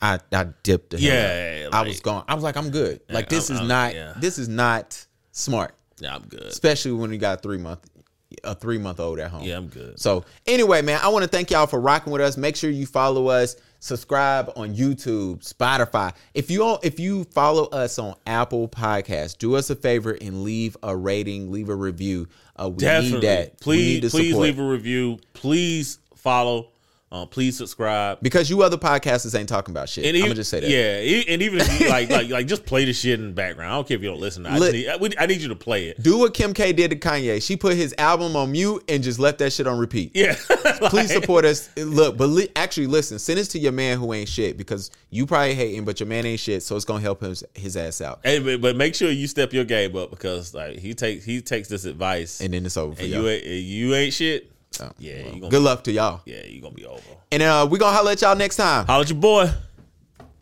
I 0.00 0.18
I 0.32 0.48
dipped 0.62 0.90
the 0.90 0.98
hell 1.00 1.08
Yeah, 1.12 1.66
out. 1.68 1.74
I 1.74 1.88
was 1.88 2.00
gone. 2.00 2.24
I 2.28 2.34
was 2.34 2.44
like, 2.44 2.56
I'm 2.56 2.70
good. 2.70 3.00
Like 3.08 3.28
this 3.28 3.50
I'm- 3.50 3.54
is 3.56 3.60
I'm- 3.60 3.68
not 3.68 3.94
yeah. 3.94 4.14
this 4.18 4.38
is 4.38 4.48
not 4.48 5.04
smart. 5.32 5.74
Yeah, 6.00 6.14
I'm 6.14 6.22
good. 6.22 6.42
Especially 6.42 6.92
when 6.92 7.12
you 7.12 7.18
got 7.18 7.42
three 7.42 7.58
month 7.58 7.80
a 8.44 8.54
three 8.54 8.78
month 8.78 9.00
old 9.00 9.18
at 9.18 9.30
home. 9.30 9.42
Yeah, 9.42 9.56
I'm 9.56 9.68
good. 9.68 9.98
So 9.98 10.24
anyway, 10.46 10.82
man, 10.82 11.00
I 11.02 11.08
want 11.08 11.22
to 11.24 11.28
thank 11.28 11.50
y'all 11.50 11.66
for 11.66 11.80
rocking 11.80 12.12
with 12.12 12.22
us. 12.22 12.36
Make 12.36 12.56
sure 12.56 12.70
you 12.70 12.86
follow 12.86 13.28
us, 13.28 13.56
subscribe 13.80 14.52
on 14.56 14.74
YouTube, 14.74 15.38
Spotify. 15.46 16.14
If 16.34 16.50
you 16.50 16.58
don't, 16.58 16.84
if 16.84 17.00
you 17.00 17.24
follow 17.24 17.64
us 17.66 17.98
on 17.98 18.14
Apple 18.26 18.68
Podcasts, 18.68 19.36
do 19.36 19.56
us 19.56 19.70
a 19.70 19.76
favor 19.76 20.16
and 20.20 20.42
leave 20.44 20.76
a 20.82 20.94
rating, 20.96 21.50
leave 21.50 21.68
a 21.68 21.74
review. 21.74 22.28
Uh, 22.56 22.68
we 22.70 22.78
Definitely. 22.78 23.12
need 23.12 23.22
that. 23.26 23.60
Please, 23.60 24.02
need 24.02 24.10
please 24.10 24.28
support. 24.30 24.42
leave 24.42 24.58
a 24.58 24.68
review. 24.68 25.18
Please 25.32 25.98
follow. 26.14 26.68
Uh, 27.10 27.24
please 27.24 27.56
subscribe. 27.56 28.18
because 28.20 28.50
you 28.50 28.62
other 28.62 28.76
podcasters 28.76 29.38
ain't 29.38 29.48
talking 29.48 29.72
about 29.72 29.88
shit. 29.88 30.04
And 30.04 30.14
I'm 30.14 30.24
gonna 30.24 30.34
just 30.34 30.50
say 30.50 30.60
that. 30.60 30.68
Yeah, 30.68 31.32
and 31.32 31.40
even 31.40 31.58
if 31.60 31.80
you 31.80 31.88
like, 31.88 32.10
like, 32.10 32.28
like, 32.28 32.46
just 32.46 32.66
play 32.66 32.84
the 32.84 32.92
shit 32.92 33.18
in 33.18 33.28
the 33.28 33.32
background. 33.32 33.72
I 33.72 33.76
don't 33.76 33.88
care 33.88 33.96
if 33.96 34.02
you 34.02 34.10
don't 34.10 34.20
listen. 34.20 34.44
I, 34.44 34.58
just 34.58 34.72
need, 34.72 35.16
I, 35.18 35.22
I 35.22 35.26
need 35.26 35.40
you 35.40 35.48
to 35.48 35.56
play 35.56 35.88
it. 35.88 36.02
Do 36.02 36.18
what 36.18 36.34
Kim 36.34 36.52
K 36.52 36.74
did 36.74 36.90
to 36.90 36.96
Kanye. 36.98 37.42
She 37.42 37.56
put 37.56 37.76
his 37.76 37.94
album 37.96 38.36
on 38.36 38.52
mute 38.52 38.84
and 38.88 39.02
just 39.02 39.18
left 39.18 39.38
that 39.38 39.54
shit 39.54 39.66
on 39.66 39.78
repeat. 39.78 40.10
Yeah, 40.14 40.36
Please 40.90 41.10
support 41.10 41.46
us. 41.46 41.70
Look, 41.78 42.18
but 42.18 42.26
li- 42.26 42.50
actually, 42.54 42.88
listen. 42.88 43.18
Send 43.18 43.38
this 43.38 43.48
to 43.48 43.58
your 43.58 43.72
man 43.72 43.96
who 43.98 44.12
ain't 44.12 44.28
shit 44.28 44.58
because 44.58 44.90
you 45.08 45.24
probably 45.24 45.54
hating, 45.54 45.86
but 45.86 46.00
your 46.00 46.08
man 46.08 46.26
ain't 46.26 46.40
shit, 46.40 46.62
so 46.62 46.76
it's 46.76 46.84
gonna 46.84 47.00
help 47.00 47.22
his 47.22 47.42
his 47.54 47.76
ass 47.78 48.02
out. 48.02 48.20
Hey, 48.22 48.38
but, 48.38 48.60
but 48.60 48.76
make 48.76 48.94
sure 48.94 49.10
you 49.10 49.26
step 49.28 49.54
your 49.54 49.64
game 49.64 49.96
up 49.96 50.10
because 50.10 50.52
like 50.52 50.78
he 50.78 50.92
takes 50.92 51.24
he 51.24 51.40
takes 51.40 51.68
this 51.68 51.86
advice, 51.86 52.42
And 52.42 52.52
then 52.52 52.66
it's 52.66 52.76
over 52.76 53.00
and 53.00 53.08
y'all. 53.08 53.22
you 53.22 53.28
ain't 53.28 53.44
you 53.46 53.94
ain't 53.94 54.12
shit. 54.12 54.50
Oh, 54.80 54.90
yeah, 54.98 55.24
well, 55.24 55.34
you 55.34 55.40
gonna 55.40 55.50
good 55.50 55.62
luck 55.62 55.84
to 55.84 55.92
y'all. 55.92 56.20
yeah 56.24 56.44
you're 56.44 56.62
gonna 56.62 56.74
be 56.74 56.86
over. 56.86 57.02
And 57.32 57.42
uh, 57.42 57.66
we 57.70 57.78
gonna 57.78 57.96
holler 57.96 58.12
at 58.12 58.22
y'all 58.22 58.36
next 58.36 58.56
time. 58.56 58.86
Holla 58.86 59.02
at 59.02 59.08
your 59.10 59.18
boy. 59.18 59.50